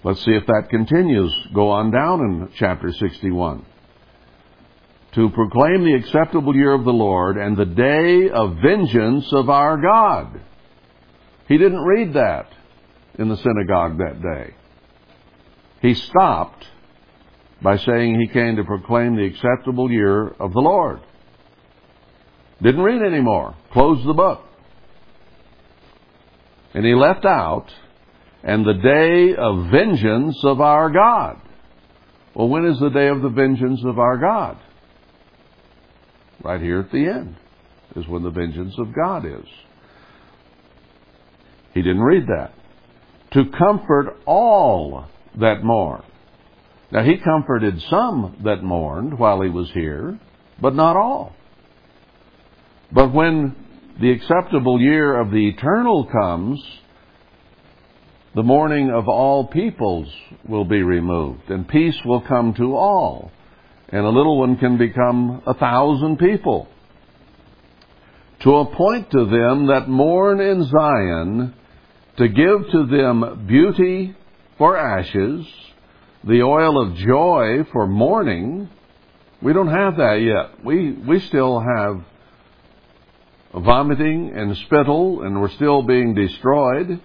Let's 0.03 0.23
see 0.25 0.31
if 0.31 0.45
that 0.47 0.67
continues. 0.69 1.33
Go 1.53 1.69
on 1.69 1.91
down 1.91 2.19
in 2.19 2.49
chapter 2.57 2.91
61. 2.91 3.65
To 5.15 5.29
proclaim 5.29 5.83
the 5.83 5.93
acceptable 5.93 6.55
year 6.55 6.73
of 6.73 6.85
the 6.85 6.91
Lord 6.91 7.37
and 7.37 7.55
the 7.55 7.65
day 7.65 8.29
of 8.29 8.57
vengeance 8.63 9.31
of 9.31 9.49
our 9.49 9.77
God. 9.77 10.41
He 11.47 11.57
didn't 11.57 11.83
read 11.83 12.13
that 12.13 12.47
in 13.19 13.29
the 13.29 13.37
synagogue 13.37 13.99
that 13.99 14.21
day. 14.21 14.55
He 15.81 15.93
stopped 15.93 16.65
by 17.61 17.77
saying 17.77 18.19
he 18.19 18.27
came 18.27 18.55
to 18.55 18.63
proclaim 18.63 19.15
the 19.15 19.25
acceptable 19.25 19.91
year 19.91 20.27
of 20.27 20.53
the 20.53 20.61
Lord. 20.61 21.01
Didn't 22.61 22.81
read 22.81 23.01
anymore. 23.01 23.55
Closed 23.71 24.07
the 24.07 24.13
book. 24.13 24.41
And 26.73 26.85
he 26.85 26.95
left 26.95 27.25
out 27.25 27.67
and 28.43 28.65
the 28.65 28.73
day 28.73 29.35
of 29.35 29.69
vengeance 29.69 30.39
of 30.43 30.59
our 30.59 30.89
God. 30.89 31.39
Well, 32.33 32.49
when 32.49 32.65
is 32.65 32.79
the 32.79 32.89
day 32.89 33.07
of 33.07 33.21
the 33.21 33.29
vengeance 33.29 33.81
of 33.85 33.99
our 33.99 34.17
God? 34.17 34.57
Right 36.43 36.61
here 36.61 36.81
at 36.81 36.91
the 36.91 37.05
end 37.07 37.37
is 37.95 38.07
when 38.07 38.23
the 38.23 38.29
vengeance 38.29 38.75
of 38.77 38.93
God 38.93 39.25
is. 39.25 39.47
He 41.73 41.81
didn't 41.81 42.01
read 42.01 42.27
that. 42.27 42.53
To 43.31 43.45
comfort 43.57 44.17
all 44.25 45.05
that 45.39 45.63
mourn. 45.63 46.03
Now, 46.91 47.03
he 47.03 47.17
comforted 47.17 47.81
some 47.89 48.41
that 48.43 48.61
mourned 48.61 49.17
while 49.17 49.41
he 49.41 49.49
was 49.49 49.71
here, 49.73 50.19
but 50.61 50.75
not 50.75 50.95
all. 50.95 51.33
But 52.91 53.11
when 53.11 53.55
the 53.99 54.11
acceptable 54.11 54.79
year 54.79 55.19
of 55.19 55.31
the 55.31 55.49
eternal 55.49 56.05
comes, 56.05 56.63
the 58.35 58.43
mourning 58.43 58.91
of 58.91 59.07
all 59.07 59.47
peoples 59.47 60.07
will 60.47 60.65
be 60.65 60.83
removed, 60.83 61.49
and 61.49 61.67
peace 61.67 61.97
will 62.05 62.21
come 62.21 62.53
to 62.55 62.75
all, 62.75 63.31
and 63.93 64.07
a 64.07 64.09
little 64.09 64.39
one 64.39 64.57
can 64.57 64.79
become 64.79 65.43
a 65.45 65.53
thousand 65.53 66.17
people. 66.17 66.67
To 68.39 68.55
appoint 68.55 69.11
to 69.11 69.25
them 69.25 69.67
that 69.67 69.87
mourn 69.87 70.39
in 70.41 70.63
Zion, 70.63 71.53
to 72.17 72.27
give 72.27 72.71
to 72.71 72.87
them 72.87 73.45
beauty 73.45 74.15
for 74.57 74.75
ashes, 74.75 75.45
the 76.23 76.41
oil 76.41 76.81
of 76.81 76.95
joy 76.95 77.65
for 77.71 77.85
mourning. 77.85 78.67
We 79.43 79.53
don't 79.53 79.67
have 79.67 79.97
that 79.97 80.15
yet. 80.15 80.65
We, 80.65 80.93
we 80.93 81.19
still 81.19 81.59
have 81.59 82.03
vomiting 83.53 84.33
and 84.35 84.57
spittle, 84.57 85.21
and 85.21 85.39
we're 85.39 85.51
still 85.51 85.83
being 85.83 86.15
destroyed. 86.15 86.99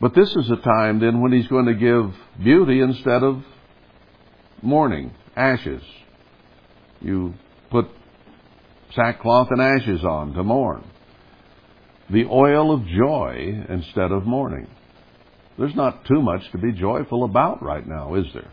But 0.00 0.14
this 0.14 0.34
is 0.34 0.50
a 0.50 0.56
time 0.56 1.00
then 1.00 1.20
when 1.20 1.32
he's 1.32 1.48
going 1.48 1.66
to 1.66 1.74
give 1.74 2.14
beauty 2.42 2.80
instead 2.80 3.22
of 3.22 3.44
mourning, 4.62 5.12
ashes. 5.36 5.82
You 7.00 7.34
put 7.70 7.86
sackcloth 8.94 9.48
and 9.50 9.60
ashes 9.60 10.04
on 10.04 10.32
to 10.34 10.42
mourn. 10.42 10.84
The 12.10 12.24
oil 12.26 12.74
of 12.74 12.86
joy 12.86 13.64
instead 13.68 14.10
of 14.10 14.26
mourning. 14.26 14.66
There's 15.58 15.74
not 15.74 16.04
too 16.06 16.22
much 16.22 16.42
to 16.52 16.58
be 16.58 16.72
joyful 16.72 17.24
about 17.24 17.62
right 17.62 17.86
now, 17.86 18.14
is 18.14 18.26
there? 18.34 18.50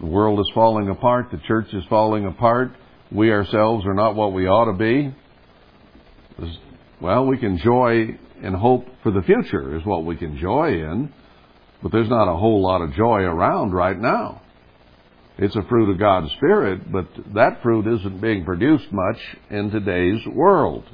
The 0.00 0.06
world 0.06 0.40
is 0.40 0.50
falling 0.54 0.88
apart. 0.90 1.30
The 1.30 1.40
church 1.46 1.72
is 1.72 1.84
falling 1.88 2.26
apart. 2.26 2.72
We 3.10 3.30
ourselves 3.30 3.86
are 3.86 3.94
not 3.94 4.16
what 4.16 4.32
we 4.32 4.46
ought 4.46 4.70
to 4.70 4.76
be. 4.76 5.14
Well, 7.00 7.26
we 7.26 7.38
can 7.38 7.58
joy 7.58 8.18
and 8.42 8.54
hope 8.56 8.86
for 9.02 9.12
the 9.12 9.22
future 9.22 9.76
is 9.76 9.86
what 9.86 10.04
we 10.04 10.16
can 10.16 10.36
joy 10.38 10.68
in, 10.68 11.12
but 11.84 11.92
there's 11.92 12.08
not 12.08 12.32
a 12.32 12.36
whole 12.36 12.62
lot 12.62 12.80
of 12.80 12.94
joy 12.94 13.20
around 13.20 13.74
right 13.74 13.98
now. 13.98 14.40
It's 15.36 15.54
a 15.54 15.62
fruit 15.64 15.90
of 15.90 15.98
God's 15.98 16.32
Spirit, 16.32 16.90
but 16.90 17.06
that 17.34 17.60
fruit 17.62 17.86
isn't 17.86 18.22
being 18.22 18.46
produced 18.46 18.90
much 18.90 19.18
in 19.50 19.70
today's 19.70 20.26
world. 20.26 20.84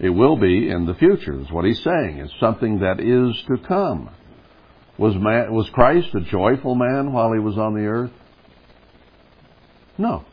It 0.00 0.10
will 0.10 0.36
be 0.36 0.68
in 0.68 0.86
the 0.86 0.94
future, 0.94 1.40
is 1.40 1.48
what 1.52 1.64
he's 1.64 1.80
saying. 1.84 2.18
It's 2.18 2.32
something 2.40 2.80
that 2.80 2.98
is 2.98 3.40
to 3.46 3.68
come. 3.68 4.10
Was, 4.98 5.14
man, 5.14 5.54
was 5.54 5.70
Christ 5.70 6.08
a 6.16 6.20
joyful 6.22 6.74
man 6.74 7.12
while 7.12 7.32
he 7.32 7.38
was 7.38 7.56
on 7.56 7.74
the 7.74 7.86
earth? 7.86 8.10
No. 9.96 10.24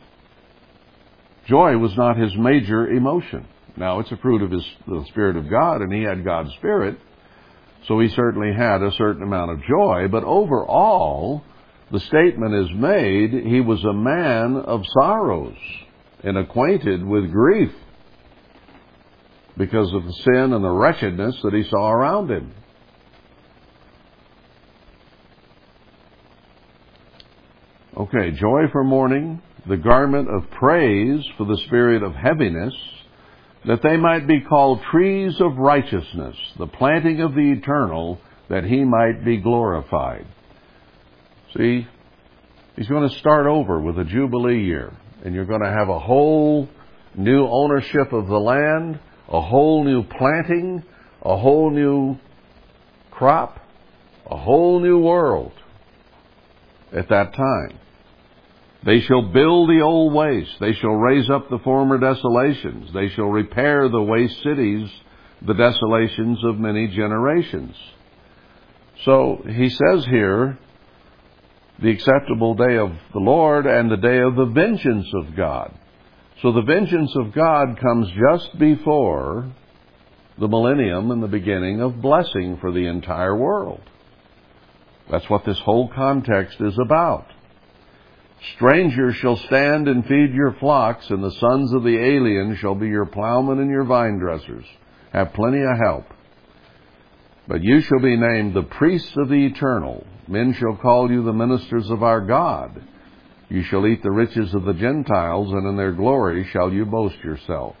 Joy 1.46 1.76
was 1.76 1.96
not 1.96 2.16
his 2.16 2.34
major 2.36 2.88
emotion. 2.88 3.46
Now, 3.76 4.00
it's 4.00 4.10
a 4.10 4.16
fruit 4.16 4.42
of 4.42 4.50
his, 4.50 4.66
the 4.88 5.04
Spirit 5.10 5.36
of 5.36 5.48
God, 5.48 5.82
and 5.82 5.92
he 5.92 6.02
had 6.02 6.24
God's 6.24 6.52
Spirit, 6.54 6.98
so 7.86 8.00
he 8.00 8.08
certainly 8.08 8.52
had 8.52 8.82
a 8.82 8.92
certain 8.92 9.22
amount 9.22 9.52
of 9.52 9.62
joy, 9.62 10.08
but 10.10 10.24
overall, 10.24 11.42
the 11.92 12.00
statement 12.00 12.54
is 12.54 12.68
made, 12.74 13.32
he 13.46 13.60
was 13.60 13.82
a 13.84 13.92
man 13.92 14.56
of 14.56 14.82
sorrows 15.00 15.56
and 16.24 16.36
acquainted 16.36 17.04
with 17.04 17.30
grief 17.30 17.70
because 19.56 19.92
of 19.94 20.04
the 20.04 20.12
sin 20.24 20.52
and 20.52 20.64
the 20.64 20.70
wretchedness 20.70 21.36
that 21.42 21.54
he 21.54 21.62
saw 21.70 21.90
around 21.90 22.30
him. 22.30 22.52
Okay, 27.96 28.32
joy 28.32 28.64
for 28.72 28.84
mourning, 28.84 29.40
the 29.68 29.76
garment 29.76 30.28
of 30.28 30.50
praise 30.50 31.24
for 31.38 31.46
the 31.46 31.56
spirit 31.66 32.02
of 32.02 32.14
heaviness, 32.14 32.74
that 33.66 33.82
they 33.82 33.96
might 33.96 34.26
be 34.26 34.40
called 34.40 34.80
trees 34.90 35.40
of 35.40 35.56
righteousness, 35.56 36.36
the 36.58 36.68
planting 36.68 37.20
of 37.20 37.34
the 37.34 37.52
eternal, 37.52 38.20
that 38.48 38.64
he 38.64 38.84
might 38.84 39.24
be 39.24 39.38
glorified. 39.38 40.26
See, 41.56 41.86
he's 42.76 42.88
going 42.88 43.08
to 43.08 43.14
start 43.16 43.46
over 43.46 43.80
with 43.80 43.98
a 43.98 44.04
Jubilee 44.04 44.64
year, 44.64 44.92
and 45.24 45.34
you're 45.34 45.46
going 45.46 45.62
to 45.62 45.70
have 45.70 45.88
a 45.88 45.98
whole 45.98 46.68
new 47.16 47.46
ownership 47.46 48.12
of 48.12 48.28
the 48.28 48.38
land, 48.38 49.00
a 49.28 49.40
whole 49.40 49.82
new 49.82 50.04
planting, 50.04 50.84
a 51.22 51.36
whole 51.36 51.70
new 51.70 52.16
crop, 53.10 53.58
a 54.30 54.36
whole 54.36 54.78
new 54.78 54.98
world 54.98 55.52
at 56.92 57.08
that 57.08 57.34
time. 57.34 57.78
They 58.86 59.00
shall 59.00 59.22
build 59.22 59.68
the 59.68 59.80
old 59.82 60.14
waste. 60.14 60.60
They 60.60 60.72
shall 60.72 60.92
raise 60.94 61.28
up 61.28 61.50
the 61.50 61.58
former 61.58 61.98
desolations. 61.98 62.90
They 62.94 63.08
shall 63.08 63.26
repair 63.26 63.88
the 63.88 64.00
waste 64.00 64.40
cities, 64.44 64.88
the 65.44 65.54
desolations 65.54 66.38
of 66.44 66.60
many 66.60 66.86
generations. 66.86 67.74
So 69.04 69.42
he 69.44 69.68
says 69.70 70.06
here, 70.06 70.58
the 71.82 71.90
acceptable 71.90 72.54
day 72.54 72.78
of 72.78 72.92
the 73.12 73.18
Lord 73.18 73.66
and 73.66 73.90
the 73.90 73.96
day 73.96 74.20
of 74.20 74.36
the 74.36 74.46
vengeance 74.46 75.08
of 75.14 75.36
God. 75.36 75.76
So 76.40 76.52
the 76.52 76.62
vengeance 76.62 77.12
of 77.16 77.34
God 77.34 77.80
comes 77.80 78.08
just 78.30 78.56
before 78.56 79.52
the 80.38 80.48
millennium 80.48 81.10
and 81.10 81.22
the 81.22 81.28
beginning 81.28 81.80
of 81.80 82.00
blessing 82.00 82.58
for 82.60 82.70
the 82.70 82.86
entire 82.86 83.36
world. 83.36 83.80
That's 85.10 85.28
what 85.28 85.44
this 85.44 85.58
whole 85.58 85.88
context 85.88 86.60
is 86.60 86.78
about. 86.82 87.26
Strangers 88.54 89.16
shall 89.16 89.36
stand 89.36 89.88
and 89.88 90.04
feed 90.06 90.32
your 90.32 90.54
flocks, 90.60 91.08
and 91.10 91.22
the 91.22 91.30
sons 91.32 91.72
of 91.72 91.82
the 91.82 91.98
alien 91.98 92.56
shall 92.56 92.74
be 92.74 92.88
your 92.88 93.06
plowmen 93.06 93.58
and 93.58 93.70
your 93.70 93.84
vine 93.84 94.18
dressers. 94.18 94.64
Have 95.12 95.32
plenty 95.32 95.62
of 95.62 95.78
help. 95.82 96.04
But 97.48 97.62
you 97.62 97.80
shall 97.80 98.00
be 98.00 98.16
named 98.16 98.54
the 98.54 98.62
priests 98.62 99.16
of 99.16 99.28
the 99.28 99.46
eternal. 99.46 100.06
Men 100.28 100.52
shall 100.54 100.76
call 100.76 101.10
you 101.10 101.22
the 101.22 101.32
ministers 101.32 101.88
of 101.90 102.02
our 102.02 102.20
God. 102.20 102.82
You 103.48 103.62
shall 103.62 103.86
eat 103.86 104.02
the 104.02 104.10
riches 104.10 104.52
of 104.54 104.64
the 104.64 104.74
Gentiles, 104.74 105.52
and 105.52 105.66
in 105.66 105.76
their 105.76 105.92
glory 105.92 106.44
shall 106.52 106.72
you 106.72 106.84
boast 106.84 107.18
yourself. 107.18 107.76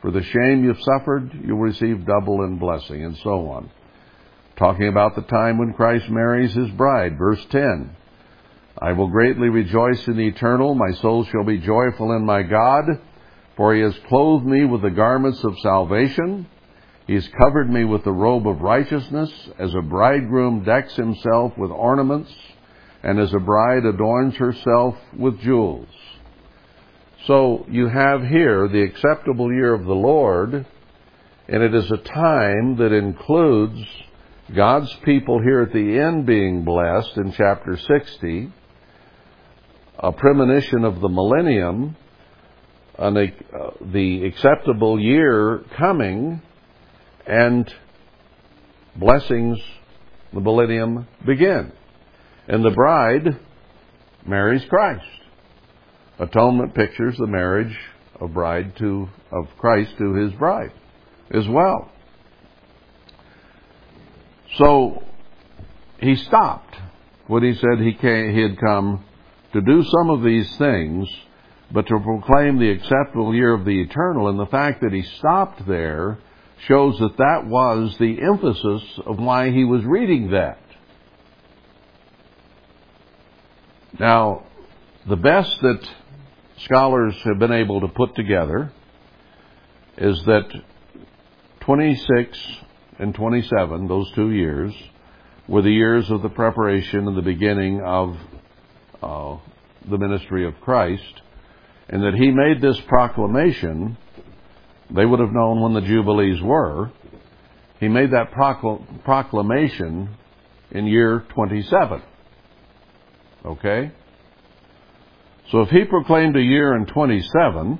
For 0.00 0.12
the 0.12 0.22
shame 0.22 0.64
you've 0.64 0.80
suffered, 0.80 1.32
you'll 1.44 1.58
receive 1.58 2.06
double 2.06 2.44
in 2.44 2.58
blessing, 2.58 3.04
and 3.04 3.16
so 3.18 3.50
on. 3.50 3.70
Talking 4.56 4.88
about 4.88 5.16
the 5.16 5.22
time 5.22 5.58
when 5.58 5.72
Christ 5.72 6.08
marries 6.08 6.54
his 6.54 6.70
bride, 6.70 7.18
verse 7.18 7.44
10. 7.50 7.96
I 8.80 8.92
will 8.92 9.08
greatly 9.08 9.48
rejoice 9.48 10.06
in 10.06 10.16
the 10.16 10.28
eternal. 10.28 10.74
My 10.74 10.92
soul 11.00 11.24
shall 11.24 11.44
be 11.44 11.58
joyful 11.58 12.12
in 12.12 12.24
my 12.24 12.42
God, 12.42 12.84
for 13.56 13.74
he 13.74 13.80
has 13.80 13.98
clothed 14.08 14.46
me 14.46 14.64
with 14.64 14.82
the 14.82 14.90
garments 14.90 15.42
of 15.42 15.58
salvation. 15.58 16.46
He 17.08 17.14
has 17.14 17.26
covered 17.28 17.72
me 17.72 17.84
with 17.84 18.04
the 18.04 18.12
robe 18.12 18.46
of 18.46 18.60
righteousness, 18.60 19.32
as 19.58 19.74
a 19.74 19.82
bridegroom 19.82 20.62
decks 20.62 20.94
himself 20.94 21.58
with 21.58 21.72
ornaments, 21.72 22.32
and 23.02 23.18
as 23.18 23.34
a 23.34 23.40
bride 23.40 23.84
adorns 23.84 24.36
herself 24.36 24.94
with 25.16 25.40
jewels. 25.40 25.88
So 27.26 27.66
you 27.68 27.88
have 27.88 28.22
here 28.22 28.68
the 28.68 28.82
acceptable 28.82 29.52
year 29.52 29.74
of 29.74 29.86
the 29.86 29.94
Lord, 29.94 30.66
and 31.48 31.62
it 31.62 31.74
is 31.74 31.90
a 31.90 31.96
time 31.96 32.76
that 32.76 32.92
includes 32.92 33.84
God's 34.54 34.94
people 35.04 35.42
here 35.42 35.62
at 35.62 35.72
the 35.72 35.98
end 35.98 36.26
being 36.26 36.64
blessed 36.64 37.16
in 37.16 37.32
chapter 37.32 37.76
60, 37.76 38.52
a 39.98 40.12
premonition 40.12 40.84
of 40.84 41.00
the 41.00 41.08
millennium, 41.08 41.96
an, 42.98 43.16
uh, 43.16 43.70
the 43.92 44.24
acceptable 44.26 45.00
year 45.00 45.64
coming, 45.76 46.40
and 47.26 47.72
blessings, 48.96 49.58
the 50.32 50.40
millennium 50.40 51.06
begin. 51.26 51.72
And 52.46 52.64
the 52.64 52.70
bride 52.70 53.38
marries 54.26 54.64
Christ. 54.68 55.04
Atonement 56.18 56.74
pictures 56.74 57.16
the 57.18 57.26
marriage 57.26 57.76
of 58.20 58.32
bride 58.32 58.76
to 58.78 59.08
of 59.30 59.46
Christ 59.58 59.92
to 59.98 60.14
his 60.14 60.32
bride 60.32 60.72
as 61.30 61.46
well. 61.48 61.90
So 64.56 65.02
he 66.00 66.16
stopped 66.16 66.74
when 67.26 67.42
he 67.42 67.54
said 67.54 67.80
he, 67.80 67.92
came, 67.94 68.34
he 68.34 68.40
had 68.40 68.58
come 68.58 69.04
to 69.52 69.60
do 69.60 69.82
some 69.82 70.10
of 70.10 70.22
these 70.22 70.56
things, 70.56 71.08
but 71.70 71.86
to 71.86 71.98
proclaim 72.00 72.58
the 72.58 72.70
acceptable 72.70 73.34
year 73.34 73.52
of 73.54 73.64
the 73.64 73.80
eternal. 73.80 74.28
And 74.28 74.38
the 74.38 74.46
fact 74.46 74.82
that 74.82 74.92
he 74.92 75.02
stopped 75.02 75.66
there 75.66 76.18
shows 76.66 76.98
that 76.98 77.16
that 77.18 77.46
was 77.46 77.96
the 77.98 78.20
emphasis 78.20 78.82
of 79.06 79.18
why 79.18 79.50
he 79.50 79.64
was 79.64 79.84
reading 79.84 80.30
that. 80.30 80.58
Now, 83.98 84.44
the 85.08 85.16
best 85.16 85.60
that 85.62 85.88
scholars 86.58 87.14
have 87.24 87.38
been 87.38 87.52
able 87.52 87.80
to 87.80 87.88
put 87.88 88.14
together 88.14 88.72
is 89.96 90.22
that 90.24 90.48
26 91.60 92.38
and 92.98 93.14
27, 93.14 93.88
those 93.88 94.10
two 94.12 94.30
years, 94.30 94.74
were 95.46 95.62
the 95.62 95.70
years 95.70 96.10
of 96.10 96.22
the 96.22 96.28
preparation 96.28 97.08
and 97.08 97.16
the 97.16 97.22
beginning 97.22 97.80
of 97.80 98.16
uh, 99.02 99.36
the 99.88 99.98
ministry 99.98 100.46
of 100.46 100.60
Christ, 100.60 101.22
and 101.88 102.02
that 102.02 102.14
he 102.14 102.30
made 102.30 102.60
this 102.60 102.80
proclamation. 102.88 103.96
They 104.90 105.04
would 105.04 105.20
have 105.20 105.32
known 105.32 105.60
when 105.60 105.74
the 105.74 105.86
Jubilees 105.86 106.42
were. 106.42 106.90
He 107.80 107.88
made 107.88 108.10
that 108.12 108.32
procl- 108.32 108.82
proclamation 109.04 110.16
in 110.70 110.86
year 110.86 111.24
27. 111.34 112.02
Okay? 113.44 113.92
So 115.50 115.62
if 115.62 115.70
he 115.70 115.84
proclaimed 115.84 116.36
a 116.36 116.42
year 116.42 116.74
in 116.76 116.86
27 116.86 117.78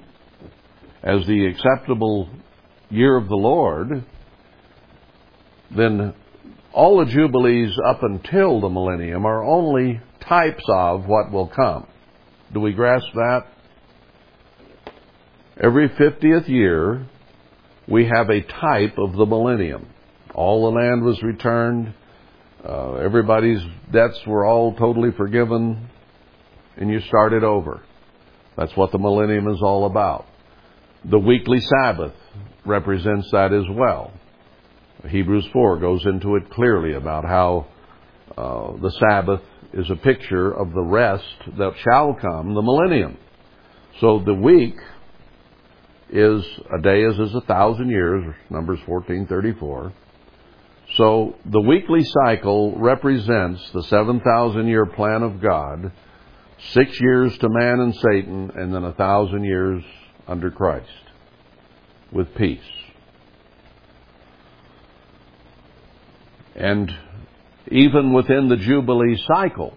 as 1.02 1.26
the 1.26 1.46
acceptable 1.46 2.28
year 2.90 3.16
of 3.16 3.28
the 3.28 3.36
Lord, 3.36 4.04
then 5.70 6.14
all 6.72 6.98
the 6.98 7.10
Jubilees 7.10 7.76
up 7.84 8.02
until 8.02 8.60
the 8.60 8.68
millennium 8.68 9.26
are 9.26 9.44
only 9.44 10.00
types 10.28 10.62
of 10.68 11.06
what 11.06 11.30
will 11.32 11.48
come. 11.48 11.86
Do 12.52 12.60
we 12.60 12.72
grasp 12.72 13.06
that? 13.14 13.46
Every 15.60 15.88
50th 15.88 16.48
year, 16.48 17.06
we 17.88 18.04
have 18.06 18.30
a 18.30 18.42
type 18.42 18.96
of 18.98 19.14
the 19.14 19.26
millennium. 19.26 19.88
All 20.34 20.70
the 20.70 20.78
land 20.78 21.02
was 21.02 21.20
returned. 21.22 21.94
Uh, 22.64 22.94
everybody's 22.94 23.60
debts 23.92 24.20
were 24.26 24.46
all 24.46 24.74
totally 24.74 25.10
forgiven. 25.16 25.88
And 26.76 26.90
you 26.90 27.00
started 27.00 27.42
over. 27.42 27.82
That's 28.56 28.76
what 28.76 28.92
the 28.92 28.98
millennium 28.98 29.48
is 29.48 29.60
all 29.62 29.86
about. 29.86 30.26
The 31.04 31.18
weekly 31.18 31.60
Sabbath 31.60 32.14
represents 32.64 33.28
that 33.32 33.52
as 33.52 33.64
well. 33.70 34.12
Hebrews 35.08 35.48
4 35.52 35.78
goes 35.78 36.04
into 36.06 36.36
it 36.36 36.50
clearly 36.50 36.94
about 36.94 37.24
how 37.24 37.66
uh, 38.36 38.76
the 38.80 38.90
Sabbath 39.08 39.42
is 39.72 39.90
a 39.90 39.96
picture 39.96 40.50
of 40.50 40.72
the 40.72 40.82
rest 40.82 41.24
that 41.58 41.74
shall 41.78 42.14
come, 42.14 42.54
the 42.54 42.62
millennium. 42.62 43.16
So 44.00 44.20
the 44.20 44.34
week 44.34 44.76
is 46.10 46.42
a 46.72 46.80
day 46.80 47.04
as 47.04 47.18
is 47.18 47.34
a 47.34 47.40
thousand 47.42 47.90
years, 47.90 48.34
Numbers 48.48 48.80
1434. 48.86 49.92
So 50.96 51.36
the 51.44 51.60
weekly 51.60 52.02
cycle 52.24 52.78
represents 52.78 53.70
the 53.72 53.82
7,000 53.82 54.66
year 54.68 54.86
plan 54.86 55.22
of 55.22 55.40
God, 55.40 55.92
six 56.70 56.98
years 57.00 57.36
to 57.38 57.48
man 57.50 57.80
and 57.80 57.94
Satan, 57.94 58.50
and 58.54 58.74
then 58.74 58.84
a 58.84 58.94
thousand 58.94 59.44
years 59.44 59.84
under 60.26 60.50
Christ 60.50 60.88
with 62.10 62.34
peace. 62.34 62.60
And 66.54 66.90
even 67.70 68.12
within 68.12 68.48
the 68.48 68.56
Jubilee 68.56 69.16
cycle, 69.26 69.76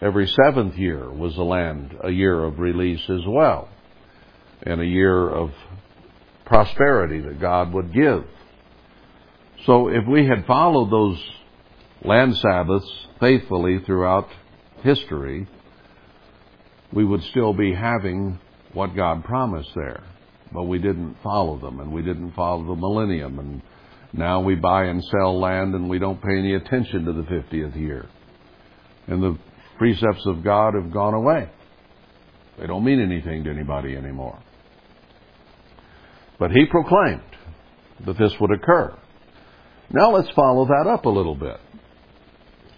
every 0.00 0.26
seventh 0.26 0.76
year 0.76 1.10
was 1.10 1.36
a 1.36 1.42
land, 1.42 1.94
a 2.02 2.10
year 2.10 2.44
of 2.44 2.58
release 2.58 3.02
as 3.08 3.22
well, 3.26 3.68
and 4.62 4.80
a 4.80 4.86
year 4.86 5.28
of 5.28 5.50
prosperity 6.44 7.20
that 7.20 7.40
God 7.40 7.72
would 7.72 7.92
give. 7.92 8.24
So 9.66 9.88
if 9.88 10.06
we 10.06 10.26
had 10.26 10.46
followed 10.46 10.90
those 10.90 11.22
land 12.04 12.36
Sabbaths 12.36 12.90
faithfully 13.18 13.78
throughout 13.86 14.28
history, 14.82 15.48
we 16.92 17.04
would 17.04 17.22
still 17.24 17.54
be 17.54 17.74
having 17.74 18.38
what 18.72 18.94
God 18.94 19.24
promised 19.24 19.70
there. 19.74 20.04
But 20.52 20.64
we 20.64 20.78
didn't 20.78 21.16
follow 21.22 21.58
them, 21.58 21.80
and 21.80 21.92
we 21.92 22.02
didn't 22.02 22.32
follow 22.32 22.64
the 22.64 22.80
millennium, 22.80 23.38
and 23.38 23.62
now 24.16 24.40
we 24.40 24.54
buy 24.54 24.84
and 24.84 25.02
sell 25.04 25.40
land 25.40 25.74
and 25.74 25.90
we 25.90 25.98
don't 25.98 26.22
pay 26.22 26.38
any 26.38 26.54
attention 26.54 27.04
to 27.04 27.12
the 27.12 27.22
50th 27.22 27.76
year. 27.76 28.08
And 29.08 29.22
the 29.22 29.36
precepts 29.76 30.24
of 30.26 30.44
God 30.44 30.74
have 30.74 30.92
gone 30.92 31.14
away. 31.14 31.50
They 32.58 32.66
don't 32.68 32.84
mean 32.84 33.00
anything 33.00 33.44
to 33.44 33.50
anybody 33.50 33.96
anymore. 33.96 34.38
But 36.38 36.52
he 36.52 36.64
proclaimed 36.66 37.22
that 38.06 38.16
this 38.16 38.32
would 38.40 38.52
occur. 38.52 38.96
Now 39.90 40.12
let's 40.12 40.30
follow 40.30 40.66
that 40.66 40.88
up 40.88 41.06
a 41.06 41.10
little 41.10 41.34
bit. 41.34 41.58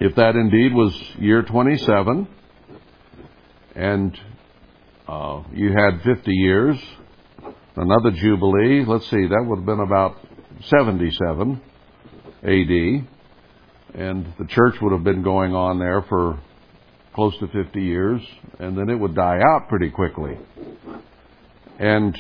If 0.01 0.15
that 0.17 0.37
indeed 0.37 0.75
was 0.75 0.99
year 1.19 1.43
27, 1.43 2.29
and 3.75 4.19
uh, 5.07 5.43
you 5.53 5.71
had 5.77 6.03
50 6.03 6.31
years, 6.33 6.79
another 7.77 8.11
Jubilee, 8.13 8.85
let's 8.87 9.09
see, 9.11 9.27
that 9.27 9.45
would 9.47 9.59
have 9.59 9.67
been 9.67 9.81
about 9.81 10.17
77 10.65 11.61
AD, 12.43 13.07
and 13.95 14.27
the 14.39 14.47
church 14.49 14.75
would 14.81 14.93
have 14.93 15.05
been 15.05 15.23
going 15.23 15.55
on 15.55 15.79
there 15.79 16.03
for 16.09 16.41
close 17.15 17.37
to 17.39 17.47
50 17.49 17.81
years, 17.81 18.21
and 18.59 18.77
then 18.77 18.91
it 18.91 18.95
would 18.95 19.15
die 19.15 19.39
out 19.39 19.69
pretty 19.69 19.91
quickly. 19.91 20.37
And 21.79 22.17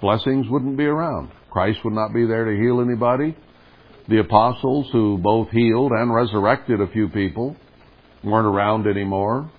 blessings 0.00 0.46
wouldn't 0.48 0.76
be 0.76 0.84
around. 0.84 1.30
Christ 1.50 1.80
would 1.84 1.94
not 1.94 2.12
be 2.14 2.26
there 2.26 2.44
to 2.44 2.60
heal 2.60 2.80
anybody. 2.80 3.36
The 4.08 4.20
apostles, 4.20 4.88
who 4.92 5.18
both 5.18 5.50
healed 5.50 5.92
and 5.92 6.14
resurrected 6.14 6.80
a 6.80 6.88
few 6.88 7.08
people, 7.08 7.56
weren't 8.22 8.46
around 8.46 8.86
anymore. 8.86 9.50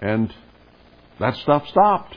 And 0.00 0.32
that 1.18 1.34
stuff 1.36 1.66
stopped. 1.68 2.14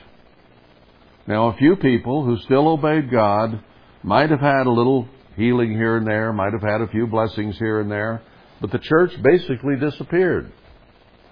Now, 1.26 1.48
a 1.48 1.56
few 1.56 1.76
people 1.76 2.24
who 2.24 2.38
still 2.38 2.68
obeyed 2.68 3.10
God 3.10 3.62
might 4.02 4.30
have 4.30 4.40
had 4.40 4.66
a 4.66 4.70
little 4.70 5.08
healing 5.36 5.72
here 5.72 5.96
and 5.96 6.06
there, 6.06 6.32
might 6.32 6.52
have 6.52 6.62
had 6.62 6.80
a 6.80 6.88
few 6.88 7.06
blessings 7.06 7.58
here 7.58 7.80
and 7.80 7.90
there, 7.90 8.22
but 8.60 8.70
the 8.70 8.78
church 8.78 9.12
basically 9.22 9.76
disappeared. 9.76 10.52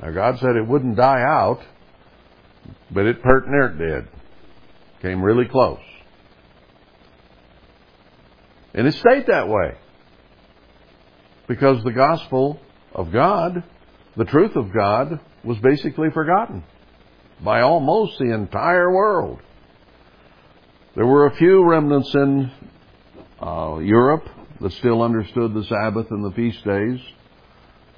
Now, 0.01 0.11
God 0.11 0.39
said 0.39 0.57
it 0.57 0.67
wouldn't 0.67 0.97
die 0.97 1.23
out, 1.23 1.61
but 2.91 3.07
it 3.07 3.23
pert 3.23 3.49
near 3.49 3.67
it 3.67 3.79
did. 3.79 4.09
Came 5.03 5.23
really 5.23 5.47
close. 5.47 5.81
And 8.75 8.87
it 8.87 8.95
stayed 8.95 9.27
that 9.27 9.49
way. 9.49 9.77
Because 11.49 11.83
the 11.83 11.93
gospel 11.93 12.61
of 12.95 13.13
God, 13.13 13.65
the 14.17 14.25
truth 14.25 14.57
of 14.57 14.73
God, 14.73 15.21
was 15.43 15.59
basically 15.59 16.11
forgotten 16.11 16.65
by 17.45 17.63
almost 17.63 18.19
the 18.19 18.33
entire 18.33 18.91
world. 18.93 19.41
There 20.97 21.07
were 21.07 21.27
a 21.27 21.37
few 21.37 21.65
remnants 21.65 22.13
in 22.15 22.51
uh, 23.41 23.79
Europe 23.79 24.25
that 24.61 24.73
still 24.73 25.03
understood 25.03 25.55
the 25.55 25.63
Sabbath 25.63 26.11
and 26.11 26.25
the 26.25 26.35
feast 26.35 26.65
days 26.65 26.99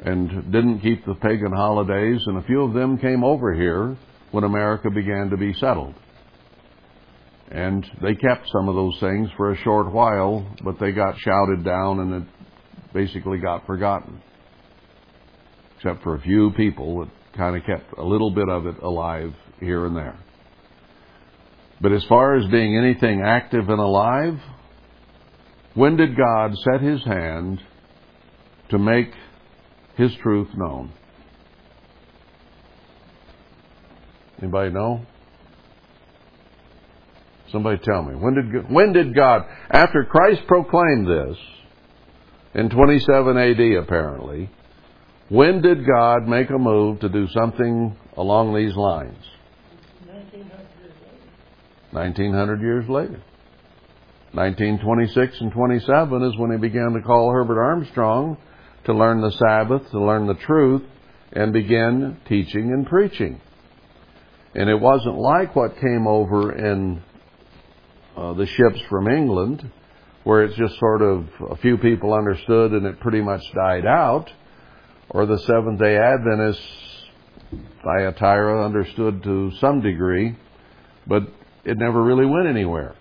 and 0.04 0.52
didn't 0.52 0.80
keep 0.80 1.06
the 1.06 1.14
pagan 1.14 1.52
holidays, 1.52 2.20
and 2.26 2.36
a 2.36 2.42
few 2.42 2.62
of 2.62 2.74
them 2.74 2.98
came 2.98 3.24
over 3.24 3.54
here 3.54 3.96
when 4.30 4.44
America 4.44 4.90
began 4.90 5.30
to 5.30 5.38
be 5.38 5.54
settled. 5.54 5.94
And 7.50 7.82
they 8.02 8.14
kept 8.14 8.46
some 8.52 8.68
of 8.68 8.74
those 8.74 8.98
things 9.00 9.30
for 9.38 9.52
a 9.52 9.56
short 9.58 9.90
while, 9.90 10.46
but 10.62 10.78
they 10.78 10.92
got 10.92 11.18
shouted 11.18 11.64
down 11.64 12.00
and 12.00 12.22
it 12.22 12.28
basically 12.92 13.38
got 13.38 13.66
forgotten. 13.66 14.20
Except 15.76 16.02
for 16.02 16.16
a 16.16 16.20
few 16.20 16.50
people 16.58 17.00
that 17.00 17.10
kind 17.38 17.56
of 17.56 17.64
kept 17.64 17.96
a 17.96 18.04
little 18.04 18.34
bit 18.34 18.50
of 18.50 18.66
it 18.66 18.82
alive 18.82 19.32
here 19.60 19.86
and 19.86 19.96
there. 19.96 20.18
But 21.82 21.92
as 21.92 22.04
far 22.04 22.36
as 22.36 22.46
being 22.46 22.78
anything 22.78 23.22
active 23.22 23.68
and 23.68 23.80
alive, 23.80 24.38
when 25.74 25.96
did 25.96 26.16
God 26.16 26.54
set 26.58 26.80
his 26.80 27.02
hand 27.04 27.60
to 28.68 28.78
make 28.78 29.10
his 29.96 30.14
truth 30.22 30.48
known? 30.54 30.92
Anybody 34.40 34.70
know? 34.70 35.04
Somebody 37.50 37.78
tell 37.82 38.02
me. 38.02 38.14
When 38.14 38.34
did, 38.34 38.70
when 38.70 38.92
did 38.92 39.14
God, 39.14 39.42
after 39.68 40.04
Christ 40.04 40.42
proclaimed 40.46 41.08
this, 41.08 41.36
in 42.54 42.70
27 42.70 43.36
AD 43.36 43.82
apparently, 43.82 44.50
when 45.28 45.62
did 45.62 45.84
God 45.84 46.28
make 46.28 46.48
a 46.50 46.58
move 46.58 47.00
to 47.00 47.08
do 47.08 47.26
something 47.28 47.96
along 48.16 48.54
these 48.54 48.76
lines? 48.76 49.16
1900 51.92 52.60
years 52.60 52.88
later. 52.88 53.22
1926 54.34 55.40
and 55.42 55.52
27 55.52 56.22
is 56.22 56.38
when 56.38 56.50
he 56.52 56.56
began 56.56 56.92
to 56.92 57.02
call 57.02 57.30
Herbert 57.30 57.62
Armstrong 57.62 58.38
to 58.84 58.94
learn 58.94 59.20
the 59.20 59.30
Sabbath, 59.30 59.90
to 59.90 60.00
learn 60.00 60.26
the 60.26 60.34
truth, 60.34 60.82
and 61.32 61.52
begin 61.52 62.16
teaching 62.26 62.72
and 62.72 62.86
preaching. 62.86 63.40
And 64.54 64.70
it 64.70 64.80
wasn't 64.80 65.18
like 65.18 65.54
what 65.54 65.78
came 65.80 66.06
over 66.06 66.52
in 66.52 67.02
uh, 68.16 68.32
the 68.34 68.46
ships 68.46 68.80
from 68.88 69.08
England, 69.08 69.70
where 70.24 70.44
it's 70.44 70.56
just 70.56 70.78
sort 70.78 71.02
of 71.02 71.26
a 71.50 71.56
few 71.56 71.76
people 71.76 72.14
understood 72.14 72.72
and 72.72 72.86
it 72.86 73.00
pretty 73.00 73.20
much 73.20 73.42
died 73.54 73.86
out, 73.86 74.30
or 75.10 75.26
the 75.26 75.38
Seventh 75.38 75.78
day 75.78 75.96
Adventists, 75.96 77.10
Thyatira, 77.84 78.64
understood 78.64 79.22
to 79.24 79.52
some 79.60 79.82
degree, 79.82 80.36
but 81.06 81.22
it 81.64 81.78
never 81.78 82.02
really 82.02 82.26
went 82.26 82.48
anywhere. 82.48 82.94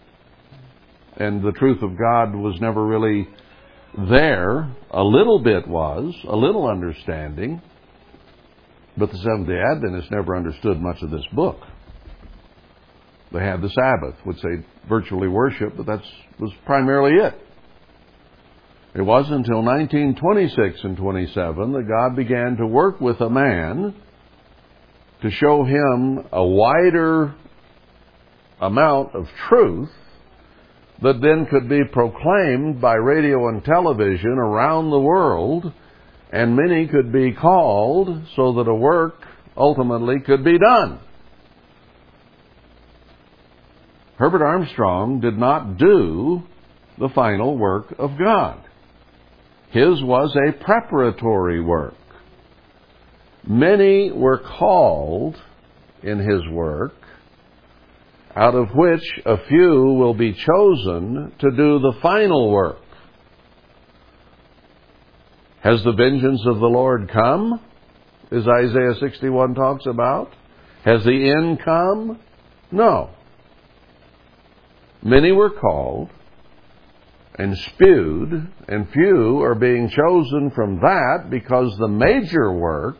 And 1.17 1.43
the 1.43 1.51
truth 1.51 1.81
of 1.81 1.97
God 1.97 2.35
was 2.35 2.59
never 2.61 2.85
really 2.85 3.27
there. 4.09 4.73
A 4.91 5.03
little 5.03 5.39
bit 5.39 5.67
was, 5.67 6.13
a 6.27 6.35
little 6.35 6.67
understanding, 6.67 7.61
but 8.97 9.11
the 9.11 9.17
Seventh 9.17 9.47
day 9.47 9.59
Adventists 9.59 10.11
never 10.11 10.35
understood 10.35 10.81
much 10.81 11.01
of 11.01 11.11
this 11.11 11.25
book. 11.33 11.59
They 13.31 13.39
had 13.39 13.61
the 13.61 13.69
Sabbath, 13.69 14.19
which 14.25 14.41
they 14.41 14.65
virtually 14.89 15.27
worshiped, 15.27 15.77
but 15.77 15.85
that 15.85 16.01
was 16.39 16.51
primarily 16.65 17.13
it. 17.13 17.33
It 18.93 19.01
wasn't 19.01 19.45
until 19.45 19.63
1926 19.63 20.83
and 20.83 20.97
27 20.97 21.71
that 21.71 21.87
God 21.87 22.15
began 22.15 22.57
to 22.57 22.67
work 22.67 22.99
with 22.99 23.21
a 23.21 23.29
man 23.29 23.95
to 25.21 25.31
show 25.31 25.63
him 25.63 26.27
a 26.33 26.43
wider 26.43 27.33
amount 28.61 29.15
of 29.15 29.25
truth 29.49 29.89
that 31.01 31.19
then 31.21 31.47
could 31.49 31.67
be 31.67 31.83
proclaimed 31.91 32.79
by 32.79 32.93
radio 32.93 33.47
and 33.47 33.65
television 33.65 34.37
around 34.37 34.91
the 34.91 34.99
world, 34.99 35.73
and 36.31 36.55
many 36.55 36.87
could 36.87 37.11
be 37.11 37.33
called 37.33 38.07
so 38.35 38.53
that 38.53 38.67
a 38.67 38.75
work 38.75 39.15
ultimately 39.57 40.19
could 40.19 40.43
be 40.43 40.59
done. 40.59 40.99
Herbert 44.17 44.45
Armstrong 44.45 45.19
did 45.19 45.37
not 45.37 45.77
do 45.77 46.43
the 46.99 47.09
final 47.09 47.57
work 47.57 47.95
of 47.97 48.11
God. 48.19 48.63
His 49.71 50.03
was 50.03 50.35
a 50.35 50.63
preparatory 50.63 51.59
work. 51.59 51.95
Many 53.47 54.11
were 54.11 54.37
called 54.37 55.35
in 56.03 56.19
his 56.19 56.47
work, 56.51 56.93
out 58.35 58.55
of 58.55 58.69
which 58.73 59.03
a 59.25 59.37
few 59.47 59.93
will 59.93 60.13
be 60.13 60.33
chosen 60.33 61.31
to 61.39 61.51
do 61.51 61.79
the 61.79 61.93
final 62.01 62.49
work. 62.49 62.81
Has 65.61 65.83
the 65.83 65.91
vengeance 65.91 66.41
of 66.47 66.59
the 66.59 66.67
Lord 66.67 67.09
come, 67.09 67.59
as 68.31 68.47
Isaiah 68.47 68.95
61 68.99 69.53
talks 69.53 69.85
about? 69.85 70.33
Has 70.85 71.03
the 71.03 71.29
end 71.29 71.61
come? 71.63 72.19
No. 72.71 73.09
Many 75.03 75.31
were 75.31 75.51
called 75.51 76.09
and 77.35 77.57
spewed, 77.57 78.51
and 78.67 78.89
few 78.91 79.41
are 79.41 79.55
being 79.55 79.89
chosen 79.89 80.51
from 80.51 80.79
that 80.79 81.27
because 81.29 81.75
the 81.77 81.87
major 81.87 82.51
work 82.51 82.97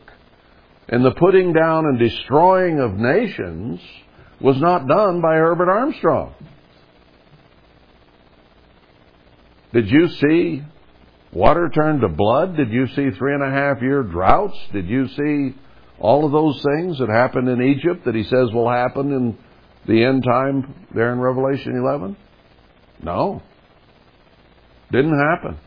and 0.88 1.04
the 1.04 1.12
putting 1.12 1.54
down 1.54 1.86
and 1.86 2.00
destroying 2.00 2.80
of 2.80 2.94
nations 2.94 3.80
was 4.42 4.60
not 4.60 4.88
done 4.88 5.22
by 5.22 5.36
Herbert 5.36 5.70
Armstrong. 5.70 6.34
Did 9.74 9.90
you 9.90 10.10
see 10.10 10.64
water 11.32 11.70
turn 11.70 12.00
to 12.02 12.10
blood? 12.10 12.58
Did 12.58 12.72
you 12.72 12.88
see 12.88 13.12
three 13.18 13.34
and 13.34 13.44
a 13.44 13.52
half 13.52 13.82
year 13.82 14.04
droughts? 14.04 14.58
Did 14.74 14.88
you 14.88 15.08
see 15.08 15.56
all 16.00 16.26
of 16.26 16.32
those 16.32 16.62
things 16.64 16.98
that 17.00 17.10
happened 17.10 17.48
in 17.48 17.62
Egypt 17.62 18.06
that 18.06 18.16
he 18.16 18.24
says 18.24 18.52
will 18.52 18.70
happen 18.70 19.14
in 19.14 19.38
the 19.88 20.04
end 20.04 20.24
time 20.24 20.88
there 20.94 21.14
in 21.14 21.20
Revelation 21.20 21.78
11? 21.78 22.18
No. 23.04 23.42
Didn't 24.92 25.18
happen. 25.18 25.58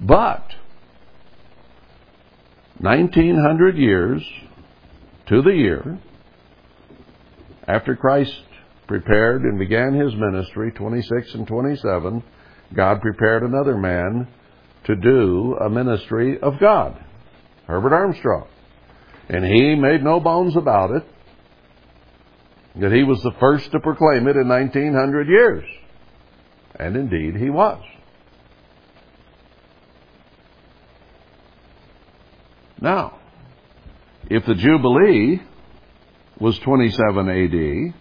But 0.00 0.44
1900 2.78 3.76
years 3.76 4.22
to 5.26 5.42
the 5.42 5.50
year 5.50 5.98
after 7.74 7.94
Christ 7.94 8.34
prepared 8.88 9.42
and 9.42 9.58
began 9.58 9.94
his 9.94 10.12
ministry, 10.16 10.72
26 10.72 11.34
and 11.34 11.46
27, 11.46 12.22
God 12.74 13.00
prepared 13.00 13.44
another 13.44 13.76
man 13.76 14.26
to 14.84 14.96
do 14.96 15.56
a 15.60 15.70
ministry 15.70 16.40
of 16.40 16.58
God, 16.58 16.98
Herbert 17.66 17.92
Armstrong. 17.92 18.48
And 19.28 19.44
he 19.44 19.76
made 19.76 20.02
no 20.02 20.18
bones 20.18 20.56
about 20.56 20.90
it 20.90 21.04
that 22.80 22.92
he 22.92 23.04
was 23.04 23.20
the 23.22 23.34
first 23.38 23.70
to 23.70 23.78
proclaim 23.78 24.26
it 24.26 24.36
in 24.36 24.48
1900 24.48 25.28
years. 25.28 25.64
And 26.76 26.96
indeed 26.96 27.36
he 27.36 27.50
was. 27.50 27.82
Now, 32.80 33.18
if 34.28 34.44
the 34.46 34.54
Jubilee 34.54 35.42
was 36.40 36.58
27 36.60 37.28
AD, 37.28 37.94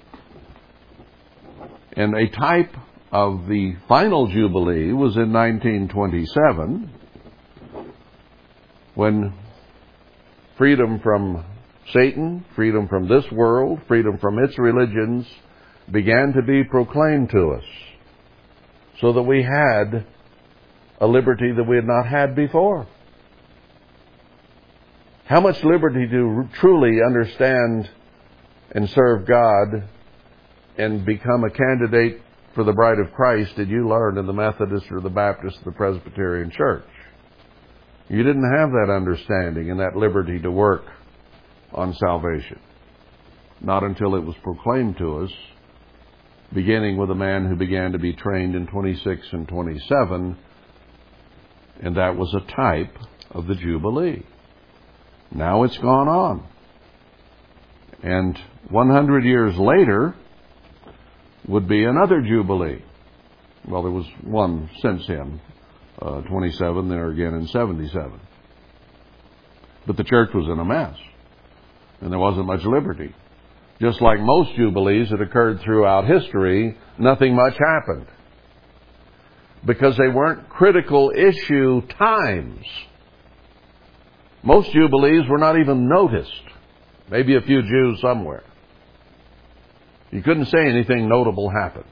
and 1.98 2.16
a 2.16 2.30
type 2.30 2.74
of 3.12 3.48
the 3.48 3.76
final 3.90 4.28
Jubilee 4.28 4.94
was 4.94 5.18
in 5.18 5.34
1927, 5.34 6.90
when 8.96 9.34
freedom 10.58 11.00
from 11.02 11.44
Satan, 11.92 12.46
freedom 12.56 12.88
from 12.88 13.10
this 13.10 13.30
world, 13.32 13.82
freedom 13.88 14.18
from 14.20 14.40
its 14.40 14.58
religions 14.58 15.28
began 15.92 16.32
to 16.34 16.42
be 16.42 16.64
proclaimed 16.64 17.30
to 17.32 17.52
us, 17.52 17.66
so 19.02 19.12
that 19.12 19.24
we 19.24 19.44
had 19.44 20.06
a 21.02 21.08
liberty 21.08 21.52
that 21.52 21.64
we 21.64 21.76
had 21.76 21.88
not 21.88 22.08
had 22.08 22.36
before. 22.36 22.88
How 25.26 25.42
much 25.42 25.64
liberty 25.64 26.08
to 26.08 26.48
truly 26.54 27.00
understand 27.06 27.90
and 28.72 28.90
serve 28.90 29.26
God 29.26 29.88
and 30.78 31.06
become 31.06 31.44
a 31.44 31.50
candidate 31.50 32.22
for 32.56 32.64
the 32.64 32.74
bride 32.74 33.00
of 33.00 33.14
Christ 33.14 33.56
did 33.56 33.70
you 33.70 33.88
learn 33.88 34.18
in 34.18 34.26
the 34.26 34.34
Methodist 34.34 34.86
or 34.92 35.02
the 35.02 35.10
Baptist 35.10 35.60
or 35.62 35.72
the 35.72 35.78
Presbyterian 35.78 36.52
Church? 36.52 36.86
You 38.10 38.24
didn't 38.24 38.58
have 38.58 38.72
that 38.72 38.92
understanding 38.92 39.70
and 39.70 39.80
that 39.80 39.96
liberty 39.96 40.40
to 40.40 40.52
work 40.52 40.84
on 41.74 41.94
salvation. 41.94 42.60
Not 43.62 43.84
until 43.84 44.16
it 44.16 44.24
was 44.24 44.36
proclaimed 44.42 44.98
to 44.98 45.24
us, 45.24 45.32
beginning 46.54 46.98
with 46.98 47.12
a 47.12 47.16
man 47.16 47.46
who 47.46 47.56
began 47.56 47.92
to 47.92 48.00
be 48.00 48.14
trained 48.14 48.56
in 48.56 48.66
26 48.68 49.28
and 49.32 49.48
27, 49.48 50.38
and 51.82 51.98
that 51.98 52.16
was 52.16 52.34
a 52.34 52.52
type 52.56 52.98
of 53.32 53.46
the 53.46 53.56
Jubilee. 53.56 54.26
Now 55.32 55.64
it's 55.64 55.78
gone 55.78 56.08
on. 56.08 56.48
And 58.02 58.40
100 58.68 59.24
years 59.24 59.56
later 59.58 60.16
would 61.48 61.68
be 61.68 61.84
another 61.84 62.22
Jubilee. 62.22 62.84
Well, 63.68 63.84
there 63.84 63.92
was 63.92 64.06
one 64.24 64.70
since 64.82 65.06
him, 65.06 65.42
uh, 66.02 66.22
27, 66.22 66.90
there 66.90 67.10
again 67.10 67.34
in 67.34 67.48
77. 67.48 68.20
But 69.88 69.98
the 69.98 70.04
church 70.04 70.30
was 70.34 70.46
in 70.46 70.60
a 70.60 70.66
mess, 70.66 70.96
and 72.02 72.12
there 72.12 72.20
wasn't 72.20 72.46
much 72.46 72.64
liberty. 72.64 73.14
Just 73.82 74.02
like 74.02 74.20
most 74.20 74.54
Jubilees 74.56 75.10
that 75.10 75.22
occurred 75.22 75.62
throughout 75.62 76.06
history, 76.06 76.78
nothing 76.98 77.36
much 77.36 77.58
happened. 77.58 78.08
Because 79.66 79.98
they 79.98 80.10
weren't 80.10 80.50
critical 80.50 81.12
issue 81.16 81.82
times. 81.98 82.66
Most 84.44 84.72
Jubilees 84.72 85.28
were 85.30 85.38
not 85.38 85.60
even 85.60 85.88
noticed. 85.90 86.32
Maybe 87.10 87.36
a 87.36 87.42
few 87.42 87.62
Jews 87.62 88.00
somewhere. 88.02 88.44
You 90.12 90.22
couldn't 90.22 90.46
say 90.46 90.68
anything 90.68 91.08
notable 91.08 91.50
happened. 91.50 91.86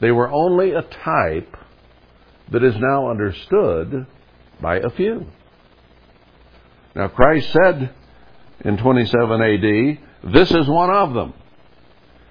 They 0.00 0.10
were 0.10 0.30
only 0.30 0.72
a 0.72 0.82
type 0.82 1.56
that 2.50 2.64
is 2.64 2.74
now 2.78 3.10
understood 3.10 4.06
by 4.60 4.76
a 4.78 4.90
few. 4.90 5.26
Now, 6.94 7.08
Christ 7.08 7.52
said 7.52 7.94
in 8.64 8.76
27 8.76 9.40
AD, 9.40 10.32
This 10.32 10.50
is 10.50 10.66
one 10.66 10.90
of 10.90 11.14
them. 11.14 11.34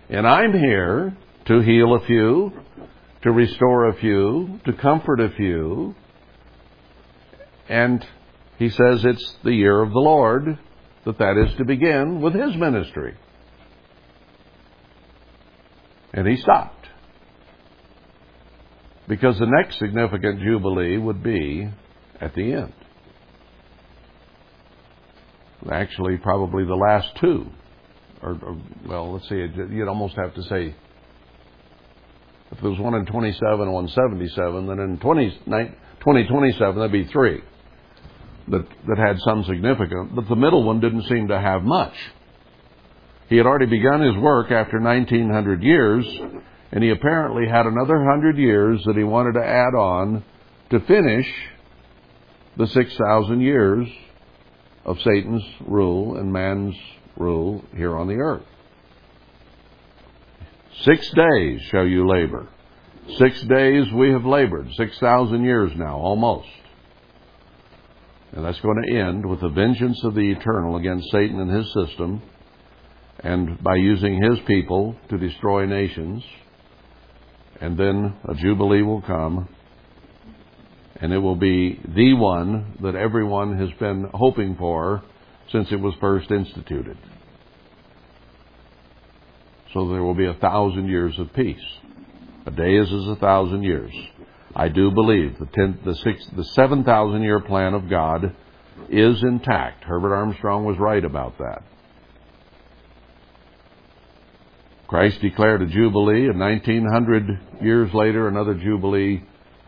And 0.09 0.27
I'm 0.27 0.53
here 0.53 1.15
to 1.45 1.59
heal 1.61 1.93
a 1.93 2.05
few, 2.05 2.51
to 3.21 3.31
restore 3.31 3.89
a 3.89 3.95
few, 3.95 4.59
to 4.65 4.73
comfort 4.73 5.19
a 5.19 5.29
few, 5.29 5.95
and 7.69 8.05
he 8.57 8.69
says 8.69 9.05
it's 9.05 9.35
the 9.43 9.53
year 9.53 9.81
of 9.81 9.91
the 9.91 9.99
Lord 9.99 10.57
that 11.05 11.17
that 11.19 11.37
is 11.37 11.55
to 11.57 11.65
begin 11.65 12.19
with 12.19 12.33
his 12.33 12.55
ministry. 12.55 13.15
And 16.13 16.27
he 16.27 16.37
stopped. 16.37 16.87
Because 19.07 19.37
the 19.39 19.47
next 19.47 19.79
significant 19.79 20.41
Jubilee 20.41 20.97
would 20.97 21.23
be 21.23 21.69
at 22.21 22.33
the 22.35 22.53
end. 22.53 22.73
Actually, 25.71 26.17
probably 26.17 26.63
the 26.65 26.75
last 26.75 27.07
two. 27.19 27.47
Or, 28.21 28.31
or 28.31 28.57
well, 28.87 29.13
let's 29.13 29.27
see, 29.29 29.35
you'd 29.35 29.87
almost 29.87 30.15
have 30.15 30.33
to 30.35 30.43
say 30.43 30.75
if 32.51 32.61
there 32.61 32.69
was 32.69 32.79
one 32.79 32.95
in 32.95 33.05
27 33.05 33.61
and 33.61 33.71
one 33.71 33.87
77, 33.87 34.67
then 34.67 34.79
in 34.79 34.97
20, 34.99 35.29
2027, 35.45 36.75
that'd 36.75 36.91
be 36.91 37.05
three 37.05 37.41
that, 38.47 38.65
that 38.87 38.97
had 38.97 39.19
some 39.19 39.43
significance, 39.43 40.11
but 40.13 40.27
the 40.27 40.35
middle 40.35 40.63
one 40.63 40.79
didn't 40.79 41.03
seem 41.03 41.27
to 41.27 41.39
have 41.39 41.63
much. 41.63 41.93
He 43.29 43.37
had 43.37 43.45
already 43.45 43.67
begun 43.67 44.01
his 44.01 44.17
work 44.17 44.51
after 44.51 44.79
1900 44.79 45.61
years, 45.61 46.05
and 46.71 46.83
he 46.83 46.89
apparently 46.89 47.47
had 47.47 47.67
another 47.67 48.03
hundred 48.03 48.37
years 48.37 48.83
that 48.85 48.97
he 48.97 49.03
wanted 49.03 49.33
to 49.33 49.45
add 49.45 49.75
on 49.75 50.23
to 50.71 50.79
finish 50.81 51.27
the 52.57 52.67
6,000 52.67 53.39
years 53.39 53.87
of 54.83 54.99
Satan's 55.01 55.43
rule 55.67 56.17
and 56.17 56.33
man's 56.33 56.75
rule 57.17 57.63
here 57.75 57.95
on 57.95 58.07
the 58.07 58.15
earth. 58.15 58.45
Six 60.83 61.11
days 61.11 61.61
shall 61.69 61.85
you 61.85 62.07
labor. 62.07 62.47
Six 63.17 63.41
days 63.43 63.91
we 63.93 64.11
have 64.11 64.25
labored. 64.25 64.71
6,000 64.75 65.43
years 65.43 65.71
now, 65.75 65.97
almost. 65.97 66.47
And 68.31 68.45
that's 68.45 68.59
going 68.61 68.81
to 68.87 68.97
end 68.97 69.25
with 69.25 69.41
the 69.41 69.49
vengeance 69.49 70.03
of 70.03 70.15
the 70.15 70.31
eternal 70.31 70.77
against 70.77 71.11
Satan 71.11 71.39
and 71.39 71.51
his 71.51 71.71
system, 71.73 72.21
and 73.23 73.61
by 73.61 73.75
using 73.75 74.21
his 74.21 74.39
people 74.47 74.95
to 75.09 75.17
destroy 75.17 75.65
nations. 75.65 76.23
And 77.61 77.77
then 77.77 78.15
a 78.27 78.35
jubilee 78.35 78.83
will 78.83 79.01
come, 79.01 79.49
and 81.01 81.11
it 81.11 81.17
will 81.17 81.35
be 81.35 81.79
the 81.93 82.13
one 82.13 82.77
that 82.81 82.95
everyone 82.95 83.57
has 83.57 83.69
been 83.79 84.09
hoping 84.13 84.55
for 84.55 85.03
since 85.51 85.67
it 85.71 85.79
was 85.79 85.93
first 85.99 86.31
instituted. 86.31 86.97
So 89.73 89.89
there 89.89 90.01
will 90.01 90.15
be 90.15 90.25
a 90.25 90.33
thousand 90.35 90.87
years 90.87 91.17
of 91.19 91.33
peace. 91.33 91.57
A 92.45 92.51
day 92.51 92.75
is 92.77 92.87
as 92.87 93.07
a 93.07 93.17
thousand 93.19 93.63
years. 93.63 93.91
I 94.55 94.69
do 94.69 94.91
believe 94.91 95.37
the, 95.37 95.45
ten, 95.47 95.79
the, 95.85 95.95
six, 95.95 96.25
the 96.35 96.43
7,000 96.43 97.21
year 97.21 97.39
plan 97.39 97.73
of 97.73 97.89
God 97.89 98.35
is 98.89 99.21
intact. 99.21 99.83
Herbert 99.83 100.15
Armstrong 100.15 100.65
was 100.65 100.77
right 100.79 101.03
about 101.03 101.37
that. 101.37 101.63
Christ 104.89 105.21
declared 105.21 105.61
a 105.61 105.67
jubilee, 105.67 106.25
and 106.29 106.39
1900 106.39 107.61
years 107.61 107.93
later, 107.93 108.27
another 108.27 108.55
jubilee 108.55 109.23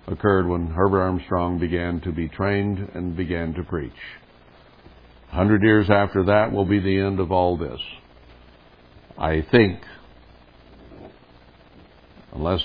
occurred 0.08 0.48
when 0.48 0.66
Herbert 0.66 1.00
Armstrong 1.00 1.60
began 1.60 2.02
to 2.02 2.12
be 2.12 2.28
trained 2.28 2.80
and 2.96 3.16
began 3.16 3.54
to 3.54 3.62
preach. 3.62 3.92
A 5.32 5.36
hundred 5.36 5.62
years 5.62 5.92
after 5.92 6.24
that 6.24 6.52
will 6.52 6.66
be 6.66 6.80
the 6.80 6.98
end 6.98 7.20
of 7.20 7.32
all 7.32 7.56
this. 7.56 7.80
I 9.16 9.46
think 9.52 9.80
unless 12.34 12.64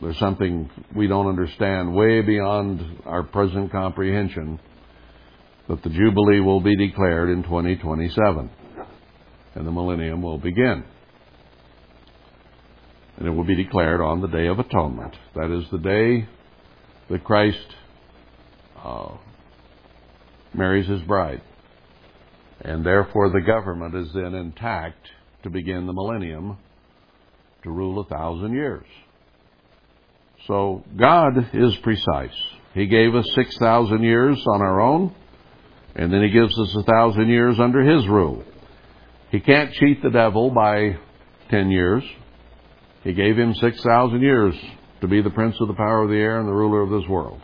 there's 0.00 0.18
something 0.20 0.70
we 0.94 1.08
don't 1.08 1.26
understand 1.26 1.96
way 1.96 2.20
beyond 2.20 3.02
our 3.06 3.24
present 3.24 3.72
comprehension, 3.72 4.60
that 5.68 5.82
the 5.82 5.90
Jubilee 5.90 6.38
will 6.38 6.60
be 6.60 6.76
declared 6.76 7.28
in 7.28 7.42
2027 7.42 8.50
and 9.56 9.66
the 9.66 9.72
millennium 9.72 10.22
will 10.22 10.38
begin. 10.38 10.84
And 13.22 13.28
it 13.28 13.36
will 13.36 13.44
be 13.44 13.54
declared 13.54 14.00
on 14.00 14.20
the 14.20 14.26
Day 14.26 14.48
of 14.48 14.58
Atonement. 14.58 15.14
That 15.36 15.56
is 15.56 15.64
the 15.70 15.78
day 15.78 16.26
that 17.08 17.22
Christ 17.22 17.76
uh, 18.82 19.12
marries 20.52 20.88
his 20.88 21.00
bride. 21.02 21.40
And 22.62 22.84
therefore 22.84 23.30
the 23.30 23.40
government 23.40 23.94
is 23.94 24.12
then 24.12 24.34
intact 24.34 25.06
to 25.44 25.50
begin 25.50 25.86
the 25.86 25.92
millennium 25.92 26.58
to 27.62 27.70
rule 27.70 28.00
a 28.00 28.04
thousand 28.06 28.54
years. 28.54 28.86
So 30.48 30.82
God 30.96 31.48
is 31.52 31.76
precise. 31.76 32.34
He 32.74 32.86
gave 32.86 33.14
us 33.14 33.30
6,000 33.36 34.02
years 34.02 34.44
on 34.48 34.62
our 34.62 34.80
own, 34.80 35.14
and 35.94 36.12
then 36.12 36.24
He 36.24 36.30
gives 36.30 36.58
us 36.58 36.74
a 36.74 36.82
thousand 36.82 37.28
years 37.28 37.60
under 37.60 37.82
His 37.82 38.04
rule. 38.08 38.42
He 39.30 39.38
can't 39.38 39.72
cheat 39.74 40.02
the 40.02 40.10
devil 40.10 40.50
by 40.50 40.96
10 41.50 41.70
years. 41.70 42.02
He 43.04 43.12
gave 43.12 43.36
him 43.36 43.54
6,000 43.54 44.20
years 44.20 44.54
to 45.00 45.08
be 45.08 45.22
the 45.22 45.30
prince 45.30 45.56
of 45.60 45.68
the 45.68 45.74
power 45.74 46.02
of 46.02 46.10
the 46.10 46.16
air 46.16 46.38
and 46.38 46.48
the 46.48 46.52
ruler 46.52 46.82
of 46.82 46.90
this 46.90 47.08
world. 47.08 47.40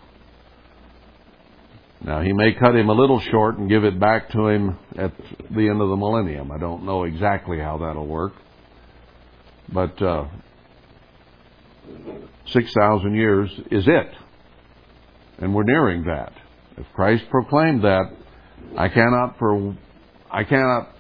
Now, 2.01 2.23
he 2.23 2.33
may 2.33 2.53
cut 2.55 2.77
him 2.77 2.89
a 2.89 2.93
little 2.93 3.21
short 3.21 3.59
and 3.59 3.69
give 3.69 3.83
it 3.83 3.99
back 3.99 4.31
to 4.31 4.47
him 4.47 4.79
at 4.97 5.13
the 5.51 5.69
end 5.69 5.81
of 5.81 5.89
the 5.89 5.97
millennium. 5.97 6.53
I 6.53 6.59
don't 6.59 6.85
know 6.85 7.03
exactly 7.03 7.59
how 7.59 7.79
that'll 7.79 8.07
work. 8.07 8.35
But 9.73 10.01
uh, 10.01 10.29
6,000 12.47 13.15
years 13.15 13.51
is 13.73 13.85
it. 13.89 14.15
And 15.39 15.55
we're 15.55 15.65
nearing 15.65 16.05
that. 16.05 16.33
If 16.77 16.87
Christ 16.95 17.25
proclaimed 17.31 17.83
that, 17.83 18.13
I 18.77 18.89
cannot, 18.89 19.37
for, 19.39 19.77
I 20.31 20.45
cannot 20.45 20.91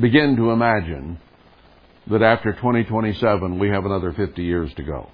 begin 0.00 0.36
to 0.36 0.50
imagine 0.50 1.18
that 2.10 2.22
after 2.22 2.52
2027 2.52 3.58
we 3.58 3.68
have 3.68 3.84
another 3.84 4.12
50 4.12 4.42
years 4.42 4.72
to 4.76 4.82
go. 4.82 5.08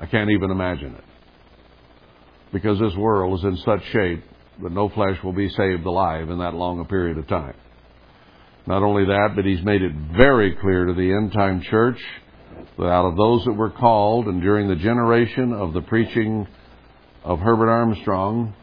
I 0.00 0.06
can't 0.06 0.30
even 0.30 0.50
imagine 0.50 0.94
it. 0.94 1.04
Because 2.52 2.78
this 2.78 2.94
world 2.96 3.38
is 3.38 3.44
in 3.44 3.56
such 3.58 3.84
shape 3.92 4.24
that 4.62 4.72
no 4.72 4.88
flesh 4.88 5.22
will 5.22 5.32
be 5.32 5.48
saved 5.50 5.84
alive 5.84 6.30
in 6.30 6.38
that 6.38 6.54
long 6.54 6.80
a 6.80 6.84
period 6.84 7.18
of 7.18 7.28
time. 7.28 7.54
Not 8.66 8.82
only 8.82 9.04
that, 9.06 9.30
but 9.34 9.44
he's 9.44 9.64
made 9.64 9.82
it 9.82 9.92
very 10.16 10.54
clear 10.56 10.86
to 10.86 10.94
the 10.94 11.12
end 11.12 11.32
time 11.32 11.62
church 11.62 11.98
that 12.78 12.86
out 12.86 13.06
of 13.06 13.16
those 13.16 13.44
that 13.44 13.52
were 13.52 13.70
called 13.70 14.26
and 14.26 14.42
during 14.42 14.68
the 14.68 14.76
generation 14.76 15.52
of 15.52 15.72
the 15.72 15.82
preaching 15.82 16.46
of 17.24 17.38
Herbert 17.40 17.70
Armstrong, 17.70 18.54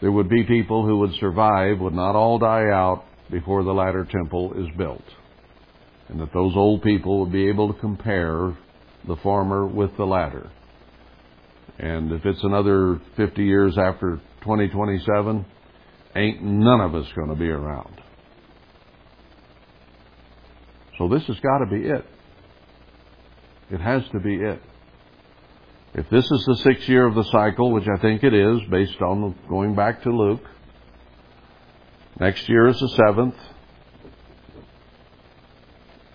there 0.00 0.12
would 0.12 0.28
be 0.28 0.44
people 0.44 0.84
who 0.84 0.98
would 0.98 1.14
survive, 1.14 1.78
would 1.80 1.94
not 1.94 2.14
all 2.14 2.38
die 2.38 2.70
out 2.70 3.04
before 3.30 3.62
the 3.64 3.72
latter 3.72 4.04
temple 4.04 4.52
is 4.54 4.68
built. 4.76 5.04
And 6.08 6.20
that 6.20 6.32
those 6.32 6.54
old 6.56 6.82
people 6.82 7.20
would 7.20 7.32
be 7.32 7.48
able 7.48 7.72
to 7.72 7.80
compare 7.80 8.56
the 9.06 9.16
former 9.16 9.66
with 9.66 9.96
the 9.96 10.04
latter. 10.04 10.50
And 11.78 12.12
if 12.12 12.24
it's 12.24 12.42
another 12.42 13.00
50 13.16 13.44
years 13.44 13.76
after 13.76 14.20
2027, 14.42 15.44
ain't 16.14 16.42
none 16.42 16.80
of 16.80 16.94
us 16.94 17.06
going 17.14 17.28
to 17.28 17.34
be 17.34 17.48
around. 17.48 18.00
So 20.98 21.08
this 21.08 21.24
has 21.26 21.38
got 21.40 21.58
to 21.58 21.66
be 21.66 21.88
it. 21.88 22.06
It 23.70 23.80
has 23.80 24.02
to 24.12 24.20
be 24.20 24.36
it. 24.36 24.62
If 25.94 26.08
this 26.10 26.24
is 26.24 26.44
the 26.46 26.56
sixth 26.56 26.88
year 26.88 27.06
of 27.06 27.14
the 27.14 27.24
cycle, 27.24 27.72
which 27.72 27.86
I 27.88 28.00
think 28.00 28.22
it 28.22 28.32
is, 28.32 28.60
based 28.70 29.00
on 29.00 29.34
going 29.48 29.74
back 29.74 30.02
to 30.02 30.10
Luke, 30.10 30.44
next 32.20 32.48
year 32.48 32.68
is 32.68 32.78
the 32.78 32.88
seventh, 33.06 33.34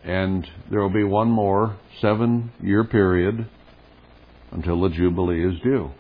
and 0.04 0.47
there 0.70 0.82
will 0.82 0.89
be 0.89 1.04
one 1.04 1.30
more 1.30 1.78
seven 2.02 2.52
year 2.62 2.84
period 2.84 3.47
until 4.52 4.82
the 4.82 4.89
Jubilee 4.89 5.45
is 5.45 5.60
due. 5.62 5.91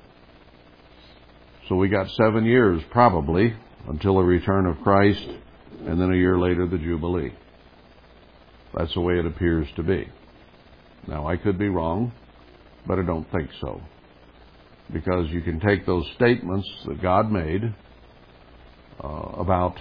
So 1.69 1.75
we 1.75 1.87
got 1.87 2.09
seven 2.11 2.45
years 2.45 2.81
probably 2.91 3.53
until 3.87 4.15
the 4.15 4.23
return 4.23 4.65
of 4.65 4.81
Christ, 4.81 5.27
and 5.85 6.01
then 6.01 6.11
a 6.11 6.15
year 6.15 6.37
later 6.37 6.67
the 6.67 6.77
Jubilee. 6.77 7.31
That's 8.75 8.93
the 8.93 9.01
way 9.01 9.19
it 9.19 9.25
appears 9.25 9.67
to 9.75 9.83
be. 9.83 10.07
Now, 11.07 11.27
I 11.27 11.37
could 11.37 11.57
be 11.57 11.69
wrong, 11.69 12.11
but 12.87 12.99
I 12.99 13.03
don't 13.03 13.29
think 13.31 13.49
so. 13.59 13.81
Because 14.93 15.29
you 15.29 15.41
can 15.41 15.59
take 15.59 15.85
those 15.85 16.05
statements 16.15 16.67
that 16.85 17.01
God 17.01 17.31
made 17.31 17.73
uh, 19.03 19.07
about 19.07 19.77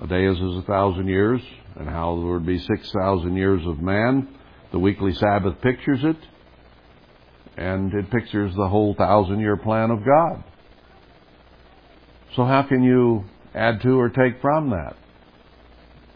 a 0.00 0.06
day 0.06 0.24
is 0.24 0.36
as 0.36 0.56
a 0.58 0.66
thousand 0.66 1.08
years, 1.08 1.40
and 1.76 1.88
how 1.88 2.16
there 2.16 2.32
would 2.32 2.46
be 2.46 2.58
6,000 2.58 3.36
years 3.36 3.66
of 3.66 3.80
man. 3.80 4.28
The 4.72 4.78
weekly 4.78 5.12
Sabbath 5.14 5.60
pictures 5.60 6.00
it, 6.02 6.16
and 7.56 7.92
it 7.92 8.10
pictures 8.10 8.54
the 8.54 8.68
whole 8.68 8.94
thousand 8.94 9.40
year 9.40 9.56
plan 9.56 9.90
of 9.90 10.04
God. 10.04 10.44
So, 12.36 12.44
how 12.44 12.62
can 12.62 12.82
you 12.82 13.24
add 13.54 13.82
to 13.82 13.98
or 13.98 14.08
take 14.08 14.40
from 14.40 14.70
that? 14.70 14.96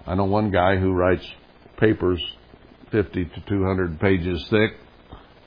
I 0.07 0.15
know 0.15 0.25
one 0.25 0.51
guy 0.51 0.77
who 0.77 0.93
writes 0.93 1.27
papers 1.79 2.23
50 2.93 3.25
to 3.25 3.41
200 3.49 3.99
pages 3.99 4.47
thick 4.49 4.77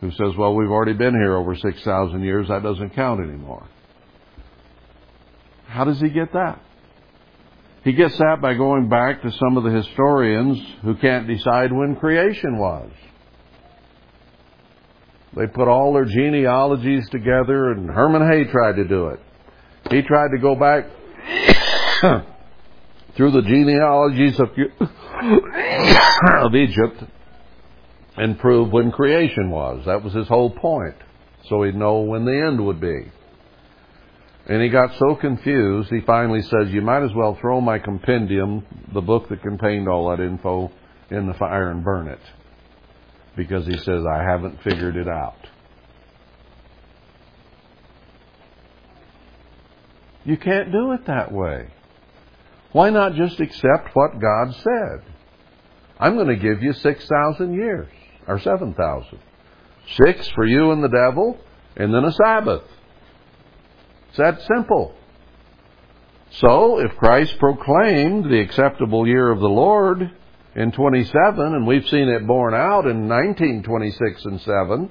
who 0.02 0.12
says, 0.12 0.36
well, 0.38 0.54
we've 0.54 0.70
already 0.70 0.94
been 0.94 1.14
here 1.14 1.36
over 1.36 1.56
6,000 1.56 2.22
years. 2.22 2.50
That 2.50 2.62
doesn't 2.62 2.94
count 2.94 3.22
anymore. 3.22 3.68
How 5.68 5.86
does 5.86 6.00
he 6.00 6.10
get 6.10 6.34
that? 6.34 6.62
He 7.88 7.94
gets 7.94 8.18
that 8.18 8.42
by 8.42 8.54
going 8.54 8.90
back 8.90 9.22
to 9.22 9.32
some 9.32 9.56
of 9.56 9.64
the 9.64 9.72
historians 9.72 10.60
who 10.82 10.96
can't 10.96 11.26
decide 11.26 11.72
when 11.72 11.96
creation 11.96 12.58
was. 12.58 12.92
They 15.38 15.48
put 15.48 15.70
all 15.70 15.94
their 15.94 16.04
genealogies 16.04 17.08
together, 17.12 17.72
and 17.72 17.90
Herman 17.90 18.24
Hoeh 18.24 18.52
tried 18.52 18.76
to 18.76 18.84
do 18.84 19.08
it. 19.08 19.22
He 19.90 20.02
tried 20.02 20.32
to 20.36 20.38
go 20.38 20.54
back 20.54 20.84
through 23.16 23.32
the 23.32 23.44
genealogies 23.44 24.38
of, 24.38 24.50
of 26.44 26.56
Egypt 26.56 27.06
and 28.18 28.38
prove 28.38 28.70
when 28.70 28.92
creation 28.92 29.50
was. 29.50 29.86
That 29.86 30.04
was 30.04 30.14
his 30.14 30.28
whole 30.28 30.50
point. 30.50 30.96
So 31.48 31.64
he'd 31.64 31.76
know 31.76 32.02
when 32.02 32.26
the 32.26 32.48
end 32.48 32.66
would 32.66 32.82
be. 32.82 33.14
And 34.50 34.62
he 34.62 34.70
got 34.70 34.96
so 34.98 35.16
confused, 35.16 35.90
he 35.90 36.00
finally 36.02 36.42
says, 36.42 36.70
You 36.72 36.82
might 36.82 37.04
as 37.04 37.14
well 37.14 37.38
throw 37.40 37.60
my 37.60 37.80
compendium, 37.80 38.66
the 38.94 39.02
book 39.02 39.28
that 39.28 39.42
contained 39.42 39.90
all 39.90 40.10
that 40.10 40.24
info, 40.24 40.72
in 41.10 41.28
the 41.28 41.34
fire 41.34 41.70
and 41.70 41.84
burn 41.84 42.08
it. 42.08 42.20
Because 43.36 43.68
he 43.68 43.78
says, 43.78 44.04
I 44.10 44.24
haven't 44.24 44.64
figured 44.64 44.96
it 44.96 45.08
out. 45.08 45.36
You 50.24 50.38
can't 50.38 50.72
do 50.72 50.94
it 50.94 51.06
that 51.08 51.32
way. 51.32 51.68
Why 52.72 52.90
not 52.90 53.16
just 53.16 53.40
accept 53.40 53.90
what 53.94 54.20
God 54.20 54.54
said? 54.56 55.14
I'm 56.00 56.16
going 56.16 56.28
to 56.28 56.36
give 56.36 56.62
you 56.62 56.74
6,000 56.74 57.54
years, 57.54 57.92
or 58.28 58.40
7,000. 58.40 59.20
Six 59.90 60.30
for 60.30 60.46
you 60.46 60.72
and 60.72 60.84
the 60.84 60.90
devil, 60.90 61.38
and 61.76 61.94
then 61.94 62.06
a 62.06 62.12
Sabbath. 62.12 62.64
It's 64.18 64.48
that 64.48 64.56
simple. 64.56 64.96
So, 66.32 66.80
if 66.80 66.96
Christ 66.98 67.38
proclaimed 67.38 68.26
the 68.26 68.40
acceptable 68.40 69.08
year 69.08 69.32
of 69.32 69.40
the 69.40 69.48
Lord 69.48 70.12
in 70.56 70.72
27, 70.72 71.40
and 71.40 71.68
we've 71.68 71.88
seen 71.88 72.10
it 72.10 72.26
borne 72.26 72.56
out 72.56 72.88
in 72.88 73.08
1926 73.08 74.26
and 74.26 74.42
7, 74.42 74.90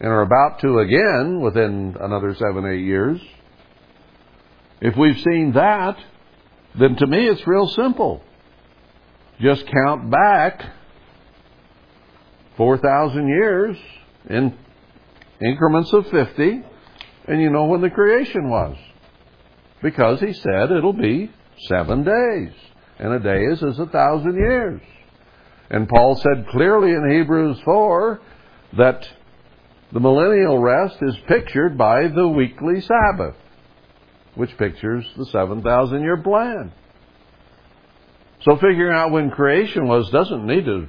and 0.00 0.08
are 0.08 0.22
about 0.22 0.60
to 0.60 0.78
again 0.78 1.42
within 1.42 1.94
another 2.00 2.34
seven, 2.34 2.64
eight 2.64 2.84
years, 2.84 3.20
if 4.80 4.96
we've 4.96 5.20
seen 5.20 5.52
that, 5.52 5.98
then 6.78 6.96
to 6.96 7.06
me 7.06 7.28
it's 7.28 7.46
real 7.46 7.68
simple. 7.68 8.22
Just 9.40 9.66
count 9.66 10.10
back 10.10 10.64
4,000 12.56 13.28
years 13.28 13.76
in 14.30 14.56
increments 15.42 15.92
of 15.92 16.06
50, 16.08 16.62
and 17.28 17.40
you 17.40 17.50
know 17.50 17.66
when 17.66 17.80
the 17.80 17.90
creation 17.90 18.48
was. 18.48 18.76
Because 19.82 20.20
he 20.20 20.32
said 20.32 20.72
it'll 20.72 20.92
be 20.92 21.30
seven 21.68 22.02
days, 22.02 22.52
and 22.98 23.12
a 23.12 23.20
day 23.20 23.42
is 23.44 23.62
as 23.62 23.78
a 23.78 23.86
thousand 23.86 24.34
years. 24.34 24.80
And 25.70 25.88
Paul 25.88 26.16
said 26.16 26.48
clearly 26.48 26.90
in 26.90 27.10
Hebrews 27.10 27.58
4 27.64 28.20
that 28.78 29.06
the 29.92 30.00
millennial 30.00 30.58
rest 30.58 30.96
is 31.02 31.14
pictured 31.28 31.78
by 31.78 32.08
the 32.08 32.26
weekly 32.26 32.80
Sabbath 32.80 33.36
which 34.38 34.56
pictures 34.56 35.04
the 35.16 35.26
7,000 35.26 36.00
year 36.00 36.16
plan. 36.16 36.72
So 38.42 38.54
figuring 38.54 38.94
out 38.94 39.10
when 39.10 39.30
creation 39.30 39.88
was 39.88 40.08
doesn't 40.10 40.46
need 40.46 40.64
to 40.64 40.86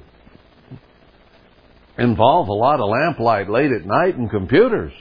involve 1.98 2.46
a 2.46 2.52
lot 2.52 2.78
of 2.78 2.88
lamplight 2.88 3.50
late 3.50 3.72
at 3.72 3.84
night 3.84 4.16
and 4.16 4.30
computers. 4.30 4.92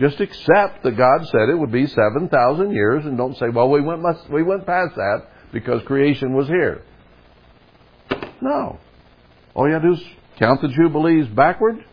Just 0.00 0.20
accept 0.20 0.84
that 0.84 0.96
God 0.96 1.26
said 1.26 1.48
it 1.48 1.58
would 1.58 1.72
be 1.72 1.86
7,000 1.86 2.70
years 2.72 3.04
and 3.04 3.18
don't 3.18 3.36
say, 3.36 3.48
well, 3.48 3.68
we 3.68 3.80
went, 3.80 4.02
we 4.30 4.42
went 4.42 4.64
past 4.64 4.94
that 4.94 5.22
because 5.52 5.82
creation 5.82 6.34
was 6.34 6.46
here. 6.46 6.82
No. 8.40 8.78
All 9.54 9.66
you 9.66 9.72
have 9.72 9.82
to 9.82 9.88
do 9.88 9.94
is 9.94 10.02
count 10.38 10.62
the 10.62 10.68
Jubilees 10.68 11.26
backward, 11.34 11.84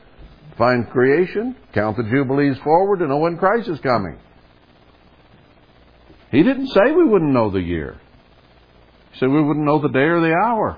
find 0.55 0.87
creation, 0.91 1.55
count 1.73 1.97
the 1.97 2.03
Jubilees 2.03 2.57
forward, 2.63 2.99
and 2.99 3.09
know 3.09 3.17
when 3.17 3.37
Christ 3.37 3.69
is 3.69 3.79
coming. 3.79 4.19
He 6.31 6.43
didn't 6.43 6.67
say 6.67 6.91
we 6.91 7.05
wouldn't 7.05 7.31
know 7.31 7.49
the 7.49 7.61
year. 7.61 7.99
He 9.13 9.19
said 9.19 9.29
we 9.29 9.41
wouldn't 9.41 9.65
know 9.65 9.81
the 9.81 9.89
day 9.89 9.99
or 9.99 10.21
the 10.21 10.33
hour. 10.33 10.77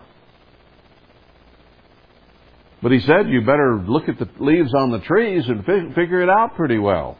But 2.81 2.91
he 2.91 2.99
said 2.99 3.29
you 3.29 3.41
better 3.41 3.81
look 3.85 4.07
at 4.07 4.19
the 4.19 4.29
leaves 4.39 4.73
on 4.73 4.91
the 4.91 4.99
trees 4.99 5.47
and 5.47 5.65
fi- 5.65 5.93
figure 5.95 6.21
it 6.21 6.29
out 6.29 6.55
pretty 6.55 6.77
well. 6.77 7.17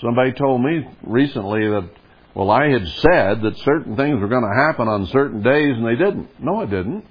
Somebody 0.00 0.32
told 0.32 0.62
me 0.62 0.86
recently 1.02 1.68
that, 1.68 1.90
well, 2.34 2.50
I 2.50 2.68
had 2.68 2.86
said 2.88 3.42
that 3.42 3.58
certain 3.64 3.96
things 3.96 4.20
were 4.20 4.28
going 4.28 4.42
to 4.42 4.62
happen 4.62 4.88
on 4.88 5.06
certain 5.08 5.42
days 5.42 5.76
and 5.76 5.86
they 5.86 5.96
didn't. 5.96 6.28
No, 6.42 6.62
it 6.62 6.70
didn't. 6.70 7.04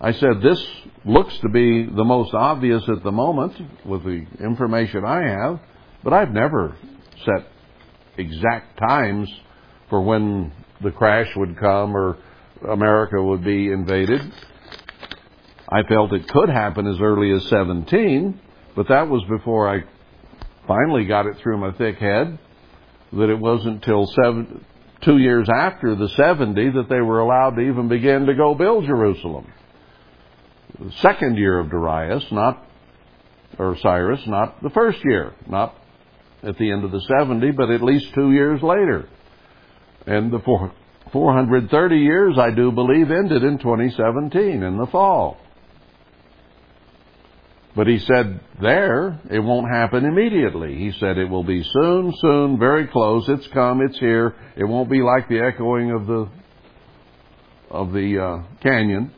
I 0.00 0.12
said 0.12 0.42
this 0.42 0.64
looks 1.04 1.36
to 1.38 1.48
be 1.48 1.86
the 1.86 2.04
most 2.04 2.32
obvious 2.34 2.82
at 2.88 3.02
the 3.02 3.10
moment 3.10 3.54
with 3.84 4.04
the 4.04 4.26
information 4.38 5.04
I 5.04 5.22
have, 5.22 5.60
but 6.04 6.12
I've 6.12 6.30
never 6.30 6.76
set 7.24 7.48
exact 8.16 8.78
times 8.78 9.28
for 9.88 10.00
when 10.02 10.52
the 10.82 10.92
crash 10.92 11.28
would 11.34 11.56
come 11.58 11.96
or 11.96 12.18
America 12.70 13.20
would 13.20 13.42
be 13.42 13.72
invaded. 13.72 14.20
I 15.70 15.82
felt 15.82 16.12
it 16.12 16.28
could 16.28 16.48
happen 16.48 16.86
as 16.86 17.00
early 17.00 17.30
as 17.30 17.46
17, 17.48 18.40
but 18.74 18.88
that 18.88 19.08
was 19.08 19.22
before 19.28 19.68
I 19.68 19.84
finally 20.66 21.04
got 21.04 21.26
it 21.26 21.36
through 21.38 21.58
my 21.58 21.72
thick 21.72 21.98
head 21.98 22.38
that 23.12 23.30
it 23.30 23.38
wasn't 23.38 23.82
till 23.82 24.06
seven, 24.06 24.64
two 25.02 25.18
years 25.18 25.48
after 25.54 25.94
the 25.94 26.08
70 26.08 26.70
that 26.70 26.88
they 26.88 27.00
were 27.00 27.20
allowed 27.20 27.56
to 27.56 27.60
even 27.60 27.88
begin 27.88 28.26
to 28.26 28.34
go 28.34 28.54
build 28.54 28.86
Jerusalem. 28.86 29.52
The 30.78 30.92
second 31.00 31.36
year 31.36 31.58
of 31.58 31.70
Darius, 31.70 32.24
not, 32.30 32.64
or 33.58 33.76
Cyrus, 33.78 34.20
not 34.26 34.62
the 34.62 34.70
first 34.70 34.98
year, 35.04 35.34
not 35.46 35.74
at 36.42 36.56
the 36.56 36.70
end 36.70 36.84
of 36.84 36.92
the 36.92 37.00
70, 37.00 37.50
but 37.52 37.70
at 37.70 37.82
least 37.82 38.14
two 38.14 38.32
years 38.32 38.62
later. 38.62 39.08
And 40.06 40.32
the 40.32 40.38
four, 40.40 40.72
430 41.12 41.96
years, 41.96 42.38
I 42.38 42.50
do 42.52 42.70
believe, 42.72 43.10
ended 43.10 43.42
in 43.42 43.58
2017 43.58 44.62
in 44.62 44.76
the 44.78 44.86
fall. 44.86 45.38
But 47.78 47.86
he 47.86 48.00
said 48.00 48.40
there, 48.60 49.20
it 49.30 49.38
won't 49.38 49.72
happen 49.72 50.04
immediately. 50.04 50.74
He 50.74 50.90
said 50.98 51.16
it 51.16 51.30
will 51.30 51.44
be 51.44 51.62
soon, 51.62 52.12
soon, 52.18 52.58
very 52.58 52.88
close. 52.88 53.24
It's 53.28 53.46
come, 53.54 53.82
it's 53.82 53.96
here. 54.00 54.34
It 54.56 54.64
won't 54.64 54.90
be 54.90 55.00
like 55.00 55.28
the 55.28 55.38
echoing 55.38 55.92
of 55.92 56.08
the 56.08 56.28
of 57.70 57.92
the 57.92 58.20
uh, 58.20 58.58
canyon. 58.64 59.12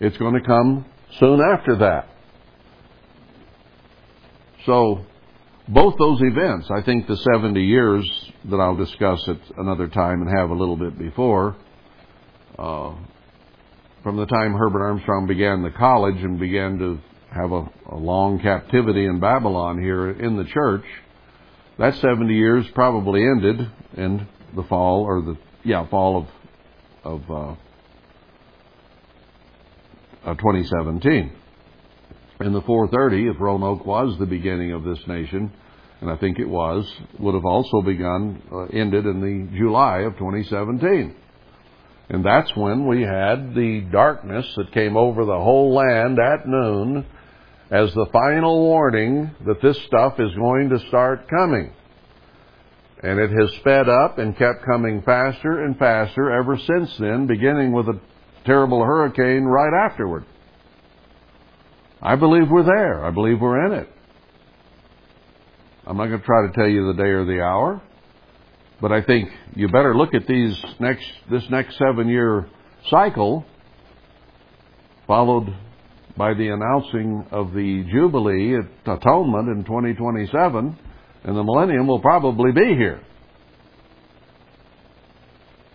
It's 0.00 0.16
going 0.16 0.34
to 0.34 0.44
come 0.44 0.86
soon 1.20 1.40
after 1.40 1.76
that. 1.76 2.08
So, 4.66 5.04
both 5.68 5.94
those 6.00 6.20
events, 6.20 6.68
I 6.68 6.82
think 6.82 7.06
the 7.06 7.16
70 7.32 7.62
years 7.62 8.32
that 8.50 8.56
I'll 8.56 8.74
discuss 8.74 9.22
at 9.28 9.38
another 9.56 9.86
time 9.86 10.20
and 10.22 10.36
have 10.36 10.50
a 10.50 10.54
little 10.54 10.76
bit 10.76 10.98
before, 10.98 11.54
uh, 12.58 12.92
from 14.02 14.16
the 14.16 14.26
time 14.26 14.52
Herbert 14.54 14.82
Armstrong 14.82 15.28
began 15.28 15.62
the 15.62 15.70
college 15.70 16.16
and 16.16 16.40
began 16.40 16.80
to 16.80 16.98
have 17.34 17.52
a, 17.52 17.68
a 17.90 17.96
long 17.96 18.40
captivity 18.40 19.04
in 19.06 19.20
Babylon 19.20 19.80
here 19.80 20.10
in 20.10 20.36
the 20.36 20.44
church, 20.44 20.84
that 21.78 21.94
70 21.96 22.34
years 22.34 22.66
probably 22.74 23.22
ended 23.22 23.70
in 23.96 24.26
the 24.54 24.62
fall 24.64 25.04
or 25.04 25.22
the 25.22 25.38
yeah 25.64 25.88
fall 25.88 26.18
of 26.18 26.26
of 27.04 27.30
uh, 27.30 27.54
uh, 30.24 30.34
2017. 30.34 31.32
And 32.40 32.54
the 32.54 32.62
430, 32.62 33.28
if 33.28 33.40
Roanoke 33.40 33.86
was 33.86 34.18
the 34.18 34.26
beginning 34.26 34.72
of 34.72 34.84
this 34.84 34.98
nation, 35.06 35.52
and 36.00 36.10
I 36.10 36.16
think 36.16 36.38
it 36.38 36.48
was, 36.48 36.84
would 37.18 37.34
have 37.34 37.44
also 37.44 37.82
begun, 37.82 38.42
uh, 38.52 38.64
ended 38.76 39.06
in 39.06 39.20
the 39.20 39.56
July 39.56 40.00
of 40.00 40.14
2017. 40.14 41.14
And 42.08 42.24
that's 42.24 42.54
when 42.56 42.86
we 42.88 43.02
had 43.02 43.54
the 43.54 43.86
darkness 43.92 44.44
that 44.56 44.72
came 44.72 44.96
over 44.96 45.24
the 45.24 45.38
whole 45.38 45.74
land 45.74 46.18
at 46.18 46.46
noon 46.46 47.06
as 47.72 47.92
the 47.94 48.06
final 48.12 48.60
warning 48.60 49.30
that 49.46 49.62
this 49.62 49.78
stuff 49.86 50.20
is 50.20 50.34
going 50.34 50.68
to 50.68 50.78
start 50.88 51.26
coming. 51.28 51.72
And 53.02 53.18
it 53.18 53.30
has 53.30 53.50
sped 53.60 53.88
up 53.88 54.18
and 54.18 54.36
kept 54.36 54.66
coming 54.70 55.00
faster 55.02 55.64
and 55.64 55.76
faster 55.78 56.30
ever 56.30 56.58
since 56.58 56.94
then, 56.98 57.26
beginning 57.26 57.72
with 57.72 57.88
a 57.88 57.98
terrible 58.44 58.84
hurricane 58.84 59.44
right 59.44 59.72
afterward. 59.86 60.26
I 62.02 62.16
believe 62.16 62.50
we're 62.50 62.62
there. 62.62 63.04
I 63.04 63.10
believe 63.10 63.40
we're 63.40 63.66
in 63.66 63.72
it. 63.72 63.88
I'm 65.86 65.96
not 65.96 66.08
going 66.08 66.20
to 66.20 66.26
try 66.26 66.46
to 66.46 66.52
tell 66.52 66.68
you 66.68 66.88
the 66.88 67.02
day 67.02 67.08
or 67.08 67.24
the 67.24 67.40
hour, 67.40 67.80
but 68.82 68.92
I 68.92 69.02
think 69.02 69.30
you 69.56 69.68
better 69.68 69.96
look 69.96 70.14
at 70.14 70.26
these 70.26 70.62
next 70.78 71.06
this 71.30 71.42
next 71.50 71.78
seven 71.78 72.08
year 72.08 72.48
cycle, 72.88 73.44
followed 75.06 75.52
by 76.16 76.34
the 76.34 76.48
announcing 76.48 77.26
of 77.30 77.54
the 77.54 77.84
Jubilee 77.90 78.56
at 78.56 78.66
Atonement 78.86 79.48
in 79.48 79.64
2027, 79.64 80.78
and 81.24 81.36
the 81.36 81.42
millennium 81.42 81.86
will 81.86 82.00
probably 82.00 82.52
be 82.52 82.74
here. 82.74 83.00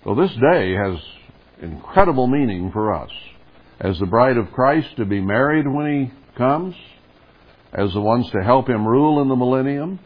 So 0.03 0.15
this 0.15 0.31
day 0.51 0.73
has 0.73 0.99
incredible 1.61 2.27
meaning 2.27 2.71
for 2.71 2.93
us. 2.93 3.09
As 3.79 3.99
the 3.99 4.05
bride 4.05 4.37
of 4.37 4.51
Christ 4.51 4.95
to 4.97 5.05
be 5.05 5.21
married 5.21 5.67
when 5.67 6.05
he 6.05 6.37
comes, 6.37 6.75
as 7.73 7.93
the 7.93 8.01
ones 8.01 8.29
to 8.31 8.43
help 8.43 8.69
him 8.69 8.87
rule 8.87 9.21
in 9.21 9.27
the 9.27 9.35
millennium. 9.35 9.99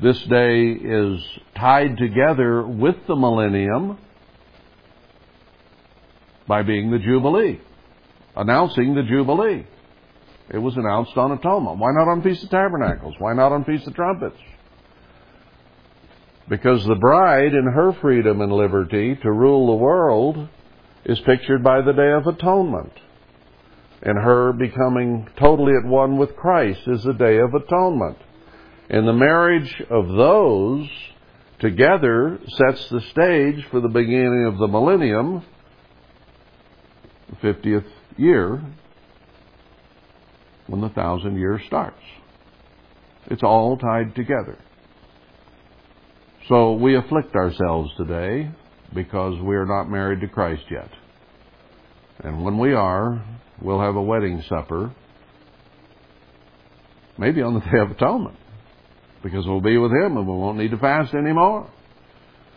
This 0.00 0.20
day 0.22 0.70
is 0.70 1.20
tied 1.56 1.96
together 1.96 2.66
with 2.66 2.96
the 3.06 3.16
millennium 3.16 3.98
by 6.46 6.62
being 6.62 6.90
the 6.90 6.98
Jubilee 6.98 7.60
announcing 8.38 8.94
the 8.94 9.02
Jubilee. 9.02 9.66
It 10.50 10.58
was 10.58 10.76
announced 10.76 11.16
on 11.16 11.32
Atonement. 11.32 11.78
Why 11.78 11.90
not 11.92 12.08
on 12.08 12.22
Feast 12.22 12.44
of 12.44 12.50
Tabernacles? 12.50 13.14
Why 13.18 13.34
not 13.34 13.52
on 13.52 13.64
Feast 13.64 13.86
of 13.86 13.94
Trumpets? 13.94 14.38
Because 16.48 16.82
the 16.86 16.94
bride 16.94 17.52
in 17.52 17.64
her 17.64 17.92
freedom 18.00 18.40
and 18.40 18.50
liberty 18.50 19.16
to 19.16 19.30
rule 19.30 19.66
the 19.66 19.74
world 19.74 20.48
is 21.04 21.20
pictured 21.20 21.62
by 21.62 21.82
the 21.82 21.92
Day 21.92 22.12
of 22.12 22.26
Atonement. 22.26 22.92
And 24.00 24.16
her 24.16 24.52
becoming 24.52 25.28
totally 25.38 25.74
at 25.74 25.86
one 25.86 26.16
with 26.16 26.36
Christ 26.36 26.80
is 26.86 27.02
the 27.02 27.12
Day 27.12 27.38
of 27.38 27.52
Atonement. 27.52 28.16
And 28.88 29.06
the 29.06 29.12
marriage 29.12 29.82
of 29.90 30.08
those 30.08 30.88
together 31.58 32.38
sets 32.46 32.88
the 32.88 33.02
stage 33.10 33.66
for 33.70 33.80
the 33.80 33.88
beginning 33.88 34.46
of 34.46 34.58
the 34.58 34.68
millennium, 34.68 35.44
the 37.28 37.52
50th 37.52 37.84
year 38.18 38.62
when 40.66 40.80
the 40.80 40.90
thousand 40.90 41.38
years 41.38 41.60
starts. 41.66 42.02
It's 43.26 43.42
all 43.42 43.76
tied 43.76 44.14
together. 44.14 44.58
So 46.48 46.74
we 46.74 46.96
afflict 46.96 47.34
ourselves 47.34 47.90
today 47.96 48.50
because 48.94 49.40
we 49.42 49.54
are 49.54 49.66
not 49.66 49.90
married 49.90 50.20
to 50.20 50.28
Christ 50.28 50.62
yet. 50.70 50.90
And 52.24 52.44
when 52.44 52.58
we 52.58 52.72
are, 52.72 53.22
we'll 53.60 53.80
have 53.80 53.96
a 53.96 54.02
wedding 54.02 54.42
supper, 54.48 54.94
maybe 57.18 57.42
on 57.42 57.54
the 57.54 57.60
Day 57.60 57.78
of 57.80 57.90
Atonement, 57.90 58.36
because 59.22 59.46
we'll 59.46 59.60
be 59.60 59.76
with 59.76 59.92
Him 59.92 60.16
and 60.16 60.26
we 60.26 60.34
won't 60.34 60.58
need 60.58 60.70
to 60.70 60.78
fast 60.78 61.14
anymore. 61.14 61.70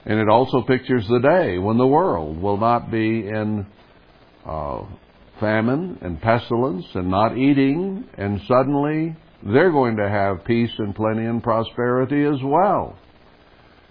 And 0.06 0.20
it 0.20 0.30
also 0.30 0.62
pictures 0.62 1.06
the 1.08 1.20
day 1.20 1.58
when 1.58 1.78
the 1.78 1.86
world 1.86 2.42
will 2.42 2.58
not 2.58 2.90
be 2.90 3.28
in 3.28 3.68
uh, 4.46 4.84
famine 5.42 5.98
and 6.02 6.22
pestilence 6.22 6.86
and 6.94 7.10
not 7.12 7.38
eating, 7.38 8.06
and 8.18 8.40
suddenly 8.48 9.18
they're 9.44 9.72
going 9.72 9.98
to 9.98 10.08
have 10.08 10.46
peace 10.46 10.72
and 10.78 10.96
plenty 10.96 11.26
and 11.26 11.44
prosperity 11.44 12.24
as 12.24 12.42
well. 12.42 12.98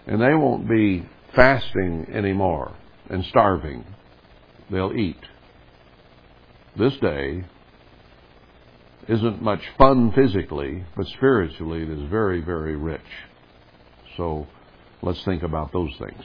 And 0.06 0.18
they 0.20 0.34
won't 0.34 0.66
be 0.66 1.04
fasting 1.36 2.06
anymore 2.14 2.74
and 3.10 3.22
starving. 3.26 3.84
They'll 4.70 4.96
eat. 4.96 5.20
This 6.78 6.96
day 7.02 7.44
isn't 9.08 9.42
much 9.42 9.60
fun 9.76 10.12
physically, 10.12 10.84
but 10.96 11.06
spiritually 11.08 11.82
it 11.82 11.90
is 11.90 12.08
very, 12.08 12.40
very 12.40 12.76
rich. 12.76 13.00
So 14.16 14.46
let's 15.02 15.22
think 15.24 15.42
about 15.42 15.72
those 15.72 15.90
things. 15.98 16.22